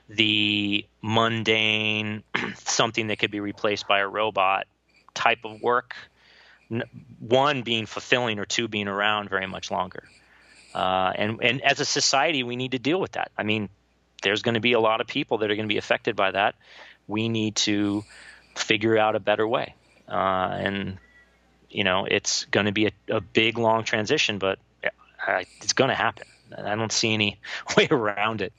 the 0.09 0.87
mundane, 1.03 2.25
something 2.57 3.09
that 3.09 3.19
could 3.19 3.31
be 3.31 3.41
replaced 3.41 3.87
by 3.87 4.01
a 4.01 4.09
robot 4.09 4.67
type 5.15 5.45
of 5.45 5.61
work 5.63 5.95
one 7.21 7.63
being 7.63 7.87
fulfilling 7.87 8.39
or 8.39 8.45
two 8.45 8.69
being 8.69 8.89
around 8.89 9.31
very 9.31 9.47
much 9.47 9.71
longer. 9.71 10.05
Uh, 10.75 11.13
and 11.15 11.43
and 11.43 11.63
as 11.63 11.81
a 11.81 11.85
society, 11.85 12.43
we 12.43 12.57
need 12.57 12.73
to 12.73 12.79
deal 12.79 13.01
with 13.01 13.13
that. 13.13 13.31
I 13.39 13.45
mean, 13.45 13.69
there's 14.23 14.43
going 14.43 14.55
to 14.55 14.61
be 14.61 14.73
a 14.73 14.81
lot 14.81 15.01
of 15.01 15.07
people 15.07 15.39
that 15.39 15.51
are 15.51 15.55
going 15.55 15.69
to 15.69 15.73
be 15.73 15.79
affected 15.79 16.17
by 16.17 16.33
that. 16.33 16.55
We 17.07 17.29
need 17.29 17.57
to 17.57 18.05
figure 18.55 18.99
out 18.99 19.17
a 19.17 19.21
better 19.21 19.47
way. 19.47 19.75
Uh, 20.09 20.51
and 20.53 20.99
you 21.71 21.85
know, 21.85 22.07
it's 22.07 22.45
going 22.47 22.67
to 22.67 22.73
be 22.73 22.87
a, 22.87 22.93
a 23.09 23.21
big, 23.21 23.59
long 23.59 23.85
transition, 23.85 24.39
but 24.39 24.59
uh, 24.85 25.43
it's 25.61 25.73
going 25.73 25.89
to 25.89 25.95
happen. 25.95 26.27
I 26.57 26.75
don't 26.75 26.93
see 26.93 27.13
any 27.15 27.41
way 27.77 27.89
around 27.91 28.43
it. 28.43 28.53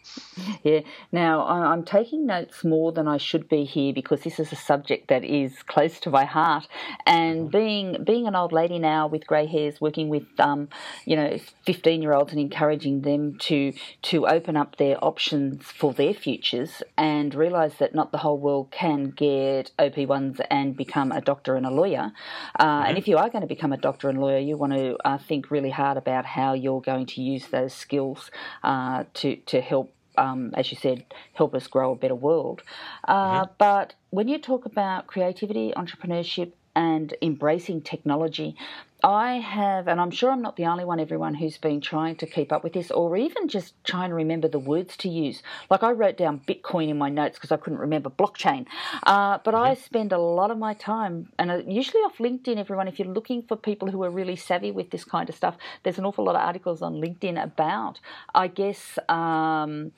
Yeah. 0.63 0.81
Now, 1.11 1.45
I'm 1.47 1.83
taking 1.83 2.25
notes 2.25 2.63
more 2.63 2.91
than 2.91 3.07
I 3.07 3.17
should 3.17 3.47
be 3.49 3.63
here 3.63 3.93
because 3.93 4.21
this 4.21 4.39
is 4.39 4.51
a 4.51 4.55
subject 4.55 5.07
that 5.07 5.23
is 5.23 5.63
close 5.63 5.99
to 6.01 6.09
my 6.09 6.25
heart. 6.25 6.67
And 7.05 7.49
mm-hmm. 7.49 7.57
being 7.57 8.03
being 8.03 8.27
an 8.27 8.35
old 8.35 8.51
lady 8.51 8.79
now 8.79 9.07
with 9.07 9.25
grey 9.27 9.45
hairs, 9.45 9.79
working 9.79 10.09
with 10.09 10.27
um, 10.39 10.69
you 11.05 11.15
know, 11.15 11.37
15 11.65 12.01
year 12.01 12.13
olds 12.13 12.31
and 12.31 12.41
encouraging 12.41 13.01
them 13.01 13.37
to 13.39 13.73
to 14.03 14.27
open 14.27 14.57
up 14.57 14.77
their 14.77 15.03
options 15.03 15.63
for 15.65 15.93
their 15.93 16.13
futures 16.13 16.83
and 16.97 17.33
realise 17.33 17.75
that 17.75 17.95
not 17.95 18.11
the 18.11 18.19
whole 18.19 18.37
world 18.37 18.71
can 18.71 19.11
get 19.11 19.71
OP1s 19.79 20.45
and 20.49 20.75
become 20.75 21.11
a 21.11 21.21
doctor 21.21 21.55
and 21.55 21.65
a 21.65 21.71
lawyer. 21.71 22.11
Uh, 22.59 22.65
mm-hmm. 22.65 22.89
And 22.89 22.97
if 22.97 23.07
you 23.07 23.17
are 23.17 23.29
going 23.29 23.41
to 23.41 23.47
become 23.47 23.73
a 23.73 23.77
doctor 23.77 24.09
and 24.09 24.19
lawyer, 24.19 24.39
you 24.39 24.57
want 24.57 24.73
to 24.73 24.97
uh, 25.05 25.17
think 25.17 25.51
really 25.51 25.69
hard 25.69 25.97
about 25.97 26.25
how 26.25 26.53
you're 26.53 26.81
going 26.81 27.05
to 27.07 27.21
use 27.21 27.47
those 27.47 27.76
skills 27.77 28.31
uh, 28.63 29.03
to 29.15 29.35
to 29.35 29.61
help. 29.61 29.91
Um, 30.19 30.51
as 30.55 30.71
you 30.71 30.77
said, 30.77 31.05
help 31.33 31.53
us 31.53 31.67
grow 31.67 31.91
a 31.91 31.95
better 31.95 32.15
world. 32.15 32.63
Uh, 33.07 33.43
mm-hmm. 33.43 33.51
But 33.59 33.93
when 34.09 34.27
you 34.27 34.39
talk 34.39 34.65
about 34.65 35.05
creativity, 35.05 35.73
entrepreneurship, 35.77 36.53
and 36.77 37.15
embracing 37.23 37.81
technology. 37.81 38.55
I 39.03 39.33
have, 39.35 39.87
and 39.87 39.99
I'm 39.99 40.11
sure 40.11 40.31
I'm 40.31 40.41
not 40.41 40.55
the 40.57 40.65
only 40.65 40.85
one, 40.85 40.99
everyone 40.99 41.33
who's 41.33 41.57
been 41.57 41.81
trying 41.81 42.15
to 42.17 42.27
keep 42.27 42.51
up 42.51 42.63
with 42.63 42.73
this 42.73 42.91
or 42.91 43.17
even 43.17 43.47
just 43.47 43.73
trying 43.83 44.09
to 44.09 44.15
remember 44.15 44.47
the 44.47 44.59
words 44.59 44.95
to 44.97 45.09
use. 45.09 45.41
Like 45.71 45.83
I 45.83 45.91
wrote 45.91 46.17
down 46.17 46.41
Bitcoin 46.47 46.89
in 46.89 46.97
my 46.97 47.09
notes 47.09 47.37
because 47.37 47.51
I 47.51 47.57
couldn't 47.57 47.79
remember 47.79 48.09
blockchain. 48.09 48.67
Uh, 49.03 49.39
but 49.43 49.53
mm-hmm. 49.53 49.71
I 49.71 49.73
spend 49.73 50.13
a 50.13 50.17
lot 50.19 50.51
of 50.51 50.57
my 50.59 50.73
time, 50.75 51.31
and 51.39 51.49
usually 51.71 52.01
off 52.01 52.17
LinkedIn, 52.19 52.57
everyone, 52.57 52.87
if 52.87 52.99
you're 52.99 53.07
looking 53.07 53.41
for 53.41 53.55
people 53.55 53.89
who 53.89 54.03
are 54.03 54.11
really 54.11 54.35
savvy 54.35 54.71
with 54.71 54.91
this 54.91 55.03
kind 55.03 55.29
of 55.29 55.35
stuff, 55.35 55.57
there's 55.83 55.97
an 55.97 56.05
awful 56.05 56.25
lot 56.25 56.35
of 56.35 56.41
articles 56.41 56.81
on 56.83 56.95
LinkedIn 56.95 57.41
about, 57.41 57.99
I 58.35 58.47
guess, 58.47 58.99
um, 59.09 59.91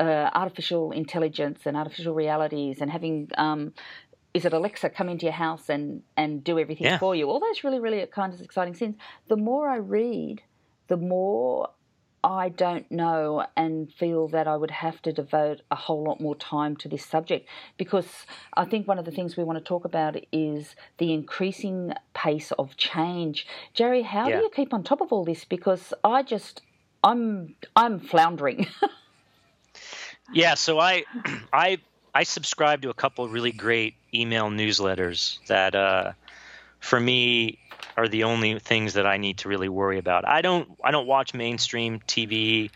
uh, 0.00 0.30
artificial 0.34 0.90
intelligence 0.90 1.60
and 1.66 1.76
artificial 1.76 2.14
realities 2.14 2.80
and 2.80 2.90
having 2.90 3.30
um, 3.36 3.72
is 4.34 4.44
it 4.44 4.52
Alexa 4.52 4.90
come 4.90 5.08
into 5.08 5.26
your 5.26 5.32
house 5.32 5.68
and 5.70 6.02
and 6.16 6.44
do 6.44 6.58
everything 6.58 6.86
yeah. 6.86 6.98
for 6.98 7.14
you? 7.14 7.30
All 7.30 7.40
those 7.40 7.64
really 7.64 7.80
really 7.80 8.04
kind 8.06 8.34
of 8.34 8.40
exciting 8.40 8.74
things. 8.74 8.96
The 9.28 9.36
more 9.36 9.68
I 9.68 9.76
read, 9.76 10.42
the 10.88 10.96
more 10.96 11.70
I 12.22 12.48
don't 12.48 12.90
know 12.90 13.46
and 13.54 13.92
feel 13.92 14.28
that 14.28 14.48
I 14.48 14.56
would 14.56 14.70
have 14.70 15.00
to 15.02 15.12
devote 15.12 15.60
a 15.70 15.76
whole 15.76 16.02
lot 16.02 16.20
more 16.20 16.34
time 16.34 16.74
to 16.76 16.88
this 16.88 17.04
subject 17.04 17.46
because 17.76 18.08
I 18.54 18.64
think 18.64 18.88
one 18.88 18.98
of 18.98 19.04
the 19.04 19.10
things 19.10 19.36
we 19.36 19.44
want 19.44 19.58
to 19.58 19.64
talk 19.64 19.84
about 19.84 20.16
is 20.32 20.74
the 20.96 21.12
increasing 21.12 21.92
pace 22.14 22.50
of 22.52 22.78
change. 22.78 23.46
Jerry, 23.74 24.02
how 24.02 24.28
yeah. 24.28 24.36
do 24.36 24.42
you 24.42 24.50
keep 24.50 24.72
on 24.72 24.82
top 24.82 25.02
of 25.02 25.12
all 25.12 25.24
this? 25.24 25.44
Because 25.44 25.92
I 26.02 26.22
just 26.22 26.62
I'm 27.02 27.56
I'm 27.76 28.00
floundering. 28.00 28.66
Yeah, 30.32 30.54
so 30.54 30.78
I 30.78 31.04
I 31.52 31.78
I 32.14 32.22
subscribe 32.22 32.82
to 32.82 32.90
a 32.90 32.94
couple 32.94 33.28
really 33.28 33.50
great 33.50 33.94
email 34.14 34.48
newsletters 34.48 35.44
that 35.46 35.74
uh, 35.74 36.12
for 36.78 37.00
me 37.00 37.58
are 37.96 38.08
the 38.08 38.24
only 38.24 38.58
things 38.58 38.94
that 38.94 39.06
I 39.06 39.16
need 39.16 39.38
to 39.38 39.48
really 39.48 39.68
worry 39.68 39.98
about. 39.98 40.26
I 40.26 40.40
don't 40.40 40.68
I 40.82 40.92
don't 40.92 41.06
watch 41.06 41.34
mainstream 41.34 42.00
TV 42.00 42.70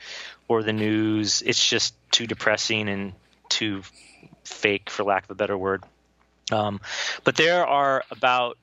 or 0.49 0.63
the 0.63 0.73
news. 0.73 1.43
It's 1.43 1.65
just 1.65 1.95
too 2.11 2.27
depressing 2.27 2.89
and 2.89 3.13
too 3.49 3.83
fake, 4.45 4.91
for 4.91 5.05
lack 5.05 5.25
of 5.25 5.31
a 5.31 5.35
better 5.35 5.57
word. 5.57 5.85
Um, 6.51 6.81
but 7.25 7.37
there 7.37 7.67
are 7.67 8.05
about 8.11 8.59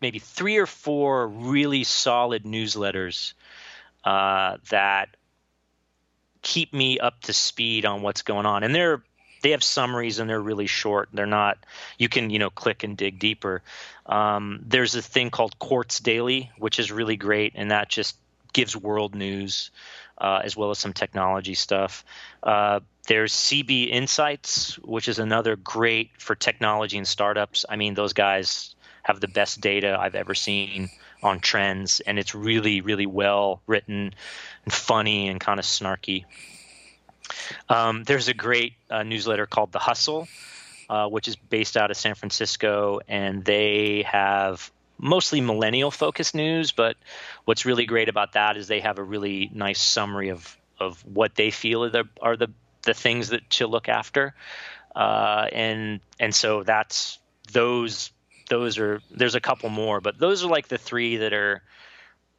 maybe 0.00 0.18
three 0.18 0.58
or 0.58 0.66
four 0.66 1.26
really 1.26 1.84
solid 1.84 2.44
newsletters 2.44 3.34
uh, 4.04 4.58
that 4.70 5.16
keep 6.42 6.72
me 6.72 6.98
up 6.98 7.20
to 7.22 7.32
speed 7.32 7.84
on 7.84 8.02
what's 8.02 8.22
going 8.22 8.46
on, 8.46 8.62
and 8.62 8.74
they're 8.74 9.02
they 9.42 9.50
have 9.50 9.64
summaries 9.64 10.18
and 10.18 10.28
they're 10.28 10.40
really 10.40 10.66
short. 10.66 11.08
They're 11.12 11.26
not 11.26 11.58
you 11.98 12.08
can 12.08 12.30
you 12.30 12.38
know 12.38 12.50
click 12.50 12.84
and 12.84 12.96
dig 12.96 13.18
deeper. 13.18 13.62
Um, 14.06 14.64
there's 14.66 14.94
a 14.94 15.02
thing 15.02 15.30
called 15.30 15.58
Quartz 15.58 16.00
Daily, 16.00 16.50
which 16.58 16.78
is 16.78 16.90
really 16.90 17.16
great, 17.16 17.52
and 17.56 17.70
that 17.70 17.88
just 17.88 18.16
gives 18.52 18.76
world 18.76 19.14
news 19.14 19.70
uh, 20.18 20.40
as 20.44 20.56
well 20.56 20.70
as 20.70 20.78
some 20.78 20.92
technology 20.92 21.54
stuff. 21.54 22.04
Uh, 22.42 22.80
there's 23.06 23.32
CB 23.32 23.90
Insights, 23.90 24.78
which 24.80 25.08
is 25.08 25.18
another 25.18 25.56
great 25.56 26.10
for 26.18 26.34
technology 26.34 26.98
and 26.98 27.08
startups. 27.08 27.64
I 27.68 27.76
mean, 27.76 27.94
those 27.94 28.12
guys 28.12 28.74
have 29.02 29.20
the 29.20 29.28
best 29.28 29.60
data 29.60 29.96
I've 29.98 30.14
ever 30.14 30.34
seen 30.34 30.90
on 31.22 31.40
trends, 31.40 32.00
and 32.00 32.18
it's 32.18 32.34
really, 32.34 32.80
really 32.80 33.06
well 33.06 33.62
written 33.66 34.14
and 34.64 34.72
funny 34.72 35.28
and 35.28 35.40
kind 35.40 35.58
of 35.58 35.64
snarky. 35.64 36.24
Um, 37.68 38.04
there's 38.04 38.28
a 38.28 38.34
great 38.34 38.74
uh, 38.90 39.02
newsletter 39.02 39.46
called 39.46 39.72
The 39.72 39.78
Hustle, 39.78 40.28
uh, 40.88 41.08
which 41.08 41.28
is 41.28 41.36
based 41.36 41.76
out 41.76 41.90
of 41.90 41.96
San 41.96 42.14
Francisco, 42.14 43.00
and 43.08 43.44
they 43.44 44.04
have 44.06 44.70
mostly 44.98 45.40
millennial 45.40 45.90
focused 45.90 46.34
news. 46.34 46.72
But 46.72 46.96
what's 47.44 47.64
really 47.64 47.86
great 47.86 48.08
about 48.08 48.32
that 48.32 48.56
is 48.56 48.68
they 48.68 48.80
have 48.80 48.98
a 48.98 49.02
really 49.02 49.50
nice 49.52 49.80
summary 49.80 50.30
of 50.30 50.56
of 50.78 51.04
what 51.04 51.34
they 51.34 51.50
feel 51.50 51.84
are 51.84 51.90
the 51.90 52.08
are 52.20 52.36
the, 52.36 52.50
the 52.82 52.94
things 52.94 53.28
that 53.28 53.48
to 53.50 53.66
look 53.66 53.88
after, 53.88 54.34
uh, 54.96 55.46
and 55.52 56.00
and 56.18 56.34
so 56.34 56.62
that's 56.62 57.18
those 57.52 58.10
those 58.48 58.78
are 58.78 59.00
there's 59.10 59.34
a 59.34 59.40
couple 59.40 59.68
more, 59.68 60.00
but 60.00 60.18
those 60.18 60.44
are 60.44 60.48
like 60.48 60.68
the 60.68 60.78
three 60.78 61.18
that 61.18 61.32
are 61.32 61.62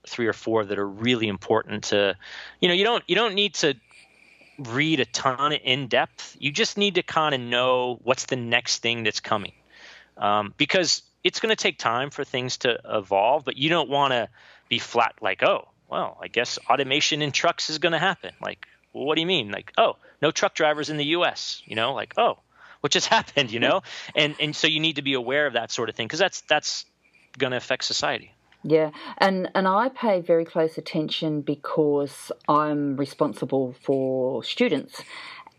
three 0.07 0.27
or 0.27 0.33
four 0.33 0.65
that 0.65 0.77
are 0.77 0.87
really 0.87 1.27
important 1.27 1.85
to 1.85 2.17
you 2.59 2.67
know 2.67 2.73
you 2.73 2.83
don't 2.83 3.03
you 3.07 3.15
don't 3.15 3.35
need 3.35 3.53
to 3.53 3.75
read 4.68 4.99
a 4.99 5.05
ton 5.05 5.53
in 5.53 5.88
depth. 5.88 6.36
You 6.39 6.51
just 6.51 6.78
need 6.78 6.95
to 6.95 7.03
kind 7.03 7.36
of 7.36 7.41
know 7.41 7.99
what's 8.03 8.26
the 8.26 8.36
next 8.36 8.80
thing 8.80 9.03
that's 9.03 9.20
coming, 9.20 9.53
um, 10.18 10.53
because 10.57 11.01
it's 11.24 11.39
going 11.39 11.49
to 11.51 11.55
take 11.55 11.78
time 11.78 12.09
for 12.09 12.24
things 12.24 12.57
to 12.57 12.80
evolve. 12.86 13.45
But 13.45 13.57
you 13.57 13.70
don't 13.70 13.89
want 13.89 14.14
to 14.14 14.30
be 14.70 14.80
flat 14.80 15.16
like, 15.22 15.43
oh, 15.43 15.68
well, 15.89 16.18
I 16.22 16.28
guess 16.28 16.57
automation 16.70 17.22
in 17.22 17.32
trucks 17.32 17.70
is 17.70 17.78
going 17.78 17.91
to 17.91 17.99
happen. 17.99 18.32
Like, 18.41 18.66
well, 18.93 19.05
what 19.05 19.16
do 19.16 19.22
you 19.22 19.28
mean? 19.28 19.51
Like, 19.51 19.74
oh, 19.78 19.97
no 20.22 20.32
truck 20.32 20.53
drivers 20.55 20.89
in 20.89 20.97
the 20.97 21.05
U.S. 21.05 21.62
You 21.66 21.76
know, 21.76 21.93
like, 21.93 22.14
oh, 22.18 22.39
what 22.80 22.91
just 22.91 23.07
happened? 23.18 23.51
You 23.51 23.59
know, 23.59 23.82
and 24.16 24.36
and 24.39 24.55
so 24.55 24.68
you 24.68 24.80
need 24.80 24.97
to 24.97 25.01
be 25.01 25.14
aware 25.14 25.47
of 25.47 25.53
that 25.53 25.72
sort 25.72 25.89
of 25.89 25.95
thing 25.95 26.07
because 26.07 26.20
that's 26.20 26.41
that's 26.41 26.86
going 27.38 27.51
to 27.51 27.57
affect 27.57 27.84
society. 27.84 28.34
Yeah, 28.64 28.91
and 29.18 29.49
and 29.55 29.68
I 29.68 29.89
pay 29.89 30.22
very 30.22 30.45
close 30.45 30.78
attention 30.78 31.41
because 31.41 32.32
I'm 32.47 32.97
responsible 32.97 33.76
for 33.86 34.43
students, 34.43 35.03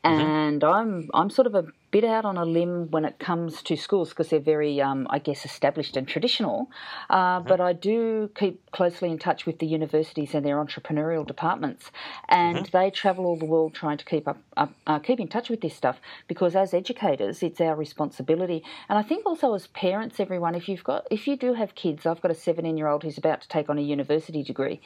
Mm-hmm. 0.04 0.20
and. 0.20 0.64
I'm 0.64 1.08
I'm 1.14 1.30
sort 1.30 1.46
of 1.46 1.54
a 1.54 1.64
bit 1.92 2.04
out 2.04 2.24
on 2.24 2.38
a 2.38 2.44
limb 2.44 2.90
when 2.90 3.04
it 3.04 3.18
comes 3.18 3.62
to 3.62 3.76
schools 3.76 4.08
because 4.08 4.30
they're 4.30 4.40
very, 4.40 4.80
um, 4.80 5.06
I 5.10 5.18
guess, 5.18 5.44
established 5.44 5.96
and 5.96 6.08
traditional. 6.08 6.70
Uh, 7.10 7.38
mm-hmm. 7.38 7.48
But 7.48 7.60
I 7.60 7.74
do 7.74 8.30
keep 8.34 8.68
closely 8.72 9.10
in 9.10 9.18
touch 9.18 9.44
with 9.46 9.58
the 9.58 9.66
universities 9.66 10.34
and 10.34 10.44
their 10.44 10.56
entrepreneurial 10.56 11.26
departments, 11.26 11.92
and 12.28 12.56
mm-hmm. 12.56 12.76
they 12.76 12.90
travel 12.90 13.26
all 13.26 13.36
the 13.36 13.44
world 13.44 13.74
trying 13.74 13.98
to 13.98 14.04
keep 14.06 14.26
up, 14.26 14.38
up 14.56 14.72
uh, 14.86 14.98
keep 14.98 15.20
in 15.20 15.28
touch 15.28 15.50
with 15.50 15.60
this 15.60 15.76
stuff 15.76 16.00
because 16.26 16.56
as 16.56 16.72
educators, 16.72 17.42
it's 17.42 17.60
our 17.60 17.76
responsibility. 17.76 18.64
And 18.88 18.98
I 18.98 19.02
think 19.02 19.26
also 19.26 19.54
as 19.54 19.66
parents, 19.68 20.18
everyone, 20.18 20.54
if 20.54 20.68
you've 20.68 20.82
got 20.82 21.06
if 21.10 21.28
you 21.28 21.36
do 21.36 21.52
have 21.52 21.74
kids, 21.74 22.06
I've 22.06 22.22
got 22.22 22.30
a 22.30 22.34
17 22.34 22.76
year 22.78 22.88
old 22.88 23.02
who's 23.02 23.18
about 23.18 23.42
to 23.42 23.48
take 23.48 23.68
on 23.68 23.78
a 23.78 23.82
university 23.82 24.42
degree, 24.42 24.80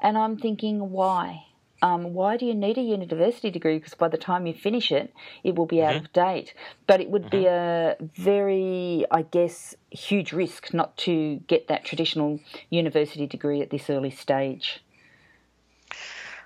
and 0.00 0.16
I'm 0.16 0.38
thinking 0.38 0.90
why 0.90 1.46
um, 1.82 2.14
why 2.14 2.36
do 2.36 2.46
you 2.46 2.54
need 2.54 2.78
a 2.78 2.82
university 2.82 3.50
degree? 3.50 3.76
Because 3.76 3.94
by 3.94 4.08
the 4.08 4.16
time 4.16 4.46
you 4.46 4.54
finish 4.54 4.92
it, 4.92 5.12
it 5.42 5.56
will 5.56 5.66
be 5.66 5.76
mm-hmm. 5.76 5.88
out 5.88 5.96
of 5.96 6.12
date. 6.12 6.54
But 6.86 7.00
it 7.00 7.10
would 7.10 7.24
mm-hmm. 7.24 7.40
be 7.40 7.46
a 7.46 7.96
very, 8.16 9.04
I 9.10 9.22
guess, 9.22 9.74
huge 9.90 10.32
risk 10.32 10.72
not 10.72 10.96
to 10.98 11.36
get 11.48 11.66
that 11.68 11.84
traditional 11.84 12.38
university 12.70 13.26
degree 13.26 13.60
at 13.60 13.70
this 13.70 13.90
early 13.90 14.10
stage. 14.10 14.82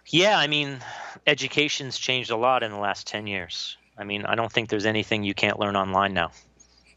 Yeah, 0.06 0.38
I 0.38 0.46
mean, 0.46 0.78
education's 1.26 1.98
changed 1.98 2.30
a 2.30 2.36
lot 2.36 2.62
in 2.62 2.70
the 2.70 2.78
last 2.78 3.06
10 3.06 3.26
years. 3.26 3.76
I 3.98 4.04
mean, 4.04 4.24
I 4.24 4.36
don't 4.36 4.50
think 4.50 4.70
there's 4.70 4.86
anything 4.86 5.22
you 5.22 5.34
can't 5.34 5.58
learn 5.58 5.76
online 5.76 6.14
now. 6.14 6.30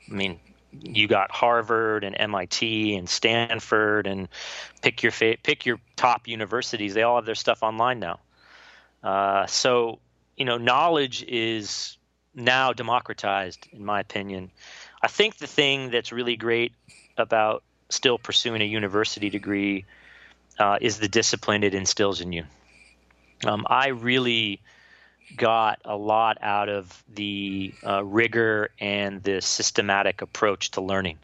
I 0.09 0.13
mean, 0.13 0.39
you 0.71 1.07
got 1.07 1.31
Harvard 1.31 2.03
and 2.03 2.15
MIT 2.17 2.95
and 2.95 3.09
Stanford 3.09 4.07
and 4.07 4.29
pick 4.81 5.03
your 5.03 5.11
fa- 5.11 5.37
pick 5.41 5.65
your 5.65 5.79
top 5.95 6.27
universities. 6.27 6.93
They 6.93 7.03
all 7.03 7.15
have 7.15 7.25
their 7.25 7.35
stuff 7.35 7.63
online 7.63 7.99
now. 7.99 8.19
Uh, 9.03 9.45
so, 9.47 9.99
you 10.35 10.45
know, 10.45 10.57
knowledge 10.57 11.23
is 11.23 11.97
now 12.33 12.73
democratized, 12.73 13.67
in 13.71 13.83
my 13.83 13.99
opinion. 13.99 14.51
I 15.01 15.07
think 15.07 15.37
the 15.37 15.47
thing 15.47 15.89
that's 15.89 16.11
really 16.11 16.35
great 16.35 16.73
about 17.17 17.63
still 17.89 18.17
pursuing 18.17 18.61
a 18.61 18.65
university 18.65 19.29
degree 19.29 19.85
uh, 20.57 20.77
is 20.81 20.99
the 20.99 21.07
discipline 21.07 21.63
it 21.63 21.73
instills 21.73 22.21
in 22.21 22.31
you. 22.31 22.43
Um, 23.45 23.65
I 23.69 23.89
really 23.89 24.61
got 25.37 25.79
a 25.85 25.95
lot 25.95 26.37
out 26.41 26.69
of 26.69 27.03
the 27.13 27.73
uh, 27.85 28.03
rigor 28.03 28.69
and 28.79 29.23
the 29.23 29.41
systematic 29.41 30.21
approach 30.21 30.71
to 30.71 30.81
learning, 30.81 31.19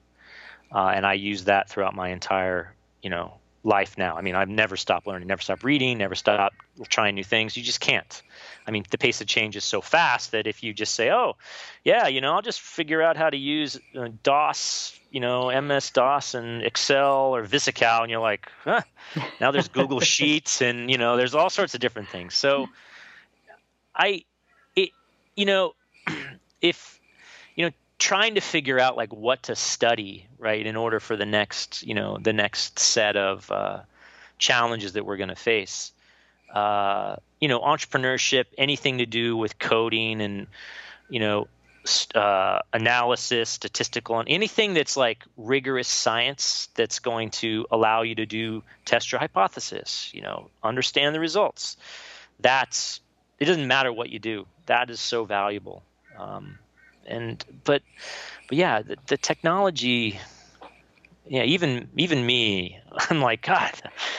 uh, 0.73 0.87
and 0.95 1.05
I 1.05 1.13
use 1.13 1.45
that 1.45 1.69
throughout 1.69 1.95
my 1.95 2.09
entire, 2.09 2.73
you 3.01 3.09
know, 3.09 3.33
life 3.65 3.97
now. 3.97 4.15
I 4.15 4.21
mean, 4.21 4.35
I've 4.35 4.49
never 4.49 4.77
stopped 4.77 5.07
learning, 5.07 5.27
never 5.27 5.41
stopped 5.41 5.63
reading, 5.63 5.97
never 5.97 6.15
stopped 6.15 6.55
trying 6.87 7.15
new 7.15 7.23
things. 7.23 7.57
You 7.57 7.63
just 7.63 7.79
can't. 7.79 8.21
I 8.67 8.71
mean, 8.71 8.85
the 8.89 8.97
pace 8.97 9.19
of 9.21 9.27
change 9.27 9.55
is 9.55 9.63
so 9.63 9.81
fast 9.81 10.31
that 10.31 10.47
if 10.47 10.63
you 10.63 10.73
just 10.73 10.93
say, 10.93 11.11
"Oh, 11.11 11.35
yeah, 11.83 12.07
you 12.07 12.21
know, 12.21 12.33
I'll 12.33 12.41
just 12.41 12.61
figure 12.61 13.01
out 13.01 13.17
how 13.17 13.29
to 13.29 13.37
use 13.37 13.79
uh, 13.97 14.09
DOS, 14.23 14.97
you 15.11 15.19
know, 15.19 15.49
MS 15.61 15.89
DOS 15.91 16.35
and 16.35 16.63
Excel 16.63 17.35
or 17.35 17.43
VisiCalc," 17.43 18.03
and 18.03 18.11
you're 18.11 18.21
like, 18.21 18.47
huh, 18.63 18.81
now 19.41 19.51
there's 19.51 19.67
Google 19.67 19.99
Sheets 20.15 20.61
and 20.61 20.89
you 20.89 20.97
know, 20.97 21.17
there's 21.17 21.35
all 21.35 21.49
sorts 21.49 21.73
of 21.73 21.81
different 21.81 22.09
things. 22.09 22.35
So, 22.35 22.67
I, 23.95 24.23
it, 24.75 24.91
you 25.35 25.45
know, 25.45 25.73
if 26.61 26.99
you 27.55 27.65
know 27.65 27.71
trying 27.97 28.35
to 28.35 28.41
figure 28.41 28.79
out 28.79 28.97
like 28.97 29.13
what 29.13 29.43
to 29.43 29.55
study 29.55 30.27
right 30.37 30.65
in 30.65 30.75
order 30.75 30.99
for 30.99 31.15
the 31.15 31.25
next 31.25 31.83
you 31.83 31.93
know 31.93 32.17
the 32.17 32.33
next 32.33 32.79
set 32.79 33.15
of 33.15 33.49
uh, 33.51 33.79
challenges 34.37 34.93
that 34.93 35.05
we're 35.05 35.17
going 35.17 35.29
to 35.29 35.35
face. 35.35 35.91
Uh, 36.53 37.15
you 37.39 37.47
know 37.47 37.59
entrepreneurship 37.59 38.45
anything 38.57 38.99
to 38.99 39.05
do 39.05 39.35
with 39.35 39.59
coding 39.59 40.21
and 40.21 40.47
you 41.09 41.19
know 41.19 41.47
uh, 42.15 42.59
analysis 42.73 43.49
statistical 43.49 44.19
and 44.19 44.27
anything 44.29 44.73
that's 44.73 44.97
like 44.97 45.23
rigorous 45.37 45.87
science 45.87 46.69
that's 46.73 46.97
going 46.97 47.29
to 47.29 47.67
allow 47.69 48.01
you 48.01 48.15
to 48.15 48.25
do 48.25 48.63
test 48.85 49.11
your 49.11 49.19
hypothesis 49.19 50.09
you 50.13 50.21
know 50.21 50.49
understand 50.63 51.13
the 51.15 51.19
results. 51.19 51.77
That's 52.39 53.01
it 53.39 53.45
doesn't 53.45 53.67
matter 53.67 53.91
what 53.91 54.09
you 54.09 54.19
do. 54.19 54.45
That 54.65 54.89
is 54.89 54.99
so 54.99 55.25
valuable. 55.25 55.83
Um, 56.17 56.57
and 57.05 57.43
but 57.63 57.83
but 58.47 58.57
yeah, 58.57 58.81
the, 58.81 58.97
the 59.07 59.17
technology 59.17 60.19
yeah, 61.27 61.43
even 61.43 61.89
even 61.97 62.25
me, 62.25 62.79
I'm 63.09 63.19
like, 63.19 63.41
God, 63.41 63.73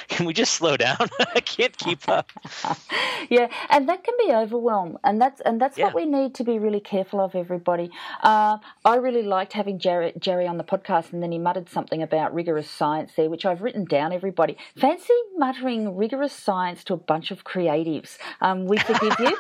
can 0.09 0.27
we 0.27 0.33
just 0.33 0.53
slow 0.55 0.77
down? 0.77 1.09
I 1.35 1.41
can't 1.41 1.77
keep 1.77 2.09
up. 2.09 2.33
yeah, 3.31 3.49
and 3.71 3.89
that 3.89 4.05
can 4.05 4.15
be 4.19 4.33
overwhelmed, 4.33 4.97
and 5.05 5.21
that's 5.21 5.41
and 5.43 5.61
that's 5.61 5.79
yeah. 5.79 5.87
what 5.87 5.95
we 5.95 6.07
need 6.07 6.35
to 6.37 6.45
be 6.45 6.59
really 6.59 6.81
careful 6.81 7.21
of. 7.21 7.35
Everybody, 7.35 7.91
uh, 8.23 8.59
I 8.85 8.97
really 8.97 9.23
liked 9.23 9.53
having 9.53 9.79
Jerry, 9.79 10.13
Jerry 10.19 10.47
on 10.47 10.59
the 10.59 10.65
podcast, 10.65 11.13
and 11.13 11.23
then 11.23 11.33
he 11.33 11.39
muttered 11.39 11.69
something 11.69 12.03
about 12.03 12.35
rigorous 12.35 12.69
science 12.69 13.13
there, 13.17 13.31
which 13.31 13.47
I've 13.47 13.63
written 13.63 13.85
down. 13.85 14.13
Everybody, 14.13 14.57
fancy 14.77 15.15
muttering 15.37 15.97
rigorous 15.97 16.33
science 16.33 16.83
to 16.85 16.95
a 16.95 16.99
bunch 16.99 17.31
of 17.31 17.45
creatives. 17.45 18.19
Um, 18.41 18.67
we 18.67 18.79
forgive 18.79 19.15
you. 19.21 19.37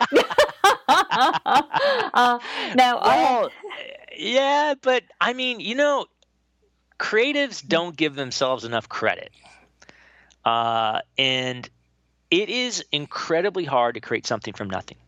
uh, 0.88 2.38
now, 2.74 3.00
well, 3.00 3.00
I, 3.02 3.48
yeah, 4.16 4.74
but 4.80 5.02
I 5.20 5.32
mean, 5.32 5.60
you 5.60 5.74
know, 5.74 6.06
creatives 6.98 7.66
don't 7.66 7.96
give 7.96 8.14
themselves 8.14 8.64
enough 8.64 8.88
credit, 8.88 9.30
uh, 10.44 11.00
and 11.18 11.68
it 12.30 12.48
is 12.48 12.84
incredibly 12.92 13.64
hard 13.64 13.94
to 13.94 14.00
create 14.00 14.26
something 14.26 14.54
from 14.54 14.68
nothing. 14.70 14.98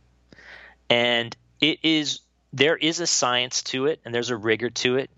and 0.91 1.37
it 1.61 1.81
is 1.83 2.21
there 2.53 2.77
is 2.77 3.01
a 3.01 3.07
science 3.07 3.63
to 3.63 3.87
it 3.87 4.01
and 4.05 4.15
there's 4.15 4.31
a 4.31 4.37
rigor 4.37 4.71
to 4.71 4.97
it. 4.97 5.11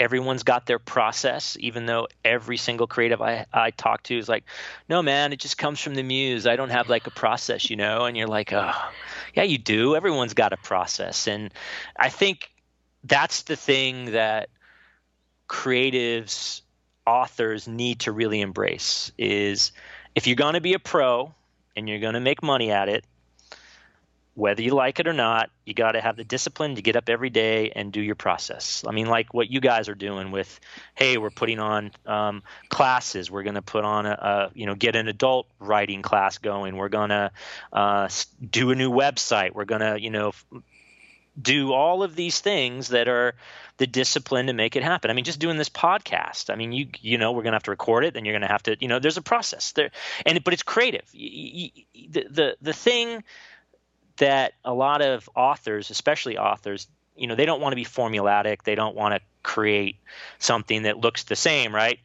Everyone's 0.00 0.42
got 0.42 0.66
their 0.66 0.80
process 0.80 1.56
even 1.60 1.86
though 1.86 2.08
every 2.24 2.56
single 2.56 2.86
creative 2.88 3.22
I, 3.22 3.46
I 3.52 3.70
talk 3.70 4.02
to 4.04 4.18
is 4.18 4.28
like 4.28 4.44
no 4.88 5.02
man 5.02 5.32
it 5.32 5.38
just 5.38 5.58
comes 5.58 5.80
from 5.80 5.94
the 5.94 6.02
muse. 6.02 6.46
I 6.46 6.56
don't 6.56 6.70
have 6.70 6.88
like 6.88 7.06
a 7.06 7.10
process 7.10 7.70
you 7.70 7.76
know? 7.76 8.06
And 8.06 8.16
you're 8.16 8.26
like 8.26 8.52
oh 8.52 8.72
yeah 9.34 9.44
you 9.44 9.58
do. 9.58 9.94
Everyone's 9.94 10.34
got 10.34 10.52
a 10.52 10.56
process. 10.56 11.28
And 11.28 11.52
i 11.96 12.08
think 12.08 12.50
that's 13.04 13.42
the 13.42 13.56
thing 13.56 14.12
that 14.12 14.48
creatives 15.52 16.62
authors 17.06 17.68
need 17.68 18.00
to 18.00 18.10
really 18.10 18.40
embrace 18.40 19.12
is 19.18 19.72
if 20.14 20.26
you're 20.26 20.34
going 20.34 20.54
to 20.54 20.62
be 20.62 20.72
a 20.72 20.78
pro 20.78 21.34
and 21.76 21.88
you're 21.88 22.00
going 22.00 22.14
to 22.14 22.20
make 22.20 22.42
money 22.42 22.70
at 22.70 22.88
it 22.88 23.04
whether 24.34 24.62
you 24.62 24.72
like 24.72 24.98
it 24.98 25.06
or 25.06 25.12
not, 25.12 25.50
you 25.66 25.74
got 25.74 25.92
to 25.92 26.00
have 26.00 26.16
the 26.16 26.24
discipline 26.24 26.76
to 26.76 26.82
get 26.82 26.96
up 26.96 27.10
every 27.10 27.28
day 27.28 27.70
and 27.70 27.92
do 27.92 28.00
your 28.00 28.14
process. 28.14 28.82
I 28.88 28.92
mean, 28.92 29.06
like 29.06 29.34
what 29.34 29.50
you 29.50 29.60
guys 29.60 29.90
are 29.90 29.94
doing 29.94 30.30
with, 30.30 30.58
hey, 30.94 31.18
we're 31.18 31.30
putting 31.30 31.58
on 31.58 31.90
um, 32.06 32.42
classes. 32.70 33.30
We're 33.30 33.42
going 33.42 33.56
to 33.56 33.62
put 33.62 33.84
on 33.84 34.06
a, 34.06 34.10
a, 34.10 34.50
you 34.54 34.64
know, 34.64 34.74
get 34.74 34.96
an 34.96 35.06
adult 35.06 35.48
writing 35.58 36.00
class 36.00 36.38
going. 36.38 36.76
We're 36.76 36.88
going 36.88 37.10
to 37.10 37.30
uh, 37.74 38.08
do 38.50 38.70
a 38.70 38.74
new 38.74 38.90
website. 38.90 39.52
We're 39.52 39.66
going 39.66 39.82
to, 39.82 40.00
you 40.00 40.08
know, 40.08 40.32
do 41.40 41.72
all 41.72 42.02
of 42.02 42.14
these 42.14 42.40
things 42.40 42.88
that 42.88 43.08
are 43.08 43.34
the 43.78 43.86
discipline 43.86 44.46
to 44.46 44.52
make 44.52 44.76
it 44.76 44.82
happen. 44.82 45.10
I 45.10 45.14
mean, 45.14 45.24
just 45.24 45.38
doing 45.38 45.56
this 45.56 45.70
podcast. 45.70 46.50
I 46.50 46.56
mean, 46.56 46.72
you 46.72 46.88
you 47.00 47.18
know, 47.18 47.32
we're 47.32 47.42
to 47.52 47.52
have 47.52 47.62
to 47.64 47.70
record 47.70 48.04
it, 48.04 48.14
then 48.14 48.24
you're 48.24 48.34
to 48.42 48.46
have 48.46 48.62
to, 48.64 48.76
you 48.78 48.88
know, 48.88 48.98
there's 48.98 49.16
a 49.16 49.22
process 49.22 49.72
there, 49.72 49.90
and 50.26 50.42
but 50.44 50.52
it's 50.52 50.62
creative. 50.62 51.08
the 51.12 52.26
the 52.28 52.56
the 52.60 52.72
thing 52.72 53.24
that 54.18 54.52
a 54.64 54.74
lot 54.74 55.00
of 55.02 55.28
authors, 55.34 55.90
especially 55.90 56.36
authors, 56.36 56.86
you 57.16 57.26
know, 57.26 57.34
they 57.34 57.46
don't 57.46 57.60
want 57.60 57.72
to 57.72 57.76
be 57.76 57.84
formulatic. 57.84 58.62
They 58.62 58.74
don't 58.74 58.94
want 58.94 59.14
to 59.14 59.20
create 59.42 59.96
something 60.38 60.82
that 60.82 60.98
looks 60.98 61.24
the 61.24 61.36
same, 61.36 61.74
right? 61.74 61.98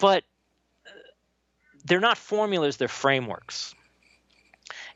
But 0.00 0.24
uh, 0.86 0.90
they're 1.84 2.00
not 2.00 2.18
formulas, 2.18 2.76
they're 2.76 2.88
frameworks. 2.88 3.74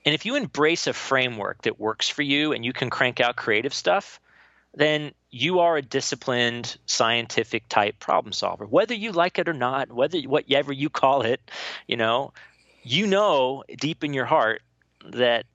And 0.05 0.15
if 0.15 0.25
you 0.27 0.37
embrace 0.37 0.87
a 0.87 0.93
framework 0.93 1.63
that 1.63 1.79
works 1.79 2.09
for 2.09 2.23
you 2.23 2.53
and 2.53 2.65
you 2.65 2.73
can 2.73 2.91
crank 2.91 3.21
out 3.21 3.37
creative 3.37 3.75
stuff, 3.75 4.21
then 4.75 5.13
you 5.31 5.61
are 5.61 5.77
a 5.77 5.83
disciplined 5.83 6.79
scientific 6.87 7.69
type 7.69 7.99
problem 7.99 8.33
solver. 8.33 8.65
Whether 8.65 8.95
you 8.95 9.13
like 9.13 9.39
it 9.39 9.49
or 9.49 9.55
not, 9.55 9.93
whether 9.93 10.19
whatever 10.21 10.73
you 10.73 10.89
call 10.89 11.23
it, 11.23 11.41
you 11.87 11.97
know, 11.97 12.33
you 12.83 13.07
know 13.07 13.65
deep 13.77 14.05
in 14.05 14.15
your 14.15 14.25
heart 14.25 14.63
that 15.11 15.47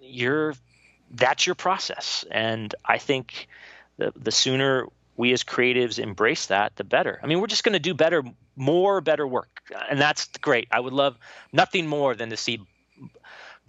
you're 0.00 0.54
that's 1.10 1.46
your 1.46 1.54
process. 1.54 2.24
And 2.30 2.74
I 2.84 2.98
think 2.98 3.48
the 3.98 4.12
the 4.16 4.32
sooner 4.32 4.86
we 5.16 5.32
as 5.32 5.44
creatives 5.44 5.98
embrace 5.98 6.46
that, 6.46 6.74
the 6.76 6.84
better. 6.84 7.20
I 7.22 7.26
mean, 7.26 7.40
we're 7.40 7.46
just 7.46 7.64
going 7.64 7.74
to 7.74 7.78
do 7.78 7.92
better, 7.92 8.24
more 8.56 9.00
better 9.02 9.26
work, 9.26 9.62
and 9.90 10.00
that's 10.00 10.26
great. 10.40 10.68
I 10.70 10.80
would 10.80 10.94
love 10.94 11.18
nothing 11.52 11.86
more 11.86 12.14
than 12.14 12.30
to 12.30 12.36
see 12.36 12.60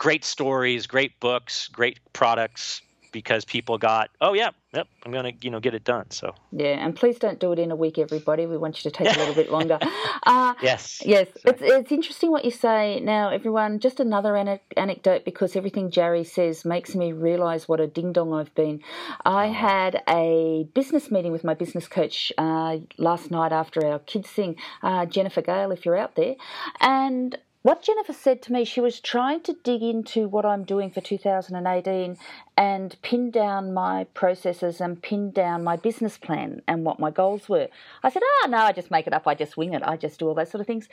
great 0.03 0.25
stories, 0.25 0.85
great 0.85 1.17
books, 1.21 1.69
great 1.69 1.97
products 2.11 2.81
because 3.13 3.45
people 3.45 3.77
got, 3.77 4.09
oh 4.19 4.33
yeah, 4.33 4.49
yep, 4.73 4.85
I'm 5.05 5.13
gonna 5.13 5.31
you 5.39 5.49
know 5.49 5.61
get 5.61 5.73
it 5.73 5.85
done. 5.85 6.11
So 6.11 6.35
yeah, 6.51 6.83
and 6.83 6.93
please 6.93 7.17
don't 7.19 7.39
do 7.39 7.53
it 7.53 7.59
in 7.59 7.71
a 7.71 7.75
week, 7.77 7.97
everybody. 7.97 8.45
We 8.45 8.57
want 8.57 8.83
you 8.83 8.91
to 8.91 8.97
take 8.97 9.15
a 9.15 9.17
little 9.17 9.33
bit 9.33 9.49
longer. 9.57 9.79
Uh, 10.23 10.55
yes, 10.61 11.01
yes, 11.05 11.29
it's 11.45 11.61
it's 11.61 11.91
interesting 11.93 12.31
what 12.31 12.43
you 12.43 12.51
say. 12.51 12.99
Now, 12.99 13.29
everyone, 13.29 13.79
just 13.79 14.01
another 14.01 14.35
ane- 14.35 14.59
anecdote 14.75 15.23
because 15.23 15.55
everything 15.55 15.89
Jerry 15.89 16.25
says 16.25 16.65
makes 16.65 16.95
me 16.95 17.13
realise 17.13 17.69
what 17.69 17.79
a 17.79 17.87
ding 17.87 18.11
dong 18.11 18.33
I've 18.33 18.53
been. 18.55 18.81
I 19.23 19.47
oh. 19.47 19.53
had 19.53 20.03
a 20.09 20.67
business 20.73 21.09
meeting 21.11 21.31
with 21.31 21.45
my 21.45 21.53
business 21.53 21.87
coach 21.87 22.33
uh, 22.37 22.79
last 22.97 23.31
night 23.31 23.53
after 23.53 23.85
our 23.85 23.99
kids 23.99 24.29
thing, 24.29 24.57
uh, 24.81 25.05
Jennifer 25.05 25.41
Gale, 25.41 25.71
if 25.71 25.85
you're 25.85 25.97
out 25.97 26.15
there, 26.15 26.35
and 26.81 27.37
what 27.63 27.81
Jennifer 27.81 28.13
said 28.13 28.41
to 28.43 28.53
me, 28.53 28.65
she 28.65 28.81
was 28.81 28.99
trying 28.99 29.41
to 29.41 29.55
dig 29.63 29.81
into 29.81 30.27
what 30.27 30.45
I'm 30.45 30.65
doing 30.65 30.91
for 30.91 31.01
2018 31.01 32.17
and 32.57 32.95
pin 33.01 33.31
down 33.31 33.73
my 33.73 34.03
processes 34.13 34.79
and 34.79 35.01
pin 35.01 35.31
down 35.31 35.63
my 35.63 35.77
business 35.77 36.17
plan 36.17 36.61
and 36.67 36.85
what 36.85 36.99
my 36.99 37.09
goals 37.09 37.49
were. 37.49 37.69
I 38.03 38.09
said, 38.09 38.21
Oh, 38.23 38.47
no, 38.49 38.57
I 38.57 38.73
just 38.73 38.91
make 38.91 39.07
it 39.07 39.13
up. 39.13 39.25
I 39.25 39.33
just 39.33 39.57
wing 39.57 39.73
it. 39.73 39.81
I 39.81 39.97
just 39.97 40.19
do 40.19 40.27
all 40.27 40.35
those 40.35 40.51
sort 40.51 40.61
of 40.61 40.67
things. 40.67 40.89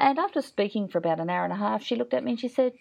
And 0.00 0.18
after 0.18 0.42
speaking 0.42 0.88
for 0.88 0.98
about 0.98 1.20
an 1.20 1.30
hour 1.30 1.44
and 1.44 1.52
a 1.52 1.56
half, 1.56 1.82
she 1.82 1.94
looked 1.94 2.14
at 2.14 2.24
me 2.24 2.32
and 2.32 2.40
she 2.40 2.48
said, 2.48 2.72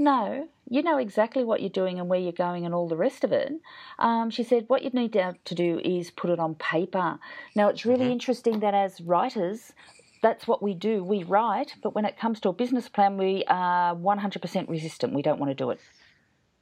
no, 0.00 0.48
you 0.68 0.82
know 0.82 0.96
exactly 0.96 1.44
what 1.44 1.60
you're 1.60 1.68
doing 1.68 2.00
and 2.00 2.08
where 2.08 2.18
you're 2.18 2.32
going 2.32 2.64
and 2.64 2.74
all 2.74 2.88
the 2.88 2.96
rest 2.96 3.22
of 3.22 3.32
it. 3.32 3.52
Um, 3.98 4.30
she 4.30 4.42
said, 4.42 4.64
What 4.66 4.82
you 4.82 4.90
need 4.90 5.12
to, 5.12 5.36
to 5.44 5.54
do 5.54 5.78
is 5.84 6.10
put 6.10 6.30
it 6.30 6.38
on 6.38 6.54
paper. 6.54 7.18
Now, 7.54 7.68
it's 7.68 7.84
really 7.84 8.04
mm-hmm. 8.04 8.12
interesting 8.12 8.60
that 8.60 8.72
as 8.72 9.00
writers, 9.02 9.72
that's 10.22 10.46
what 10.46 10.62
we 10.62 10.74
do. 10.74 11.02
We 11.02 11.22
write, 11.22 11.74
but 11.82 11.94
when 11.94 12.04
it 12.04 12.18
comes 12.18 12.40
to 12.40 12.50
a 12.50 12.52
business 12.52 12.88
plan, 12.88 13.16
we 13.16 13.44
are 13.46 13.94
100% 13.94 14.68
resistant. 14.68 15.14
We 15.14 15.22
don't 15.22 15.38
want 15.38 15.50
to 15.50 15.54
do 15.54 15.70
it. 15.70 15.80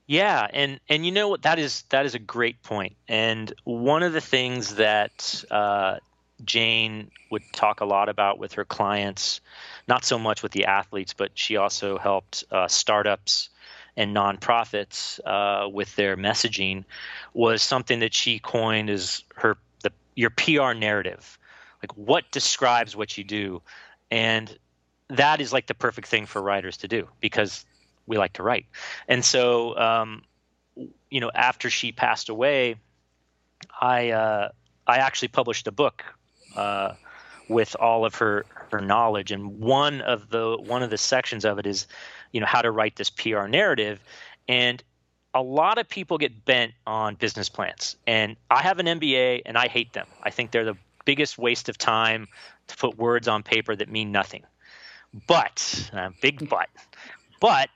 Yeah, 0.06 0.46
and 0.50 0.80
and 0.88 1.04
you 1.04 1.12
know 1.12 1.28
what? 1.28 1.42
That 1.42 1.58
is 1.58 1.82
that 1.90 2.06
is 2.06 2.14
a 2.14 2.18
great 2.18 2.62
point. 2.62 2.96
And 3.08 3.52
one 3.64 4.02
of 4.02 4.14
the 4.14 4.22
things 4.22 4.76
that 4.76 5.44
uh, 5.50 5.98
Jane 6.42 7.10
would 7.30 7.42
talk 7.52 7.82
a 7.82 7.84
lot 7.84 8.08
about 8.08 8.38
with 8.38 8.54
her 8.54 8.64
clients, 8.64 9.42
not 9.86 10.06
so 10.06 10.18
much 10.18 10.42
with 10.42 10.52
the 10.52 10.64
athletes, 10.64 11.12
but 11.12 11.32
she 11.34 11.58
also 11.58 11.98
helped 11.98 12.44
uh, 12.50 12.68
startups 12.68 13.50
and 13.98 14.16
nonprofits 14.16 15.20
uh, 15.26 15.68
with 15.68 15.94
their 15.96 16.16
messaging, 16.16 16.84
was 17.34 17.60
something 17.60 18.00
that 18.00 18.14
she 18.14 18.38
coined 18.38 18.88
as 18.88 19.24
her 19.36 19.58
the 19.82 19.92
your 20.14 20.30
PR 20.30 20.72
narrative 20.72 21.38
like 21.82 21.96
what 21.96 22.30
describes 22.30 22.96
what 22.96 23.16
you 23.16 23.24
do? 23.24 23.62
And 24.10 24.56
that 25.08 25.40
is 25.40 25.52
like 25.52 25.66
the 25.66 25.74
perfect 25.74 26.08
thing 26.08 26.26
for 26.26 26.42
writers 26.42 26.78
to 26.78 26.88
do 26.88 27.08
because 27.20 27.64
we 28.06 28.18
like 28.18 28.34
to 28.34 28.42
write. 28.42 28.66
And 29.06 29.24
so 29.24 29.76
um, 29.78 30.22
you 31.10 31.20
know 31.20 31.30
after 31.34 31.70
she 31.70 31.90
passed 31.92 32.28
away 32.28 32.76
i 33.80 34.10
uh, 34.10 34.48
i 34.86 34.98
actually 34.98 35.28
published 35.28 35.66
a 35.66 35.72
book 35.72 36.04
uh, 36.56 36.94
with 37.48 37.74
all 37.80 38.04
of 38.04 38.14
her 38.16 38.44
her 38.70 38.80
knowledge. 38.80 39.32
And 39.32 39.58
one 39.58 40.00
of 40.02 40.28
the 40.30 40.56
one 40.58 40.82
of 40.82 40.90
the 40.90 40.98
sections 40.98 41.44
of 41.44 41.58
it 41.58 41.66
is 41.66 41.86
you 42.32 42.40
know 42.40 42.46
how 42.46 42.62
to 42.62 42.70
write 42.70 42.96
this 42.96 43.10
pr 43.10 43.46
narrative. 43.46 44.00
And 44.48 44.82
a 45.34 45.42
lot 45.42 45.78
of 45.78 45.88
people 45.88 46.18
get 46.18 46.44
bent 46.44 46.72
on 46.86 47.14
business 47.14 47.48
plans. 47.48 47.96
And 48.06 48.36
i 48.50 48.62
have 48.62 48.78
an 48.78 48.86
mba 48.86 49.42
and 49.46 49.56
i 49.56 49.68
hate 49.68 49.92
them. 49.92 50.06
I 50.22 50.30
think 50.30 50.50
they're 50.50 50.64
the 50.64 50.76
biggest 51.08 51.38
waste 51.38 51.70
of 51.70 51.78
time 51.78 52.28
to 52.66 52.76
put 52.76 52.98
words 52.98 53.28
on 53.28 53.42
paper 53.42 53.74
that 53.74 53.88
mean 53.88 54.12
nothing. 54.12 54.42
But, 55.26 55.90
uh, 55.94 56.10
big 56.20 56.50
but, 56.50 56.68
but 57.40 57.70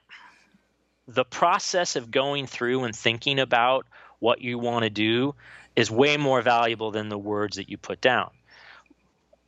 the 1.08 1.24
process 1.24 1.96
of 1.96 2.10
going 2.10 2.46
through 2.46 2.84
and 2.84 2.94
thinking 2.94 3.38
about 3.38 3.86
what 4.18 4.42
you 4.42 4.58
want 4.58 4.82
to 4.82 4.90
do 4.90 5.34
is 5.74 5.90
way 5.90 6.18
more 6.18 6.42
valuable 6.42 6.90
than 6.90 7.08
the 7.08 7.16
words 7.16 7.56
that 7.56 7.70
you 7.70 7.78
put 7.78 8.02
down. 8.02 8.28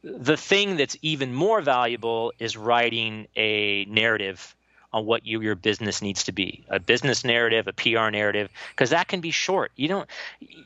The 0.02 0.38
thing 0.38 0.76
that's 0.76 0.96
even 1.02 1.34
more 1.34 1.60
valuable 1.60 2.32
is 2.38 2.56
writing 2.56 3.26
a 3.36 3.84
narrative 3.84 4.56
on 4.94 5.04
what 5.04 5.26
you, 5.26 5.42
your 5.42 5.56
business 5.56 6.00
needs 6.00 6.24
to 6.24 6.32
be 6.32 6.64
a 6.70 6.80
business 6.80 7.22
narrative 7.24 7.66
a 7.66 7.72
pr 7.72 8.10
narrative 8.10 8.48
because 8.70 8.90
that 8.90 9.08
can 9.08 9.20
be 9.20 9.32
short 9.32 9.72
you 9.74 9.88
don't 9.88 10.08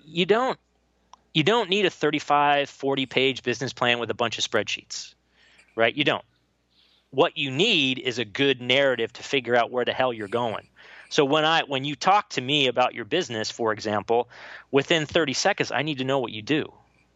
you 0.04 0.26
don't 0.26 0.58
you 1.38 1.44
don't 1.44 1.70
need 1.70 1.86
a 1.86 1.90
35, 1.90 2.68
40 2.68 3.06
page 3.06 3.42
business 3.44 3.72
plan 3.72 4.00
with 4.00 4.10
a 4.10 4.14
bunch 4.14 4.38
of 4.38 4.44
spreadsheets, 4.44 5.14
right? 5.76 5.94
You 5.94 6.02
don't. 6.02 6.24
What 7.10 7.38
you 7.38 7.52
need 7.52 8.00
is 8.00 8.18
a 8.18 8.24
good 8.24 8.60
narrative 8.60 9.12
to 9.12 9.22
figure 9.22 9.54
out 9.54 9.70
where 9.70 9.84
the 9.84 9.92
hell 9.92 10.12
you're 10.12 10.26
going. 10.26 10.66
So 11.10 11.24
when 11.24 11.44
I 11.44 11.62
when 11.62 11.84
you 11.84 11.94
talk 11.94 12.30
to 12.30 12.40
me 12.40 12.66
about 12.66 12.92
your 12.92 13.04
business, 13.04 13.52
for 13.52 13.72
example, 13.72 14.28
within 14.72 15.06
30 15.06 15.32
seconds, 15.32 15.70
I 15.70 15.82
need 15.82 15.98
to 15.98 16.04
know 16.04 16.18
what 16.18 16.32
you 16.32 16.42
do. 16.42 16.72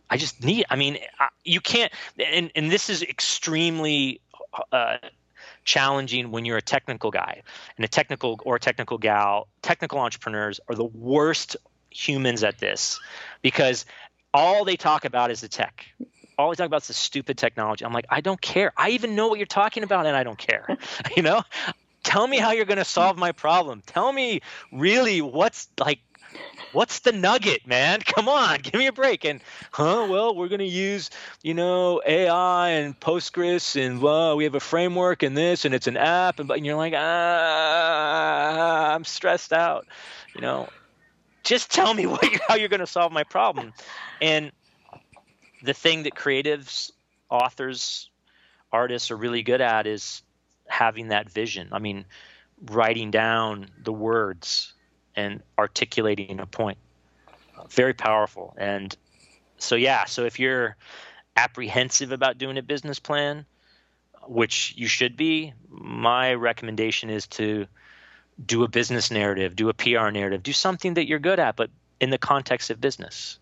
I 0.08 0.18
just 0.18 0.44
need. 0.44 0.66
I 0.70 0.76
mean, 0.76 0.98
you 1.44 1.60
can't. 1.60 1.92
And 2.24 2.52
and 2.54 2.70
this 2.70 2.88
is 2.88 3.02
extremely 3.02 4.20
uh, 4.70 4.98
challenging 5.64 6.30
when 6.30 6.44
you're 6.44 6.58
a 6.58 6.62
technical 6.62 7.10
guy 7.10 7.42
and 7.76 7.84
a 7.84 7.88
technical 7.88 8.38
or 8.44 8.54
a 8.54 8.60
technical 8.60 8.98
gal. 8.98 9.48
Technical 9.62 9.98
entrepreneurs 9.98 10.60
are 10.68 10.76
the 10.76 10.84
worst 10.84 11.56
humans 11.90 12.42
at 12.42 12.58
this 12.58 13.00
because 13.42 13.84
all 14.34 14.64
they 14.64 14.76
talk 14.76 15.04
about 15.04 15.30
is 15.30 15.40
the 15.40 15.48
tech. 15.48 15.86
All 16.38 16.50
they 16.50 16.56
talk 16.56 16.66
about 16.66 16.82
is 16.82 16.88
the 16.88 16.94
stupid 16.94 17.36
technology. 17.38 17.84
I'm 17.84 17.92
like, 17.92 18.06
I 18.08 18.20
don't 18.20 18.40
care. 18.40 18.72
I 18.76 18.90
even 18.90 19.14
know 19.14 19.28
what 19.28 19.38
you're 19.38 19.46
talking 19.46 19.82
about, 19.82 20.06
and 20.06 20.16
I 20.16 20.22
don't 20.22 20.38
care. 20.38 20.66
you 21.16 21.22
know, 21.22 21.42
tell 22.02 22.26
me 22.26 22.38
how 22.38 22.52
you're 22.52 22.64
going 22.64 22.78
to 22.78 22.84
solve 22.84 23.18
my 23.18 23.32
problem. 23.32 23.82
Tell 23.86 24.12
me 24.12 24.40
really 24.72 25.20
what's 25.20 25.68
like 25.78 26.00
what's 26.72 27.00
the 27.00 27.12
nugget, 27.12 27.66
man? 27.66 28.00
Come 28.06 28.28
on, 28.28 28.60
give 28.60 28.74
me 28.74 28.86
a 28.86 28.92
break. 28.92 29.24
And 29.24 29.42
huh, 29.70 30.06
well, 30.08 30.34
we're 30.34 30.48
gonna 30.48 30.64
use, 30.64 31.10
you 31.42 31.52
know, 31.54 32.00
AI 32.06 32.70
and 32.70 32.98
Postgres, 32.98 33.76
and 33.80 34.00
well, 34.00 34.36
we 34.36 34.44
have 34.44 34.54
a 34.54 34.60
framework 34.60 35.22
and 35.22 35.36
this, 35.36 35.66
and 35.66 35.74
it's 35.74 35.86
an 35.86 35.98
app, 35.98 36.40
and, 36.40 36.50
and 36.50 36.64
you're 36.64 36.76
like, 36.76 36.94
ah, 36.96 38.94
I'm 38.94 39.04
stressed 39.04 39.52
out, 39.52 39.86
you 40.34 40.40
know 40.40 40.68
just 41.42 41.70
tell 41.70 41.92
me 41.94 42.06
what, 42.06 42.24
how 42.48 42.54
you're 42.54 42.68
going 42.68 42.80
to 42.80 42.86
solve 42.86 43.12
my 43.12 43.24
problem. 43.24 43.72
And 44.20 44.52
the 45.62 45.74
thing 45.74 46.04
that 46.04 46.14
creatives, 46.14 46.90
authors, 47.30 48.10
artists 48.72 49.10
are 49.10 49.16
really 49.16 49.42
good 49.42 49.60
at 49.60 49.86
is 49.86 50.22
having 50.66 51.08
that 51.08 51.30
vision. 51.30 51.68
I 51.72 51.78
mean, 51.78 52.04
writing 52.70 53.10
down 53.10 53.68
the 53.82 53.92
words 53.92 54.72
and 55.14 55.42
articulating 55.58 56.40
a 56.40 56.46
point. 56.46 56.78
Very 57.70 57.94
powerful. 57.94 58.54
And 58.56 58.96
so, 59.58 59.76
yeah, 59.76 60.04
so 60.04 60.24
if 60.24 60.38
you're 60.38 60.76
apprehensive 61.36 62.12
about 62.12 62.38
doing 62.38 62.58
a 62.58 62.62
business 62.62 62.98
plan, 62.98 63.44
which 64.26 64.74
you 64.76 64.86
should 64.86 65.16
be, 65.16 65.52
my 65.68 66.34
recommendation 66.34 67.10
is 67.10 67.26
to 67.26 67.66
do 68.44 68.64
a 68.64 68.68
business 68.68 69.10
narrative, 69.10 69.56
do 69.56 69.68
a 69.68 69.74
PR 69.74 70.10
narrative, 70.10 70.42
do 70.42 70.52
something 70.52 70.94
that 70.94 71.06
you're 71.06 71.18
good 71.18 71.38
at, 71.38 71.56
but 71.56 71.70
in 72.00 72.10
the 72.10 72.18
context 72.18 72.70
of 72.70 72.80
business. 72.80 73.38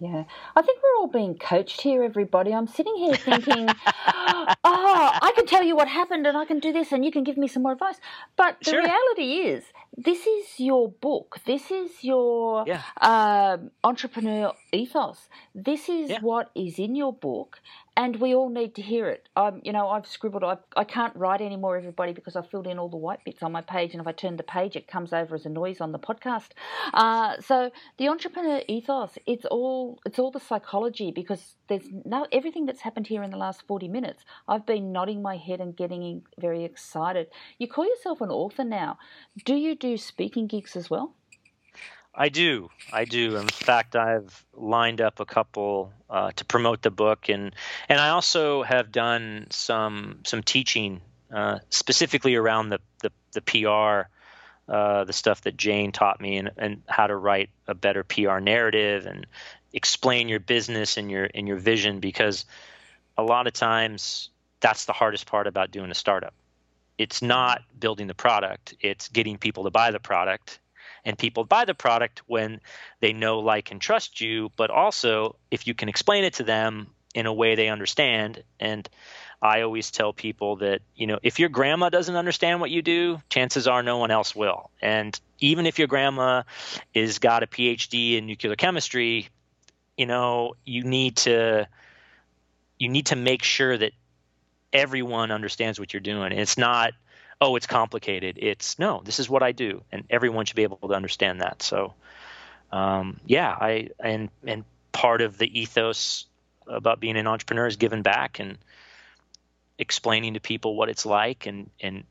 Yeah, 0.00 0.24
I 0.56 0.62
think 0.62 0.80
we're 0.82 1.00
all 1.00 1.08
being 1.08 1.34
coached 1.34 1.82
here, 1.82 2.02
everybody. 2.02 2.54
I'm 2.54 2.66
sitting 2.66 2.96
here 2.96 3.14
thinking, 3.14 3.68
oh, 3.86 4.54
I 4.64 5.32
can 5.34 5.44
tell 5.44 5.62
you 5.62 5.76
what 5.76 5.88
happened 5.88 6.26
and 6.26 6.38
I 6.38 6.46
can 6.46 6.58
do 6.58 6.72
this 6.72 6.90
and 6.92 7.04
you 7.04 7.12
can 7.12 7.22
give 7.22 7.36
me 7.36 7.48
some 7.48 7.62
more 7.64 7.72
advice. 7.72 7.96
But 8.36 8.56
the 8.60 8.70
sure. 8.70 8.82
reality 8.82 9.48
is, 9.50 9.64
this 9.96 10.26
is 10.26 10.46
your 10.58 10.88
book. 10.88 11.38
This 11.44 11.70
is 11.70 12.02
your 12.02 12.64
yeah. 12.66 12.82
uh, 12.98 13.58
entrepreneur 13.84 14.54
ethos. 14.72 15.28
This 15.54 15.90
is 15.90 16.10
yeah. 16.10 16.20
what 16.20 16.50
is 16.54 16.78
in 16.78 16.94
your 16.94 17.12
book 17.12 17.60
and 17.96 18.16
we 18.16 18.34
all 18.34 18.48
need 18.48 18.74
to 18.76 18.82
hear 18.82 19.08
it. 19.08 19.28
I'm, 19.36 19.60
you 19.64 19.72
know, 19.72 19.88
I've 19.88 20.06
scribbled. 20.06 20.44
I, 20.44 20.56
I 20.76 20.84
can't 20.84 21.14
write 21.16 21.40
anymore, 21.40 21.76
everybody, 21.76 22.12
because 22.12 22.36
I've 22.36 22.48
filled 22.48 22.66
in 22.66 22.78
all 22.78 22.88
the 22.88 22.96
white 22.96 23.24
bits 23.24 23.42
on 23.42 23.52
my 23.52 23.60
page, 23.60 23.92
and 23.92 24.00
if 24.00 24.06
I 24.06 24.12
turn 24.12 24.36
the 24.36 24.42
page, 24.42 24.76
it 24.76 24.88
comes 24.88 25.12
over 25.12 25.34
as 25.34 25.46
a 25.46 25.48
noise 25.48 25.80
on 25.80 25.92
the 25.92 25.98
podcast. 25.98 26.50
Uh, 26.94 27.40
so 27.40 27.70
the 27.98 28.08
entrepreneur 28.08 28.62
ethos, 28.68 29.18
it's 29.26 29.44
all, 29.44 30.00
it's 30.04 30.18
all 30.18 30.30
the 30.30 30.40
psychology 30.40 31.10
because 31.10 31.56
there's 31.68 31.88
no 32.04 32.26
everything 32.32 32.66
that's 32.66 32.80
happened 32.80 33.06
here 33.06 33.22
in 33.22 33.30
the 33.30 33.36
last 33.36 33.62
forty 33.66 33.88
minutes. 33.88 34.24
I've 34.48 34.66
been 34.66 34.92
nodding 34.92 35.22
my 35.22 35.36
head 35.36 35.60
and 35.60 35.76
getting 35.76 36.22
very 36.38 36.64
excited. 36.64 37.28
You 37.58 37.68
call 37.68 37.86
yourself 37.86 38.20
an 38.20 38.30
author 38.30 38.64
now. 38.64 38.98
Do 39.44 39.54
you 39.54 39.74
do 39.74 39.96
speaking 39.96 40.46
gigs 40.46 40.76
as 40.76 40.90
well? 40.90 41.14
I 42.14 42.28
do. 42.28 42.70
I 42.92 43.04
do. 43.04 43.36
In 43.36 43.48
fact, 43.48 43.94
I've 43.94 44.44
lined 44.52 45.00
up 45.00 45.20
a 45.20 45.24
couple 45.24 45.92
uh, 46.08 46.32
to 46.32 46.44
promote 46.44 46.82
the 46.82 46.90
book, 46.90 47.28
and 47.28 47.54
and 47.88 48.00
I 48.00 48.10
also 48.10 48.62
have 48.62 48.90
done 48.90 49.46
some 49.50 50.20
some 50.24 50.42
teaching 50.42 51.00
uh, 51.32 51.60
specifically 51.70 52.34
around 52.34 52.70
the 52.70 52.80
the, 53.00 53.12
the 53.32 53.42
PR, 53.42 54.10
uh, 54.72 55.04
the 55.04 55.12
stuff 55.12 55.42
that 55.42 55.56
Jane 55.56 55.92
taught 55.92 56.20
me, 56.20 56.38
and, 56.38 56.50
and 56.56 56.82
how 56.88 57.06
to 57.06 57.14
write 57.14 57.50
a 57.68 57.74
better 57.74 58.02
PR 58.02 58.38
narrative 58.38 59.06
and 59.06 59.26
explain 59.72 60.28
your 60.28 60.40
business 60.40 60.96
and 60.96 61.10
your 61.10 61.28
and 61.32 61.46
your 61.46 61.58
vision, 61.58 62.00
because 62.00 62.44
a 63.16 63.22
lot 63.22 63.46
of 63.46 63.52
times 63.52 64.30
that's 64.58 64.84
the 64.84 64.92
hardest 64.92 65.26
part 65.26 65.46
about 65.46 65.70
doing 65.70 65.92
a 65.92 65.94
startup. 65.94 66.34
It's 66.98 67.22
not 67.22 67.62
building 67.78 68.08
the 68.08 68.14
product; 68.14 68.74
it's 68.80 69.08
getting 69.08 69.38
people 69.38 69.62
to 69.64 69.70
buy 69.70 69.92
the 69.92 70.00
product 70.00 70.58
and 71.04 71.18
people 71.18 71.44
buy 71.44 71.64
the 71.64 71.74
product 71.74 72.22
when 72.26 72.60
they 73.00 73.12
know, 73.12 73.40
like, 73.40 73.70
and 73.70 73.80
trust 73.80 74.20
you, 74.20 74.50
but 74.56 74.70
also 74.70 75.36
if 75.50 75.66
you 75.66 75.74
can 75.74 75.88
explain 75.88 76.24
it 76.24 76.34
to 76.34 76.42
them 76.42 76.88
in 77.14 77.26
a 77.26 77.32
way 77.32 77.54
they 77.54 77.68
understand. 77.68 78.42
And 78.58 78.88
I 79.42 79.62
always 79.62 79.90
tell 79.90 80.12
people 80.12 80.56
that, 80.56 80.82
you 80.94 81.06
know, 81.06 81.18
if 81.22 81.38
your 81.38 81.48
grandma 81.48 81.88
doesn't 81.88 82.14
understand 82.14 82.60
what 82.60 82.70
you 82.70 82.82
do, 82.82 83.20
chances 83.30 83.66
are 83.66 83.82
no 83.82 83.98
one 83.98 84.10
else 84.10 84.34
will. 84.34 84.70
And 84.80 85.18
even 85.38 85.66
if 85.66 85.78
your 85.78 85.88
grandma 85.88 86.42
is 86.94 87.18
got 87.18 87.42
a 87.42 87.46
PhD 87.46 88.18
in 88.18 88.26
nuclear 88.26 88.54
chemistry, 88.54 89.28
you 89.96 90.06
know, 90.06 90.54
you 90.64 90.84
need 90.84 91.16
to 91.18 91.68
you 92.78 92.88
need 92.88 93.06
to 93.06 93.16
make 93.16 93.42
sure 93.42 93.76
that 93.76 93.92
everyone 94.72 95.30
understands 95.30 95.78
what 95.78 95.92
you're 95.92 96.00
doing. 96.00 96.32
It's 96.32 96.56
not 96.56 96.92
oh, 97.40 97.56
it's 97.56 97.66
complicated. 97.66 98.38
It's 98.40 98.78
no, 98.78 99.00
this 99.04 99.18
is 99.18 99.28
what 99.28 99.42
I 99.42 99.52
do, 99.52 99.82
and 99.90 100.04
everyone 100.10 100.46
should 100.46 100.56
be 100.56 100.62
able 100.62 100.76
to 100.88 100.94
understand 100.94 101.40
that. 101.40 101.62
So, 101.62 101.94
um, 102.72 103.20
yeah, 103.26 103.50
I 103.50 103.88
and 103.98 104.28
and 104.46 104.64
part 104.92 105.20
of 105.22 105.38
the 105.38 105.60
ethos 105.60 106.26
about 106.66 107.00
being 107.00 107.16
an 107.16 107.26
entrepreneur 107.26 107.66
is 107.66 107.76
giving 107.76 108.02
back 108.02 108.38
and 108.38 108.58
explaining 109.78 110.34
to 110.34 110.40
people 110.40 110.76
what 110.76 110.88
it's 110.88 111.06
like 111.06 111.46
and 111.46 111.70
and 111.80 112.04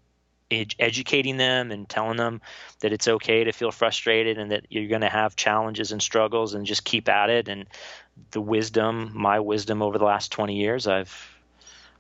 ed- 0.50 0.76
educating 0.80 1.38
them 1.38 1.72
and 1.72 1.88
telling 1.88 2.18
them 2.18 2.42
that 2.80 2.92
it's 2.92 3.08
okay 3.08 3.44
to 3.44 3.52
feel 3.52 3.72
frustrated 3.72 4.38
and 4.38 4.52
that 4.52 4.66
you're 4.70 4.88
going 4.88 5.02
to 5.02 5.10
have 5.10 5.36
challenges 5.36 5.92
and 5.92 6.02
struggles 6.02 6.56
and 6.56 6.66
just 6.66 6.84
keep 6.84 7.08
at 7.08 7.30
it 7.30 7.48
and 7.48 7.68
the 8.32 8.42
wisdom 8.42 9.12
my 9.14 9.40
wisdom 9.40 9.82
over 9.82 9.98
the 9.98 10.06
last 10.06 10.32
20 10.32 10.56
years 10.56 10.88
I've 10.88 11.39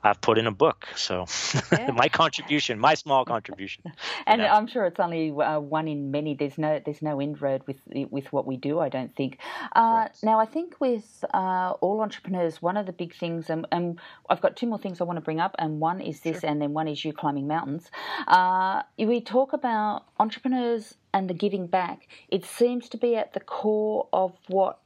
I've 0.04 0.22
put 0.22 0.38
in 0.38 0.47
a 0.47 0.52
book. 0.52 0.88
So 0.95 1.26
yeah. 1.72 1.91
my 1.91 2.08
contribution, 2.08 2.80
my 2.80 2.93
small 2.93 3.26
contribution. 3.26 3.84
and 4.28 4.41
I'm 4.41 4.68
sure 4.68 4.86
it's 4.86 5.00
only 5.00 5.32
uh, 5.32 5.60
one 5.60 5.88
in 5.88 6.12
many. 6.12 6.36
There's 6.36 6.58
no 6.58 6.82
there's 6.84 7.02
no 7.02 7.20
end 7.20 7.41
road 7.41 7.64
with 7.68 7.82
with 8.10 8.32
what 8.32 8.45
we 8.45 8.58
do. 8.58 8.80
I 8.80 8.89
don't 8.89 9.14
think. 9.16 9.39
Uh, 9.76 10.08
now 10.24 10.39
I 10.39 10.45
think 10.45 10.80
with 10.80 11.26
uh, 11.34 11.74
all 11.82 12.02
entrepreneurs, 12.02 12.62
one 12.62 12.78
of 12.78 12.86
the 12.86 12.93
big 12.93 13.14
things, 13.16 13.50
and, 13.50 13.68
and, 13.72 14.00
I've 14.30 14.41
got 14.41 14.56
two 14.56 14.68
more 14.68 14.78
things 14.78 15.02
I 15.02 15.04
want 15.04 15.18
to 15.18 15.22
bring 15.22 15.39
up, 15.39 15.56
and 15.60 15.80
one 15.80 16.02
is 16.02 16.22
this, 16.22 16.41
sure. 16.41 16.50
and 16.50 16.62
then 16.62 16.74
one 16.74 16.88
is 16.88 17.04
you 17.04 17.14
climbing 17.14 17.47
mountains. 17.47 17.89
Uh, 18.28 18.84
we 18.97 19.22
talk 19.22 19.54
about 19.54 20.06
entrepreneurs 20.20 20.95
and 21.14 21.30
the 21.30 21.34
giving 21.34 21.68
back. 21.68 22.08
It 22.30 22.45
seems 22.45 22.89
to 22.89 22.97
be 22.97 23.16
at 23.16 23.34
the 23.34 23.39
core 23.39 24.08
of 24.14 24.34
what 24.47 24.80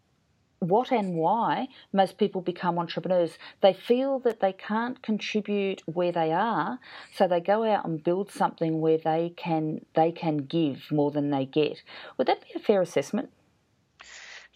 what 0.67 0.91
and 0.91 1.15
why 1.15 1.67
most 1.91 2.17
people 2.17 2.41
become 2.41 2.79
entrepreneurs. 2.79 3.37
They 3.61 3.73
feel 3.73 4.19
that 4.19 4.39
they 4.39 4.53
can't 4.53 5.01
contribute 5.01 5.81
where 5.85 6.11
they 6.11 6.31
are, 6.31 6.79
so 7.13 7.27
they 7.27 7.41
go 7.41 7.63
out 7.63 7.85
and 7.85 8.03
build 8.03 8.31
something 8.31 8.79
where 8.79 8.97
they 8.97 9.33
can 9.35 9.85
they 9.95 10.11
can 10.11 10.37
give 10.37 10.91
more 10.91 11.11
than 11.11 11.29
they 11.29 11.45
get. 11.45 11.81
Would 12.17 12.27
that 12.27 12.41
be 12.41 12.49
a 12.55 12.59
fair 12.59 12.81
assessment? 12.81 13.29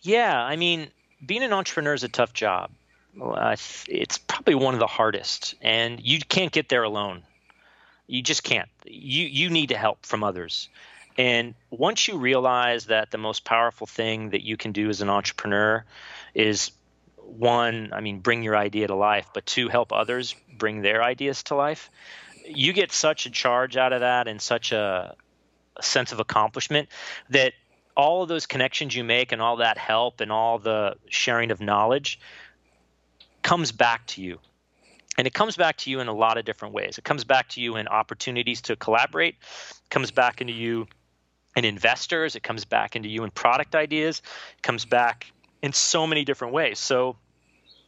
Yeah, 0.02 0.42
I 0.42 0.56
mean, 0.56 0.90
being 1.26 1.44
an 1.44 1.54
entrepreneur 1.54 1.94
is 1.94 2.04
a 2.04 2.10
tough 2.10 2.34
job. 2.34 2.72
it's 3.16 4.18
probably 4.18 4.56
one 4.56 4.74
of 4.74 4.80
the 4.80 4.88
hardest, 4.88 5.56
and 5.62 6.00
you 6.00 6.20
can't 6.20 6.52
get 6.52 6.70
there 6.70 6.84
alone. 6.84 7.24
You 8.08 8.22
just 8.22 8.44
can't. 8.44 8.70
You 8.86 9.26
you 9.26 9.50
need 9.50 9.70
to 9.70 9.78
help 9.78 10.06
from 10.06 10.24
others. 10.24 10.70
And 11.18 11.56
once 11.72 12.08
you 12.08 12.18
realize 12.18 12.86
that 12.86 13.12
the 13.12 13.18
most 13.18 13.44
powerful 13.44 13.88
thing 13.88 14.30
that 14.30 14.44
you 14.44 14.56
can 14.56 14.72
do 14.72 14.90
as 14.90 15.02
an 15.02 15.10
entrepreneur 15.10 15.84
is 16.36 16.72
one, 17.18 17.90
I 17.92 18.02
mean, 18.02 18.20
bring 18.20 18.44
your 18.44 18.56
idea 18.56 18.88
to 18.88 18.96
life, 18.96 19.28
but 19.34 19.46
two, 19.46 19.68
help 19.68 19.92
others 19.92 20.36
bring 20.58 20.82
their 20.82 21.04
ideas 21.04 21.44
to 21.44 21.56
life, 21.56 21.90
you 22.46 22.72
get 22.72 22.92
such 22.92 23.26
a 23.26 23.30
charge 23.30 23.78
out 23.78 23.94
of 23.94 24.02
that 24.02 24.28
and 24.28 24.42
such 24.42 24.72
a, 24.72 25.16
sense 25.82 26.12
of 26.12 26.20
accomplishment 26.20 26.90
that 27.30 27.54
all 27.96 28.24
of 28.24 28.30
those 28.30 28.46
connections 28.46 28.96
you 28.96 29.04
make 29.04 29.32
and 29.32 29.42
all 29.42 29.58
that 29.58 29.78
help 29.78 30.22
and 30.22 30.32
all 30.32 30.60
the 30.60 30.96
sharing 31.08 31.52
of 31.52 31.62
knowledge 31.62 32.20
comes 33.42 33.72
back 33.72 34.06
to 34.08 34.22
you 34.22 34.40
and 35.18 35.26
it 35.26 35.34
comes 35.34 35.58
back 35.58 35.78
to 35.78 35.90
you 35.90 36.00
in 36.00 36.08
a 36.08 36.14
lot 36.14 36.38
of 36.38 36.46
different 36.46 36.76
ways. 36.76 37.00
It 37.00 37.04
comes 37.04 37.24
back 37.24 37.50
to 37.50 37.62
you 37.62 37.76
in 37.76 37.88
opportunities 37.88 38.62
to 38.62 38.76
collaborate, 38.76 39.36
comes 39.90 40.12
back 40.12 40.42
into 40.42 40.54
you 40.54 40.88
and 41.58 41.66
investors. 41.66 42.36
It 42.36 42.44
comes 42.44 42.66
back 42.66 42.96
into 42.96 43.10
you 43.10 43.24
and 43.24 43.34
product 43.34 43.76
ideas. 43.76 44.22
It 44.56 44.62
comes 44.62 44.86
back 44.86 45.34
in 45.64 45.74
so 45.74 46.06
many 46.06 46.24
different 46.24 46.54
ways. 46.54 46.78
So 46.78 47.18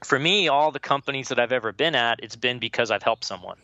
for 0.04 0.18
me, 0.18 0.48
all 0.48 0.72
the 0.72 0.80
companies 0.80 1.28
that 1.28 1.40
I've 1.40 1.52
ever 1.52 1.72
been 1.72 1.94
at, 1.94 2.20
it's 2.24 2.36
been 2.36 2.58
because 2.58 2.90
I've 2.90 3.04
helped 3.04 3.24
someone 3.24 3.58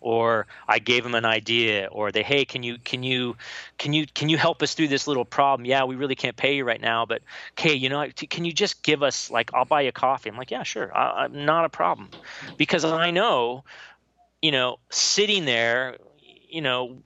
or 0.00 0.46
I 0.66 0.80
gave 0.80 1.04
them 1.04 1.14
an 1.14 1.24
idea, 1.24 1.88
or 1.90 2.10
they, 2.10 2.24
hey, 2.24 2.44
can 2.44 2.64
you 2.64 2.76
can 2.84 3.04
you 3.04 3.36
can 3.78 3.92
you 3.92 4.04
can 4.12 4.28
you 4.28 4.36
help 4.36 4.60
us 4.62 4.74
through 4.74 4.88
this 4.88 5.06
little 5.06 5.24
problem? 5.24 5.64
Yeah, 5.64 5.84
we 5.84 5.94
really 5.94 6.16
can't 6.16 6.36
pay 6.36 6.56
you 6.56 6.64
right 6.64 6.80
now, 6.80 7.06
but 7.06 7.22
okay, 7.52 7.74
you 7.74 7.88
know, 7.88 8.08
can 8.28 8.44
you 8.44 8.52
just 8.52 8.82
give 8.82 9.04
us 9.04 9.30
like 9.30 9.54
I'll 9.54 9.64
buy 9.64 9.82
you 9.82 9.92
coffee? 9.92 10.28
I'm 10.28 10.36
like, 10.36 10.50
yeah, 10.50 10.64
sure, 10.64 10.94
I, 10.96 11.24
I'm 11.24 11.44
not 11.44 11.64
a 11.64 11.68
problem, 11.68 12.08
because 12.56 12.84
I 12.84 13.12
know, 13.12 13.62
you 14.40 14.50
know, 14.50 14.80
sitting 14.90 15.44
there, 15.44 15.98
you 16.50 16.62
know, 16.62 16.98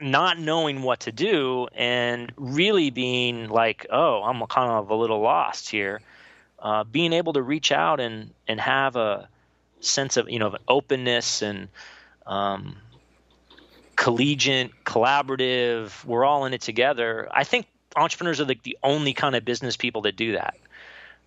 not 0.00 0.38
knowing 0.38 0.82
what 0.82 1.00
to 1.00 1.12
do 1.12 1.66
and 1.74 2.32
really 2.36 2.90
being 2.90 3.48
like, 3.48 3.86
oh, 3.90 4.22
I'm 4.22 4.44
kind 4.46 4.70
of 4.70 4.90
a 4.90 4.94
little 4.94 5.20
lost 5.20 5.68
here. 5.68 6.00
Uh, 6.58 6.84
being 6.84 7.12
able 7.12 7.32
to 7.34 7.42
reach 7.42 7.70
out 7.70 8.00
and 8.00 8.32
and 8.48 8.60
have 8.60 8.96
a 8.96 9.28
sense 9.80 10.16
of 10.16 10.28
you 10.28 10.40
know 10.40 10.48
of 10.48 10.56
openness 10.66 11.40
and 11.40 11.68
um, 12.26 12.76
collegiate, 13.94 14.72
collaborative. 14.84 16.04
We're 16.04 16.24
all 16.24 16.46
in 16.46 16.54
it 16.54 16.60
together. 16.60 17.28
I 17.30 17.44
think 17.44 17.66
entrepreneurs 17.94 18.40
are 18.40 18.44
like 18.44 18.62
the 18.62 18.76
only 18.82 19.14
kind 19.14 19.36
of 19.36 19.44
business 19.44 19.76
people 19.76 20.02
that 20.02 20.16
do 20.16 20.32
that. 20.32 20.56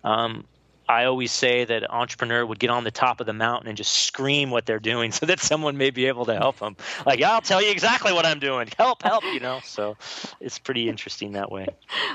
Um, 0.04 0.44
I 0.88 1.04
always 1.04 1.32
say 1.32 1.64
that 1.64 1.82
an 1.82 1.90
entrepreneur 1.90 2.44
would 2.44 2.58
get 2.58 2.70
on 2.70 2.84
the 2.84 2.90
top 2.90 3.20
of 3.20 3.26
the 3.26 3.32
mountain 3.32 3.68
and 3.68 3.76
just 3.76 3.92
scream 3.92 4.50
what 4.50 4.66
they're 4.66 4.78
doing 4.78 5.12
so 5.18 5.26
that 5.26 5.40
someone 5.40 5.76
may 5.76 5.90
be 5.90 6.06
able 6.06 6.26
to 6.26 6.34
help 6.34 6.58
them. 6.58 6.76
Like, 7.06 7.22
I'll 7.22 7.40
tell 7.40 7.62
you 7.62 7.70
exactly 7.70 8.12
what 8.12 8.26
I'm 8.26 8.38
doing. 8.38 8.68
Help, 8.76 9.02
help, 9.02 9.24
you 9.24 9.40
know. 9.40 9.60
So 9.64 9.96
it's 10.40 10.58
pretty 10.58 10.88
interesting 10.88 11.32
that 11.32 11.50
way. 11.50 11.68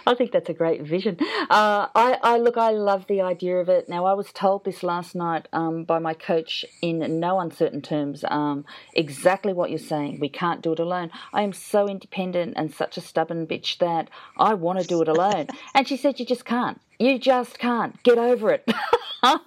I 0.05 0.15
think 0.15 0.31
that's 0.31 0.49
a 0.49 0.53
great 0.53 0.81
vision. 0.81 1.17
Uh, 1.49 1.87
I, 1.95 2.17
I 2.21 2.37
look, 2.37 2.57
I 2.57 2.71
love 2.71 3.05
the 3.07 3.21
idea 3.21 3.57
of 3.57 3.69
it. 3.69 3.87
Now, 3.87 4.05
I 4.05 4.13
was 4.13 4.31
told 4.33 4.65
this 4.65 4.83
last 4.83 5.15
night 5.15 5.47
um, 5.53 5.83
by 5.83 5.99
my 5.99 6.13
coach 6.13 6.65
in 6.81 7.19
no 7.19 7.39
uncertain 7.39 7.81
terms 7.81 8.23
um, 8.27 8.65
exactly 8.93 9.53
what 9.53 9.69
you're 9.69 9.79
saying. 9.79 10.19
We 10.19 10.29
can't 10.29 10.61
do 10.61 10.73
it 10.73 10.79
alone. 10.79 11.11
I 11.33 11.43
am 11.43 11.53
so 11.53 11.87
independent 11.87 12.53
and 12.57 12.73
such 12.73 12.97
a 12.97 13.01
stubborn 13.01 13.47
bitch 13.47 13.77
that 13.77 14.09
I 14.37 14.53
want 14.53 14.79
to 14.79 14.85
do 14.85 15.01
it 15.01 15.07
alone. 15.07 15.47
and 15.73 15.87
she 15.87 15.97
said, 15.97 16.19
You 16.19 16.25
just 16.25 16.45
can't. 16.45 16.81
You 16.99 17.19
just 17.19 17.59
can't 17.59 18.01
get 18.03 18.17
over 18.17 18.51
it. 18.51 18.63
um, 19.23 19.39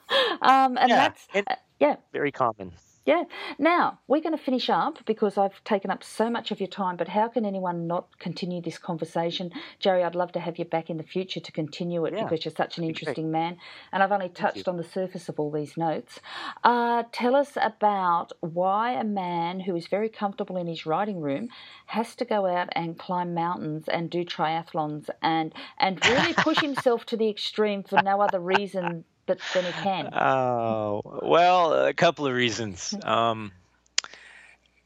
and 0.42 0.88
yeah, 0.88 0.96
that's, 0.96 1.28
uh, 1.34 1.54
yeah. 1.78 1.96
Very 2.12 2.32
common. 2.32 2.72
Yeah. 3.06 3.24
Now, 3.58 3.98
we're 4.08 4.20
going 4.20 4.36
to 4.36 4.42
finish 4.42 4.68
up 4.68 4.98
because 5.06 5.38
I've 5.38 5.64
taken 5.64 5.90
up 5.90 6.04
so 6.04 6.28
much 6.28 6.50
of 6.50 6.60
your 6.60 6.68
time, 6.68 6.96
but 6.96 7.08
how 7.08 7.28
can 7.28 7.46
anyone 7.46 7.86
not 7.86 8.18
continue 8.18 8.60
this 8.60 8.76
conversation? 8.76 9.52
Jerry, 9.78 10.04
I'd 10.04 10.14
love 10.14 10.32
to 10.32 10.40
have 10.40 10.58
you 10.58 10.66
back 10.66 10.90
in 10.90 10.98
the 10.98 11.02
future 11.02 11.40
to 11.40 11.52
continue 11.52 12.04
it 12.04 12.12
yeah. 12.14 12.24
because 12.24 12.44
you're 12.44 12.54
such 12.54 12.76
an 12.76 12.84
interesting 12.84 13.30
man. 13.30 13.56
And 13.90 14.02
I've 14.02 14.12
only 14.12 14.28
touched 14.28 14.68
on 14.68 14.76
the 14.76 14.84
surface 14.84 15.30
of 15.30 15.40
all 15.40 15.50
these 15.50 15.78
notes. 15.78 16.20
Uh, 16.62 17.04
tell 17.10 17.34
us 17.34 17.52
about 17.56 18.32
why 18.40 18.92
a 18.92 19.04
man 19.04 19.60
who 19.60 19.74
is 19.76 19.86
very 19.86 20.10
comfortable 20.10 20.58
in 20.58 20.66
his 20.66 20.84
writing 20.84 21.20
room 21.20 21.48
has 21.86 22.14
to 22.16 22.26
go 22.26 22.46
out 22.46 22.68
and 22.72 22.98
climb 22.98 23.32
mountains 23.32 23.88
and 23.88 24.10
do 24.10 24.24
triathlons 24.24 25.08
and, 25.22 25.54
and 25.78 26.04
really 26.06 26.34
push 26.34 26.60
himself 26.60 27.06
to 27.06 27.16
the 27.16 27.30
extreme 27.30 27.82
for 27.82 28.02
no 28.02 28.20
other 28.20 28.40
reason 28.40 29.04
but 29.30 29.38
then 29.54 29.72
can. 29.72 30.08
Oh 30.12 31.02
well, 31.22 31.86
a 31.86 31.94
couple 31.94 32.26
of 32.26 32.34
reasons. 32.34 32.94
Um, 33.04 33.52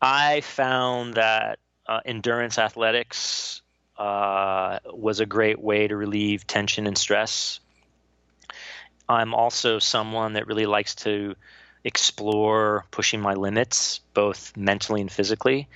I 0.01 0.41
found 0.43 1.15
that 1.15 1.59
uh, 1.87 2.01
endurance 2.05 2.59
athletics 2.59 3.63
uh, 3.97 4.79
was 4.93 5.21
a 5.21 5.27
great 5.27 5.59
way 5.59 5.89
to 5.89 5.97
relieve 5.97 6.47
tension 6.47 6.87
and 6.87 6.97
stress. 6.97 7.61
I'm 9.09 9.35
also 9.35 9.79
someone 9.79 10.35
that 10.35 10.47
really 10.47 10.67
likes 10.67 10.95
to 10.97 11.35
explore 11.85 12.85
pushing 12.91 13.21
my 13.21 13.35
limits, 13.35 14.01
both 14.15 14.57
mentally 14.57 15.01
and 15.01 15.13
physically. 15.13 15.69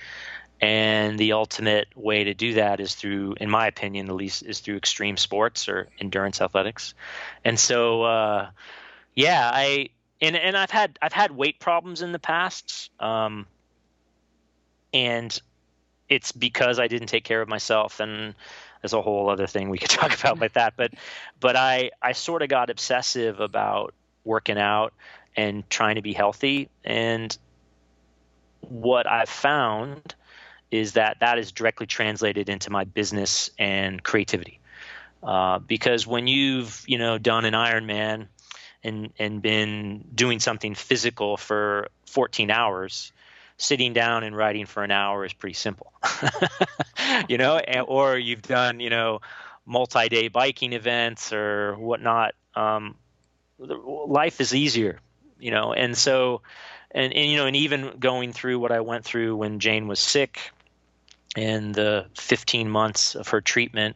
And 0.61 1.17
the 1.17 1.33
ultimate 1.33 1.87
way 1.95 2.25
to 2.25 2.33
do 2.33 2.55
that 2.55 2.81
is 2.81 2.95
through, 2.95 3.35
in 3.39 3.49
my 3.49 3.67
opinion, 3.67 4.09
at 4.09 4.15
least, 4.15 4.43
is 4.43 4.59
through 4.59 4.75
extreme 4.75 5.15
sports 5.15 5.69
or 5.69 5.87
endurance 5.99 6.41
athletics. 6.41 6.93
And 7.45 7.57
so, 7.57 8.03
uh, 8.03 8.49
yeah, 9.15 9.49
I 9.53 9.89
and 10.21 10.35
and 10.35 10.57
I've 10.57 10.71
had 10.71 10.99
I've 11.01 11.13
had 11.13 11.31
weight 11.31 11.59
problems 11.59 12.01
in 12.01 12.11
the 12.11 12.19
past, 12.19 12.91
um, 12.99 13.47
and 14.93 15.39
it's 16.09 16.33
because 16.33 16.77
I 16.77 16.87
didn't 16.87 17.07
take 17.07 17.23
care 17.23 17.41
of 17.41 17.47
myself. 17.47 18.01
And 18.01 18.35
there's 18.81 18.93
a 18.93 19.01
whole 19.01 19.29
other 19.29 19.47
thing 19.47 19.69
we 19.69 19.77
could 19.77 19.89
talk 19.89 20.17
about 20.17 20.39
like 20.39 20.53
that. 20.53 20.73
But 20.75 20.93
but 21.39 21.55
I 21.55 21.91
I 22.01 22.11
sort 22.11 22.41
of 22.41 22.49
got 22.49 22.69
obsessive 22.69 23.39
about 23.39 23.93
working 24.25 24.57
out 24.57 24.93
and 25.35 25.67
trying 25.69 25.95
to 25.95 26.01
be 26.01 26.13
healthy 26.13 26.69
and 26.83 27.37
what 28.61 29.09
I've 29.09 29.29
found 29.29 30.15
is 30.71 30.93
that 30.93 31.17
that 31.21 31.37
is 31.39 31.51
directly 31.51 31.87
translated 31.87 32.49
into 32.49 32.69
my 32.69 32.83
business 32.83 33.49
and 33.57 34.03
creativity. 34.03 34.59
Uh, 35.21 35.59
because 35.59 36.07
when 36.07 36.27
you've 36.27 36.83
you 36.87 36.97
know 36.97 37.17
done 37.17 37.45
an 37.45 37.53
Ironman 37.53 38.27
and 38.83 39.11
and 39.19 39.41
been 39.41 40.05
doing 40.13 40.39
something 40.39 40.75
physical 40.75 41.35
for 41.35 41.89
14 42.05 42.51
hours, 42.51 43.11
sitting 43.57 43.93
down 43.93 44.23
and 44.23 44.35
writing 44.35 44.65
for 44.65 44.83
an 44.83 44.91
hour 44.91 45.25
is 45.25 45.33
pretty 45.33 45.55
simple. 45.55 45.91
you 47.29 47.37
know, 47.37 47.57
and, 47.57 47.85
or 47.87 48.17
you've 48.17 48.41
done 48.41 48.79
you 48.79 48.89
know 48.89 49.19
multi-day 49.65 50.29
biking 50.29 50.73
events 50.73 51.33
or 51.33 51.75
whatnot. 51.75 52.33
Um, 52.55 52.95
life 53.57 54.39
is 54.39 54.55
easier, 54.55 54.99
you 55.39 55.51
know, 55.51 55.73
and 55.73 55.97
so. 55.97 56.41
And, 56.91 57.13
and 57.13 57.29
you 57.29 57.37
know, 57.37 57.45
and 57.45 57.55
even 57.55 57.99
going 57.99 58.33
through 58.33 58.57
what 58.57 58.71
I 58.71 58.79
went 58.79 59.05
through 59.05 59.35
when 59.35 59.59
Jane 59.59 59.87
was 59.87 59.99
sick, 59.99 60.51
in 61.35 61.71
the 61.71 62.05
15 62.17 62.69
months 62.69 63.15
of 63.15 63.27
her 63.29 63.41
treatment 63.41 63.95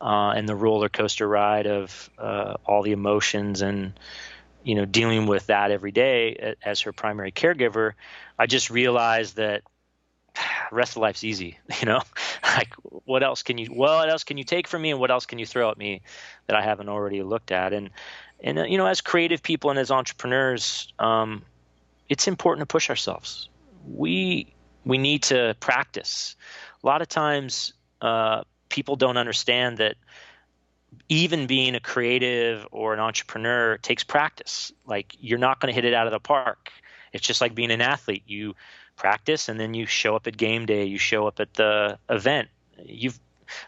uh, 0.00 0.30
and 0.30 0.48
the 0.48 0.56
roller 0.56 0.88
coaster 0.88 1.28
ride 1.28 1.66
of 1.66 2.10
uh, 2.18 2.54
all 2.64 2.82
the 2.82 2.92
emotions 2.92 3.60
and 3.62 3.98
you 4.62 4.74
know 4.74 4.84
dealing 4.84 5.26
with 5.26 5.46
that 5.46 5.70
every 5.70 5.90
day 5.90 6.54
as 6.62 6.80
her 6.80 6.92
primary 6.92 7.32
caregiver 7.32 7.92
i 8.38 8.46
just 8.46 8.70
realized 8.70 9.36
that 9.36 9.62
rest 10.72 10.96
of 10.96 11.02
life's 11.02 11.24
easy 11.24 11.58
you 11.80 11.86
know? 11.86 12.00
Like 12.42 12.74
what 12.82 13.22
else 13.22 13.42
can 13.42 13.58
you 13.58 13.66
what 13.66 14.08
else 14.08 14.24
can 14.24 14.36
you 14.36 14.44
take 14.44 14.66
from 14.66 14.82
me 14.82 14.90
and 14.90 14.98
what 14.98 15.10
else 15.10 15.24
can 15.24 15.38
you 15.38 15.46
throw 15.46 15.70
at 15.70 15.78
me 15.78 16.00
that 16.46 16.56
i 16.56 16.62
haven't 16.62 16.88
already 16.88 17.22
looked 17.22 17.52
at? 17.52 17.72
And 17.72 17.90
and 18.42 18.58
uh, 18.58 18.64
you 18.64 18.76
know 18.76 18.86
as 18.86 19.00
creative 19.00 19.42
people 19.42 19.70
and 19.70 19.78
as 19.78 19.90
entrepreneurs 19.90 20.92
um, 20.98 21.44
it's 22.08 22.26
important 22.26 22.68
to 22.68 22.72
push 22.72 22.90
ourselves. 22.90 23.48
We 23.88 24.52
we 24.84 24.98
need 24.98 25.24
to 25.24 25.54
practice. 25.60 26.36
A 26.82 26.86
lot 26.86 27.02
of 27.02 27.08
times, 27.08 27.72
uh, 28.00 28.42
people 28.68 28.96
don't 28.96 29.16
understand 29.16 29.78
that 29.78 29.96
even 31.08 31.46
being 31.46 31.74
a 31.74 31.80
creative 31.80 32.66
or 32.70 32.94
an 32.94 33.00
entrepreneur 33.00 33.76
takes 33.78 34.04
practice. 34.04 34.72
Like 34.86 35.14
you're 35.20 35.38
not 35.38 35.60
going 35.60 35.72
to 35.72 35.74
hit 35.74 35.84
it 35.84 35.94
out 35.94 36.06
of 36.06 36.12
the 36.12 36.20
park. 36.20 36.70
It's 37.12 37.26
just 37.26 37.40
like 37.40 37.54
being 37.54 37.70
an 37.70 37.80
athlete. 37.80 38.22
You 38.26 38.54
practice 38.96 39.48
and 39.48 39.58
then 39.58 39.74
you 39.74 39.86
show 39.86 40.16
up 40.16 40.26
at 40.26 40.36
game 40.36 40.66
day. 40.66 40.84
You 40.84 40.98
show 40.98 41.26
up 41.26 41.40
at 41.40 41.54
the 41.54 41.98
event. 42.08 42.48
You've 42.84 43.18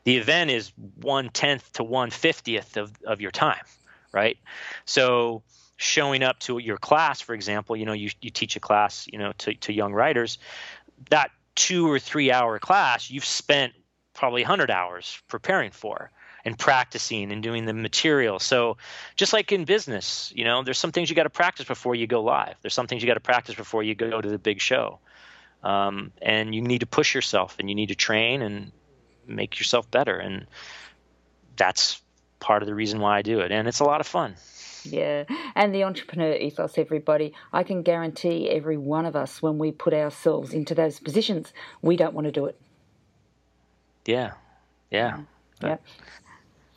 the 0.05 0.17
event 0.17 0.51
is 0.51 0.73
one 1.01 1.29
tenth 1.31 1.73
to 1.73 1.83
one 1.83 2.11
fiftieth 2.11 2.77
of, 2.77 2.93
of 3.05 3.21
your 3.21 3.33
time, 3.33 3.65
right? 4.13 4.39
So 4.85 5.43
showing 5.77 6.23
up 6.23 6.39
to 6.41 6.59
your 6.59 6.77
class, 6.77 7.21
for 7.21 7.35
example, 7.35 7.77
you 7.77 7.85
know, 7.85 7.93
you, 7.93 8.11
you 8.21 8.31
teach 8.31 8.55
a 8.55 8.61
class, 8.61 9.09
you 9.13 9.19
know, 9.19 9.33
to, 9.39 9.55
to 9.55 9.73
young 9.73 9.93
writers 9.93 10.39
that 11.11 11.31
two 11.55 11.91
or 11.91 11.99
three 11.99 12.33
hour 12.33 12.59
class 12.59 13.11
you've 13.11 13.25
spent 13.25 13.73
probably 14.15 14.43
100 14.43 14.71
hours 14.71 15.21
preparing 15.29 15.71
for 15.71 16.11
and 16.45 16.59
practicing 16.59 17.31
and 17.31 17.43
doing 17.43 17.67
the 17.67 17.73
material. 17.73 18.39
So, 18.39 18.77
just 19.17 19.33
like 19.33 19.53
in 19.53 19.65
business, 19.65 20.33
you 20.35 20.45
know, 20.45 20.63
there's 20.63 20.79
some 20.79 20.93
things 20.93 21.09
you 21.09 21.17
got 21.17 21.23
to 21.23 21.31
practice 21.31 21.67
before 21.67 21.95
you 21.95 22.07
go 22.07 22.23
live. 22.23 22.57
There's 22.63 22.75
some 22.75 22.87
things 22.87 23.03
you 23.03 23.07
got 23.07 23.15
to 23.15 23.21
practice 23.21 23.55
before 23.55 23.83
you 23.83 23.95
go 23.95 24.21
to 24.21 24.29
the 24.29 24.39
big 24.39 24.61
show. 24.61 24.99
Um, 25.63 26.13
and 26.21 26.55
you 26.55 26.61
need 26.61 26.81
to 26.81 26.87
push 26.87 27.15
yourself 27.15 27.57
and 27.61 27.69
you 27.69 27.77
need 27.77 27.91
to 27.91 27.95
train 27.95 28.43
and 28.43 28.73
make 29.27 29.61
yourself 29.61 29.89
better. 29.91 30.17
And 30.17 30.47
that's 31.57 32.03
part 32.41 32.63
of 32.63 32.67
the 32.67 32.75
reason 32.75 32.99
why 32.99 33.19
I 33.19 33.23
do 33.23 33.41
it. 33.41 33.53
And 33.53 33.69
it's 33.69 33.79
a 33.79 33.85
lot 33.85 34.01
of 34.01 34.07
fun. 34.07 34.35
Yeah, 34.85 35.25
and 35.55 35.75
the 35.75 35.85
entrepreneur 35.85 36.35
ethos, 36.35 36.79
everybody. 36.79 37.35
I 37.53 37.63
can 37.63 37.83
guarantee 37.83 38.51
every 38.51 38.77
one 38.77 39.07
of 39.07 39.17
us, 39.17 39.41
when 39.41 39.59
we 39.59 39.73
put 39.73 39.95
ourselves 39.95 40.53
into 40.53 40.75
those 40.75 41.01
positions, 41.01 41.53
we 41.81 41.97
don't 41.97 42.15
want 42.15 42.27
to 42.27 42.33
do 42.33 42.47
it. 42.47 42.59
Yeah, 44.05 44.33
yeah. 44.91 45.21
Yeah. 45.63 45.77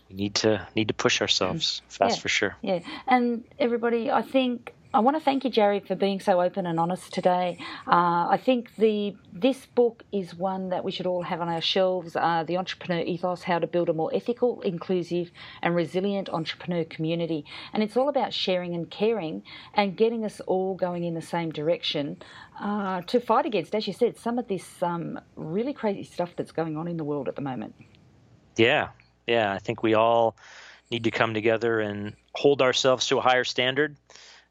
We 0.09 0.15
need 0.15 0.35
to 0.35 0.67
need 0.75 0.89
to 0.89 0.93
push 0.93 1.21
ourselves. 1.21 1.81
Mm. 1.89 1.97
That's 1.97 2.15
yeah. 2.15 2.21
for 2.21 2.29
sure. 2.29 2.55
Yeah, 2.61 2.79
and 3.07 3.43
everybody, 3.57 4.11
I 4.11 4.21
think 4.21 4.73
I 4.95 4.99
want 4.99 5.17
to 5.17 5.21
thank 5.21 5.43
you, 5.43 5.49
Jerry, 5.49 5.81
for 5.81 5.93
being 5.93 6.21
so 6.21 6.41
open 6.41 6.65
and 6.65 6.79
honest 6.79 7.13
today. 7.13 7.57
Uh, 7.85 8.29
I 8.29 8.39
think 8.41 8.73
the 8.77 9.13
this 9.33 9.65
book 9.65 10.03
is 10.13 10.33
one 10.33 10.69
that 10.69 10.85
we 10.85 10.91
should 10.93 11.05
all 11.05 11.21
have 11.21 11.41
on 11.41 11.49
our 11.49 11.59
shelves. 11.59 12.15
Uh, 12.15 12.45
the 12.47 12.55
Entrepreneur 12.55 13.03
Ethos: 13.03 13.43
How 13.43 13.59
to 13.59 13.67
Build 13.67 13.89
a 13.89 13.93
More 13.93 14.09
Ethical, 14.15 14.61
Inclusive, 14.61 15.31
and 15.61 15.75
Resilient 15.75 16.29
Entrepreneur 16.29 16.85
Community. 16.85 17.43
And 17.73 17.83
it's 17.83 17.97
all 17.97 18.07
about 18.07 18.31
sharing 18.31 18.73
and 18.73 18.89
caring 18.89 19.43
and 19.73 19.97
getting 19.97 20.23
us 20.23 20.39
all 20.47 20.75
going 20.75 21.03
in 21.03 21.13
the 21.13 21.21
same 21.21 21.51
direction 21.51 22.23
uh, 22.61 23.01
to 23.01 23.19
fight 23.19 23.45
against, 23.45 23.75
as 23.75 23.87
you 23.87 23.93
said, 23.93 24.17
some 24.17 24.39
of 24.39 24.47
this 24.47 24.81
um, 24.81 25.19
really 25.35 25.73
crazy 25.73 26.03
stuff 26.03 26.29
that's 26.37 26.53
going 26.53 26.77
on 26.77 26.87
in 26.87 26.95
the 26.95 27.03
world 27.03 27.27
at 27.27 27.35
the 27.35 27.41
moment. 27.41 27.75
Yeah, 28.55 28.87
yeah. 29.27 29.51
I 29.51 29.59
think 29.59 29.83
we 29.83 29.93
all 29.93 30.37
need 30.89 31.03
to 31.03 31.11
come 31.11 31.33
together 31.33 31.81
and 31.81 32.15
hold 32.33 32.61
ourselves 32.61 33.07
to 33.07 33.17
a 33.17 33.21
higher 33.21 33.43
standard. 33.43 33.97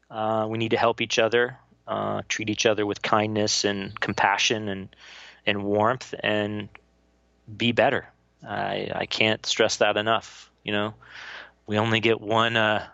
Uh, 0.09 0.47
we 0.49 0.57
need 0.57 0.69
to 0.69 0.77
help 0.77 1.01
each 1.01 1.19
other, 1.19 1.57
uh, 1.87 2.21
treat 2.27 2.49
each 2.49 2.65
other 2.65 2.85
with 2.85 3.01
kindness 3.01 3.63
and 3.65 3.99
compassion 3.99 4.69
and 4.69 4.95
and 5.45 5.63
warmth, 5.63 6.13
and 6.19 6.69
be 7.57 7.71
better. 7.71 8.07
I 8.47 8.91
I 8.93 9.05
can't 9.05 9.45
stress 9.45 9.77
that 9.77 9.97
enough. 9.97 10.49
You 10.63 10.71
know, 10.71 10.93
we 11.67 11.77
only 11.77 11.99
get 11.99 12.21
one 12.21 12.57
uh, 12.57 12.87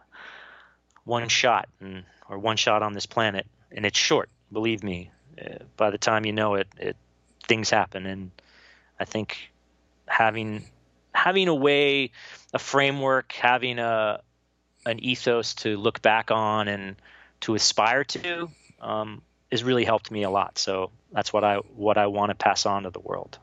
one 1.03 1.27
shot 1.29 1.69
and 1.79 2.03
or 2.29 2.39
one 2.39 2.57
shot 2.57 2.83
on 2.83 2.93
this 2.93 3.05
planet, 3.05 3.45
and 3.71 3.85
it's 3.85 3.99
short. 3.99 4.29
Believe 4.51 4.83
me. 4.83 5.11
Uh, 5.39 5.63
by 5.77 5.89
the 5.89 5.97
time 5.97 6.25
you 6.25 6.33
know 6.33 6.55
it, 6.55 6.67
it 6.77 6.97
things 7.47 7.69
happen, 7.69 8.05
and 8.05 8.31
I 8.99 9.05
think 9.05 9.51
having 10.07 10.65
having 11.13 11.47
a 11.47 11.55
way, 11.55 12.11
a 12.53 12.59
framework, 12.59 13.33
having 13.33 13.79
a 13.79 14.21
an 14.85 15.03
ethos 15.03 15.53
to 15.55 15.77
look 15.77 16.01
back 16.01 16.31
on 16.31 16.67
and 16.67 16.95
to 17.41 17.55
aspire 17.55 18.03
to 18.03 18.49
um, 18.81 19.21
has 19.51 19.63
really 19.63 19.85
helped 19.85 20.11
me 20.11 20.23
a 20.23 20.29
lot. 20.29 20.57
So 20.57 20.91
that's 21.11 21.31
what 21.33 21.43
I 21.43 21.57
what 21.75 21.97
I 21.97 22.07
want 22.07 22.29
to 22.29 22.35
pass 22.35 22.65
on 22.65 22.83
to 22.83 22.89
the 22.89 22.99
world. 22.99 23.37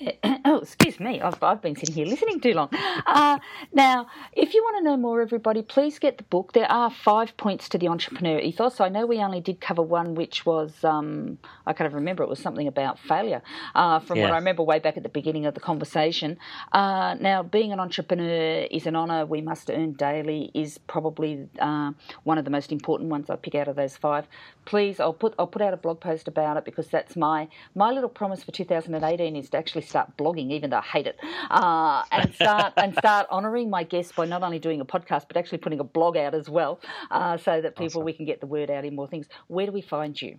Oh, 0.44 0.60
excuse 0.60 0.98
me. 0.98 1.20
I've, 1.20 1.42
I've 1.42 1.60
been 1.60 1.76
sitting 1.76 1.94
here 1.94 2.06
listening 2.06 2.40
too 2.40 2.54
long. 2.54 2.70
Uh, 3.06 3.38
now, 3.74 4.06
if 4.32 4.54
you 4.54 4.62
want 4.62 4.78
to 4.78 4.84
know 4.84 4.96
more, 4.96 5.20
everybody, 5.20 5.60
please 5.60 5.98
get 5.98 6.16
the 6.16 6.24
book. 6.24 6.52
There 6.54 6.70
are 6.70 6.90
five 6.90 7.36
points 7.36 7.68
to 7.70 7.78
the 7.78 7.88
entrepreneur 7.88 8.38
ethos. 8.38 8.80
I 8.80 8.88
know 8.88 9.04
we 9.04 9.18
only 9.18 9.40
did 9.40 9.60
cover 9.60 9.82
one, 9.82 10.14
which 10.14 10.46
was, 10.46 10.72
um, 10.84 11.38
I 11.66 11.74
kind 11.74 11.86
of 11.86 11.92
remember 11.92 12.22
it 12.22 12.30
was 12.30 12.38
something 12.38 12.66
about 12.66 12.98
failure 12.98 13.42
uh, 13.74 13.98
from 13.98 14.18
yeah. 14.18 14.24
what 14.24 14.32
I 14.32 14.36
remember 14.36 14.62
way 14.62 14.78
back 14.78 14.96
at 14.96 15.02
the 15.02 15.10
beginning 15.10 15.44
of 15.44 15.52
the 15.52 15.60
conversation. 15.60 16.38
Uh, 16.72 17.14
now, 17.20 17.42
being 17.42 17.72
an 17.72 17.80
entrepreneur 17.80 18.66
is 18.70 18.86
an 18.86 18.96
honour 18.96 19.26
we 19.26 19.42
must 19.42 19.70
earn 19.70 19.92
daily, 19.92 20.50
is 20.54 20.78
probably 20.78 21.46
uh, 21.58 21.92
one 22.24 22.38
of 22.38 22.46
the 22.46 22.50
most 22.50 22.72
important 22.72 23.10
ones 23.10 23.28
I 23.28 23.36
pick 23.36 23.54
out 23.54 23.68
of 23.68 23.76
those 23.76 23.98
five. 23.98 24.26
Please, 24.64 24.98
I'll 25.00 25.12
put 25.12 25.34
I'll 25.38 25.46
put 25.46 25.62
out 25.62 25.74
a 25.74 25.78
blog 25.78 26.00
post 26.00 26.28
about 26.28 26.56
it 26.56 26.64
because 26.64 26.88
that's 26.88 27.16
my 27.16 27.48
my 27.74 27.90
little 27.90 28.10
promise 28.10 28.44
for 28.44 28.52
2018 28.52 29.36
is 29.36 29.50
to 29.50 29.58
actually 29.58 29.82
start 29.88 30.16
blogging, 30.16 30.50
even 30.52 30.70
though 30.70 30.78
I 30.78 30.82
hate 30.82 31.06
it, 31.06 31.18
uh, 31.50 32.02
and 32.12 32.34
start 32.34 32.74
and 32.76 32.94
start 32.96 33.26
honouring 33.30 33.70
my 33.70 33.82
guests 33.82 34.12
by 34.12 34.26
not 34.26 34.42
only 34.42 34.58
doing 34.58 34.80
a 34.80 34.84
podcast 34.84 35.26
but 35.28 35.36
actually 35.36 35.58
putting 35.58 35.80
a 35.80 35.84
blog 35.84 36.16
out 36.16 36.34
as 36.34 36.48
well, 36.48 36.80
uh, 37.10 37.36
so 37.36 37.60
that 37.60 37.76
people 37.76 38.00
awesome. 38.00 38.04
we 38.04 38.12
can 38.12 38.26
get 38.26 38.40
the 38.40 38.46
word 38.46 38.70
out 38.70 38.84
in 38.84 38.94
more 38.94 39.08
things. 39.08 39.26
Where 39.48 39.66
do 39.66 39.72
we 39.72 39.82
find 39.82 40.20
you? 40.20 40.38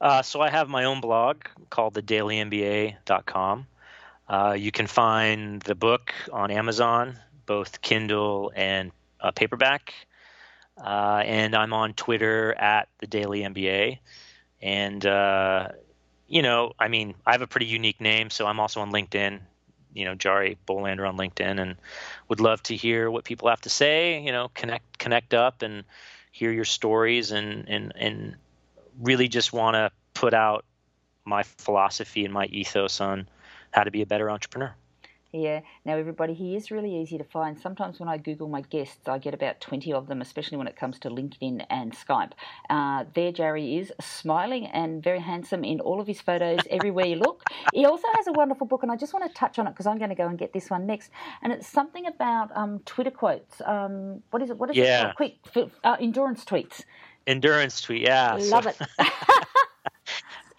Uh, 0.00 0.22
so 0.22 0.40
I 0.40 0.50
have 0.50 0.68
my 0.68 0.84
own 0.84 1.00
blog 1.00 1.38
called 1.70 1.94
thedailymba.com. 1.94 3.66
Uh, 4.28 4.56
you 4.58 4.70
can 4.72 4.86
find 4.86 5.60
the 5.62 5.74
book 5.74 6.12
on 6.32 6.50
Amazon, 6.50 7.18
both 7.46 7.80
Kindle 7.82 8.52
and 8.54 8.92
uh, 9.20 9.30
paperback. 9.30 9.92
Uh, 10.82 11.22
and 11.24 11.54
I'm 11.54 11.72
on 11.72 11.92
Twitter 11.94 12.54
at 12.54 12.88
the 12.98 13.06
Daily 13.06 13.42
MBA. 13.42 13.98
And 14.60 15.04
uh, 15.04 15.68
you 16.32 16.40
know, 16.40 16.72
I 16.78 16.88
mean, 16.88 17.14
I 17.26 17.32
have 17.32 17.42
a 17.42 17.46
pretty 17.46 17.66
unique 17.66 18.00
name, 18.00 18.30
so 18.30 18.46
I'm 18.46 18.58
also 18.58 18.80
on 18.80 18.90
LinkedIn. 18.90 19.38
You 19.92 20.06
know, 20.06 20.14
Jari 20.14 20.56
Bolander 20.66 21.06
on 21.06 21.18
LinkedIn, 21.18 21.60
and 21.60 21.76
would 22.28 22.40
love 22.40 22.62
to 22.64 22.74
hear 22.74 23.10
what 23.10 23.24
people 23.24 23.50
have 23.50 23.60
to 23.60 23.68
say. 23.68 24.18
You 24.22 24.32
know, 24.32 24.50
connect 24.54 24.98
connect 24.98 25.34
up 25.34 25.60
and 25.60 25.84
hear 26.32 26.50
your 26.50 26.64
stories, 26.64 27.32
and 27.32 27.68
and 27.68 27.92
and 27.96 28.36
really 28.98 29.28
just 29.28 29.52
want 29.52 29.74
to 29.74 29.90
put 30.14 30.32
out 30.32 30.64
my 31.26 31.42
philosophy 31.42 32.24
and 32.24 32.32
my 32.32 32.46
ethos 32.46 33.02
on 33.02 33.28
how 33.70 33.84
to 33.84 33.90
be 33.90 34.00
a 34.00 34.06
better 34.06 34.30
entrepreneur. 34.30 34.74
Yeah. 35.32 35.60
Now, 35.86 35.96
everybody, 35.96 36.34
he 36.34 36.56
is 36.56 36.70
really 36.70 36.94
easy 36.94 37.16
to 37.16 37.24
find. 37.24 37.58
Sometimes 37.58 37.98
when 37.98 38.08
I 38.08 38.18
Google 38.18 38.48
my 38.48 38.60
guests, 38.60 39.08
I 39.08 39.16
get 39.16 39.32
about 39.32 39.62
20 39.62 39.90
of 39.94 40.06
them, 40.06 40.20
especially 40.20 40.58
when 40.58 40.66
it 40.66 40.76
comes 40.76 40.98
to 41.00 41.08
LinkedIn 41.08 41.64
and 41.70 41.96
Skype. 41.96 42.32
Uh, 42.68 43.04
there, 43.14 43.32
Jerry 43.32 43.78
is 43.78 43.92
smiling 43.98 44.66
and 44.66 45.02
very 45.02 45.20
handsome 45.20 45.64
in 45.64 45.80
all 45.80 46.02
of 46.02 46.06
his 46.06 46.20
photos 46.20 46.60
everywhere 46.70 47.06
you 47.06 47.16
look. 47.16 47.44
He 47.72 47.86
also 47.86 48.06
has 48.14 48.26
a 48.26 48.32
wonderful 48.32 48.66
book, 48.66 48.82
and 48.82 48.92
I 48.92 48.96
just 48.96 49.14
want 49.14 49.26
to 49.26 49.32
touch 49.32 49.58
on 49.58 49.66
it 49.66 49.70
because 49.70 49.86
I'm 49.86 49.96
going 49.96 50.10
to 50.10 50.16
go 50.16 50.28
and 50.28 50.38
get 50.38 50.52
this 50.52 50.68
one 50.68 50.86
next. 50.86 51.10
And 51.42 51.50
it's 51.50 51.66
something 51.66 52.06
about 52.06 52.54
um, 52.54 52.80
Twitter 52.80 53.10
quotes. 53.10 53.62
Um, 53.64 54.22
what 54.30 54.42
is 54.42 54.50
it? 54.50 54.58
What 54.58 54.68
is 54.68 54.76
yeah. 54.76 55.10
it? 55.10 55.16
Quick, 55.16 55.70
uh, 55.82 55.96
endurance 55.98 56.44
tweets. 56.44 56.82
Endurance 57.26 57.80
tweet, 57.80 58.02
yeah. 58.02 58.36
Love 58.38 58.64
so. 58.64 58.70
it. 58.70 59.08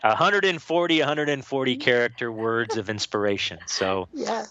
140 0.04 1.00
140 1.00 1.78
character 1.78 2.32
words 2.32 2.76
of 2.78 2.90
inspiration. 2.90 3.60
So 3.68 4.08
yeah. 4.14 4.46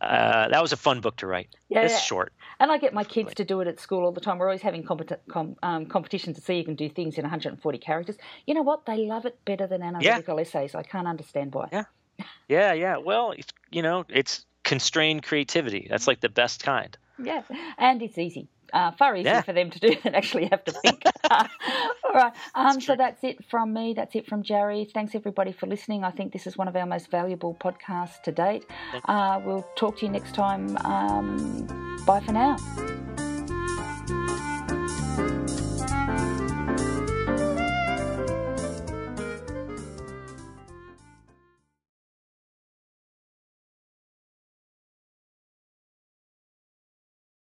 Uh, 0.00 0.48
that 0.48 0.60
was 0.60 0.72
a 0.72 0.76
fun 0.76 1.00
book 1.00 1.16
to 1.16 1.26
write. 1.26 1.48
Yeah, 1.68 1.82
it's 1.82 1.94
yeah. 1.94 2.00
short. 2.00 2.32
And 2.58 2.70
i 2.70 2.76
get 2.76 2.92
my 2.92 3.04
kids 3.04 3.34
to 3.34 3.44
do 3.44 3.60
it 3.62 3.68
at 3.68 3.80
school 3.80 4.04
all 4.04 4.12
the 4.12 4.20
time. 4.20 4.36
We're 4.38 4.48
always 4.48 4.60
having 4.60 4.82
competi- 4.82 5.18
com, 5.28 5.56
um, 5.62 5.86
competitions 5.86 6.36
to 6.36 6.42
see 6.42 6.56
you 6.56 6.64
can 6.64 6.74
do 6.74 6.90
things 6.90 7.16
in 7.16 7.22
140 7.22 7.78
characters. 7.78 8.16
You 8.46 8.52
know 8.52 8.62
what? 8.62 8.84
They 8.84 8.98
love 9.06 9.24
it 9.24 9.38
better 9.46 9.66
than 9.66 9.82
analytical 9.82 10.36
yeah. 10.36 10.42
essays. 10.42 10.74
I 10.74 10.82
can't 10.82 11.08
understand 11.08 11.54
why. 11.54 11.68
Yeah. 11.72 11.84
Yeah 12.48 12.74
yeah. 12.74 12.98
Well 12.98 13.34
you 13.70 13.80
know 13.82 14.04
it's 14.08 14.44
constrained 14.64 15.22
creativity. 15.22 15.86
That's 15.88 16.06
like 16.06 16.20
the 16.20 16.28
best 16.28 16.62
kind. 16.62 16.96
Yeah. 17.22 17.42
And 17.78 18.02
it's 18.02 18.18
easy 18.18 18.48
uh, 18.72 18.92
far 18.92 19.16
easier 19.16 19.32
yeah. 19.32 19.42
for 19.42 19.52
them 19.52 19.70
to 19.70 19.78
do 19.78 19.94
than 20.04 20.14
actually 20.14 20.46
have 20.46 20.64
to 20.64 20.72
think. 20.72 21.02
all 21.30 22.14
right. 22.14 22.32
Um, 22.54 22.80
so 22.80 22.96
that's 22.96 23.22
it 23.22 23.44
from 23.44 23.72
me. 23.72 23.94
That's 23.94 24.14
it 24.14 24.26
from 24.26 24.42
Jerry. 24.42 24.88
Thanks 24.92 25.14
everybody 25.14 25.52
for 25.52 25.66
listening. 25.66 26.04
I 26.04 26.10
think 26.10 26.32
this 26.32 26.46
is 26.46 26.56
one 26.56 26.68
of 26.68 26.76
our 26.76 26.86
most 26.86 27.10
valuable 27.10 27.54
podcasts 27.54 28.22
to 28.24 28.32
date. 28.32 28.64
Uh, 29.04 29.40
we'll 29.44 29.66
talk 29.76 29.98
to 29.98 30.06
you 30.06 30.12
next 30.12 30.34
time. 30.34 30.76
Um, 30.78 32.02
bye 32.06 32.20
for 32.20 32.32
now. 32.32 32.56